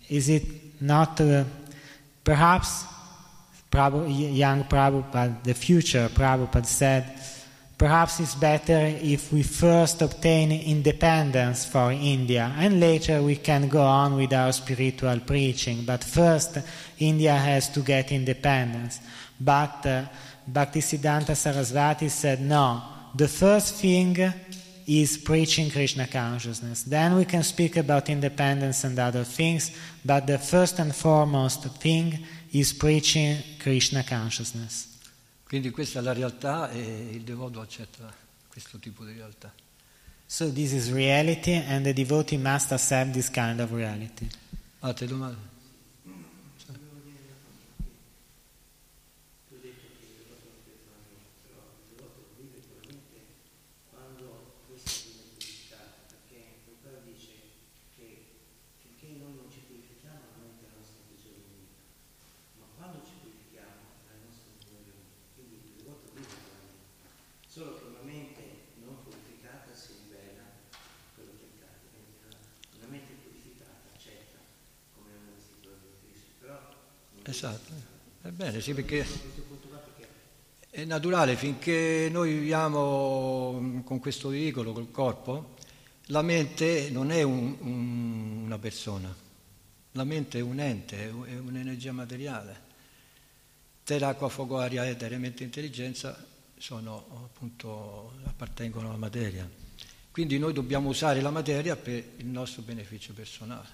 is 0.09 0.29
it 0.29 0.81
not 0.81 1.19
uh, 1.19 1.43
perhaps 2.23 2.85
Prabhu, 3.71 4.07
young 4.35 4.63
Prabhupada, 4.63 5.43
the 5.43 5.53
future 5.53 6.09
Prabhupada 6.09 6.65
said, 6.65 7.19
perhaps 7.77 8.19
it's 8.19 8.35
better 8.35 8.79
if 9.01 9.31
we 9.31 9.43
first 9.43 10.01
obtain 10.01 10.51
independence 10.51 11.65
for 11.65 11.91
India 11.91 12.53
and 12.57 12.79
later 12.79 13.21
we 13.21 13.35
can 13.35 13.67
go 13.67 13.81
on 13.81 14.15
with 14.15 14.33
our 14.33 14.51
spiritual 14.51 15.19
preaching. 15.19 15.83
But 15.85 16.03
first, 16.03 16.57
India 16.99 17.33
has 17.33 17.69
to 17.69 17.81
get 17.81 18.11
independence. 18.11 18.99
But 19.39 19.85
uh, 19.85 20.05
Bhaktisiddhanta 20.51 21.35
Sarasvati 21.35 22.09
said, 22.09 22.41
no, 22.41 22.81
the 23.13 23.27
first 23.27 23.75
thing 23.75 24.17
is 24.87 25.17
preaching 25.17 25.69
Krishna 25.69 26.07
consciousness. 26.07 26.83
Then 26.83 27.15
we 27.15 27.25
can 27.25 27.43
speak 27.43 27.75
about 27.75 28.09
independence 28.09 28.85
and 28.85 28.97
other 28.97 29.25
things, 29.25 29.71
but 30.03 30.25
the 30.25 30.37
first 30.37 30.79
and 30.79 30.95
foremost 30.95 31.63
thing 31.81 32.25
is 32.59 32.73
preaching 32.73 33.57
Krishna 33.57 34.03
consciousness. 34.03 34.87
Quindi 35.43 35.69
questa 35.69 35.99
è 35.99 36.01
la 36.01 36.13
realtà 36.13 36.69
e 36.71 37.09
il 37.11 37.21
devoto 37.21 37.61
accetta 37.61 38.13
questo 38.47 38.77
tipo 38.79 39.05
di 39.05 39.13
realtà. 39.13 39.53
So 40.25 40.51
this 40.51 40.73
is 40.73 40.91
reality, 40.91 41.53
and 41.53 41.85
the 41.85 41.93
devotee 41.93 42.37
must 42.37 42.71
accept 42.71 43.13
this 43.13 43.29
kind 43.29 43.59
of 43.61 43.71
reality. 43.71 44.27
Altre 44.79 45.07
domande? 45.07 45.55
quando 53.89 54.53
questo 54.67 54.93
viene 55.07 55.23
purificato, 55.33 56.05
perché 56.09 56.61
Prabhupada 56.65 57.01
dice 57.05 57.33
che 57.95 58.05
finché 58.77 59.17
noi 59.17 59.33
non 59.33 59.49
ci 59.49 59.61
purifichiamo 59.65 60.21
la 60.21 60.37
mente 60.43 60.65
è 60.65 60.69
la 60.69 60.77
nostra 60.77 61.01
prigione 61.09 61.41
unica, 61.49 61.73
ma 62.59 62.65
quando 62.77 63.01
ci 63.05 63.15
purifichiamo 63.21 63.81
è 64.05 64.11
la 64.11 64.21
nostra 64.27 64.45
prigione 64.53 64.85
unica, 64.85 65.25
quindi 65.33 65.55
il 65.65 65.73
devoto 65.81 66.05
vive 66.13 66.29
con 66.29 66.51
la 66.51 66.61
mente, 66.61 67.09
solo 67.49 67.69
che 67.79 67.83
una 67.89 68.05
mente 68.05 68.43
non 68.85 68.95
purificata 69.01 69.73
si 69.73 69.97
ribella 70.05 70.45
a 70.45 70.77
quello 71.17 71.33
che 71.41 71.45
accade, 71.57 71.85
mentre 71.89 72.21
una, 72.27 72.37
una 72.77 72.89
mente 72.93 73.11
purificata 73.17 73.81
accetta 73.97 74.37
come 74.93 75.09
una 75.09 75.33
istituzione 75.33 75.81
di 75.89 75.97
Cristo, 76.05 76.29
però 76.37 76.57
non 77.16 77.16
Esatto. 77.29 77.73
Ebbene, 78.23 78.61
sì, 78.61 78.73
perché 78.73 79.05
è 80.69 80.83
naturale, 80.85 81.35
finché 81.35 82.07
noi 82.11 82.33
viviamo 82.33 83.59
mm, 83.59 83.79
con 83.81 83.99
questo 83.99 84.29
veicolo, 84.29 84.71
col 84.73 84.91
corpo, 84.91 85.55
la 86.07 86.21
mente 86.21 86.89
non 86.89 87.11
è 87.11 87.21
un- 87.23 87.55
un- 87.59 88.41
una 88.45 88.57
persona, 88.59 89.13
la 89.91 90.03
mente 90.05 90.39
è 90.39 90.41
un 90.41 90.59
ente, 90.59 90.97
è 91.03 91.09
un- 91.11 91.25
è 91.25 91.37
un'energia 91.37 91.91
materiale. 91.91 92.65
Terra, 93.83 94.09
acqua, 94.09 94.29
fuoco, 94.29 94.57
aria, 94.59 94.87
etere, 94.87 95.17
mente 95.17 95.43
intelligenza 95.43 96.17
sono, 96.57 97.05
appunto, 97.25 98.13
appartengono 98.25 98.87
alla 98.89 98.97
materia. 98.97 99.49
Quindi 100.11 100.37
noi 100.39 100.53
dobbiamo 100.53 100.89
usare 100.89 101.21
la 101.21 101.29
materia 101.29 101.75
per 101.75 102.03
il 102.17 102.25
nostro 102.25 102.61
beneficio 102.63 103.13
personale. 103.13 103.67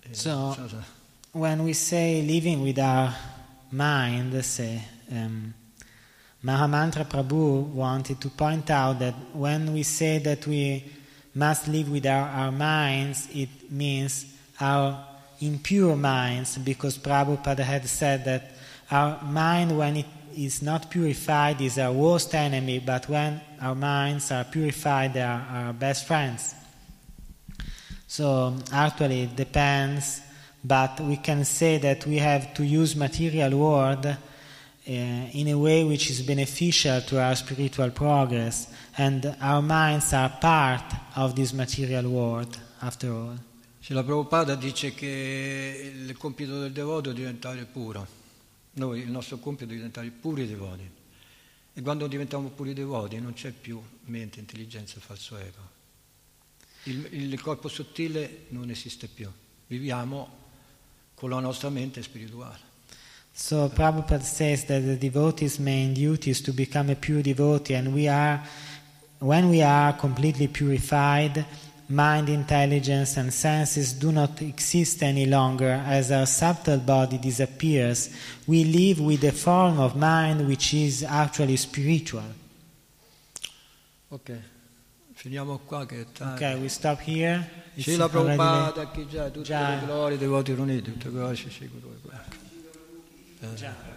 Eh, 0.00 0.14
So- 0.14 0.52
so- 0.68 0.98
When 1.32 1.62
we 1.62 1.74
say 1.74 2.22
living 2.22 2.60
with 2.60 2.80
our 2.80 3.14
mind, 3.70 4.44
say, 4.44 4.82
um, 5.12 5.54
Mahamantra 6.42 7.08
Prabhu 7.08 7.68
wanted 7.68 8.20
to 8.20 8.30
point 8.30 8.68
out 8.68 8.98
that 8.98 9.14
when 9.32 9.72
we 9.72 9.84
say 9.84 10.18
that 10.18 10.44
we 10.48 10.84
must 11.32 11.68
live 11.68 11.88
with 11.88 12.04
our, 12.06 12.28
our 12.28 12.50
minds, 12.50 13.28
it 13.32 13.70
means 13.70 14.26
our 14.60 15.06
impure 15.40 15.94
minds, 15.94 16.58
because 16.58 16.98
Prabhupada 16.98 17.60
had 17.60 17.86
said 17.86 18.24
that 18.24 18.50
our 18.90 19.22
mind, 19.22 19.78
when 19.78 19.98
it 19.98 20.06
is 20.36 20.62
not 20.62 20.90
purified, 20.90 21.60
is 21.60 21.78
our 21.78 21.92
worst 21.92 22.34
enemy, 22.34 22.80
but 22.80 23.08
when 23.08 23.40
our 23.60 23.76
minds 23.76 24.32
are 24.32 24.42
purified, 24.42 25.14
they 25.14 25.22
are 25.22 25.46
our 25.48 25.72
best 25.74 26.08
friends. 26.08 26.56
So 28.08 28.56
actually, 28.72 29.22
it 29.22 29.36
depends, 29.36 30.22
but 30.62 31.00
we 31.00 31.16
can 31.16 31.44
say 31.44 31.78
that 31.78 32.06
we 32.06 32.18
have 32.18 32.52
to 32.54 32.62
use 32.62 32.94
material 32.94 33.52
world 33.52 34.06
uh, 34.06 34.16
in 34.86 35.48
a 35.48 35.54
way 35.54 35.84
which 35.84 36.10
is 36.10 36.20
beneficial 36.22 37.00
to 37.02 37.18
our 37.20 37.34
spiritual 37.34 37.90
progress, 37.90 38.68
and 38.96 39.34
our 39.40 39.62
minds 39.62 40.12
are 40.12 40.30
part 40.40 40.84
of 41.16 41.34
this 41.34 41.52
material 41.52 42.08
world, 42.08 42.58
after 42.80 43.10
all. 43.10 43.38
Srila 43.80 44.04
Prabhupada 44.04 44.56
dice 44.56 44.94
che 44.94 45.92
il 46.06 46.16
compito 46.16 46.60
del 46.60 46.72
devoto 46.72 47.10
è 47.10 47.14
diventare 47.14 47.64
puro. 47.64 48.06
Noi, 48.72 49.00
il 49.00 49.10
nostro 49.10 49.38
compito 49.38 49.72
è 49.72 49.74
diventare 49.74 50.10
puri 50.10 50.46
devoti. 50.46 50.88
E 51.72 51.82
quando 51.82 52.06
diventiamo 52.06 52.48
puri 52.48 52.74
devoti 52.74 53.18
non 53.20 53.32
c'è 53.32 53.52
più 53.52 53.80
mente, 54.04 54.38
intelligenza 54.38 54.98
e 54.98 55.00
falso 55.00 55.38
ego. 55.38 55.68
Il, 56.84 57.08
il 57.10 57.40
corpo 57.40 57.68
sottile 57.68 58.46
non 58.48 58.70
esiste 58.70 59.06
più. 59.06 59.30
Viviamo 59.66 60.39
con 61.20 61.28
la 61.28 61.38
nostra 61.38 61.68
mente 61.68 62.02
spirituale. 62.02 62.56
So 63.34 63.68
Prabhupada 63.68 64.22
says 64.22 64.64
that 64.64 64.82
the 64.82 64.96
devotee's 64.96 65.58
main 65.58 65.92
duty 65.92 66.30
is 66.30 66.40
to 66.40 66.52
become 66.52 66.88
a 66.88 66.94
pure 66.94 67.20
devotee, 67.20 67.74
and 67.74 67.92
we 67.92 68.08
are, 68.08 68.40
when 69.18 69.50
we 69.50 69.60
are 69.60 69.92
completely 69.92 70.48
purified, 70.48 71.44
mind, 71.88 72.30
intelligence, 72.30 73.18
and 73.18 73.30
senses 73.30 73.92
do 73.92 74.10
not 74.10 74.40
exist 74.40 75.02
any 75.02 75.26
longer. 75.26 75.82
As 75.86 76.10
our 76.10 76.24
subtle 76.24 76.78
body 76.78 77.18
disappears, 77.18 78.08
we 78.46 78.64
live 78.64 79.00
with 79.00 79.22
a 79.24 79.32
form 79.32 79.78
of 79.78 79.96
mind 79.96 80.48
which 80.48 80.72
is 80.72 81.04
actually 81.04 81.56
spiritual. 81.56 82.24
Ok, 84.08 84.40
finiamo 85.12 85.60
qua 85.66 85.84
che. 85.84 86.06
Okay, 86.18 86.58
we 86.58 86.68
stop 86.68 86.98
here. 87.00 87.59
Srila. 87.76 88.08
Prabhupada, 88.08 88.90
chi 88.90 89.06
già, 89.08 89.24
tutte 89.30 89.42
Già. 89.42 89.74
le 89.76 89.84
glorie 89.84 90.18
dei 90.18 90.26
devoti 90.26 90.52
riuniti, 90.54 90.92
tutte 90.92 91.04
le 91.06 91.10
glorie, 91.12 91.36
sì, 91.36 91.48
quello 91.68 91.94
che- 92.02 92.14
ecco. 93.46 93.54
Già. 93.54 93.89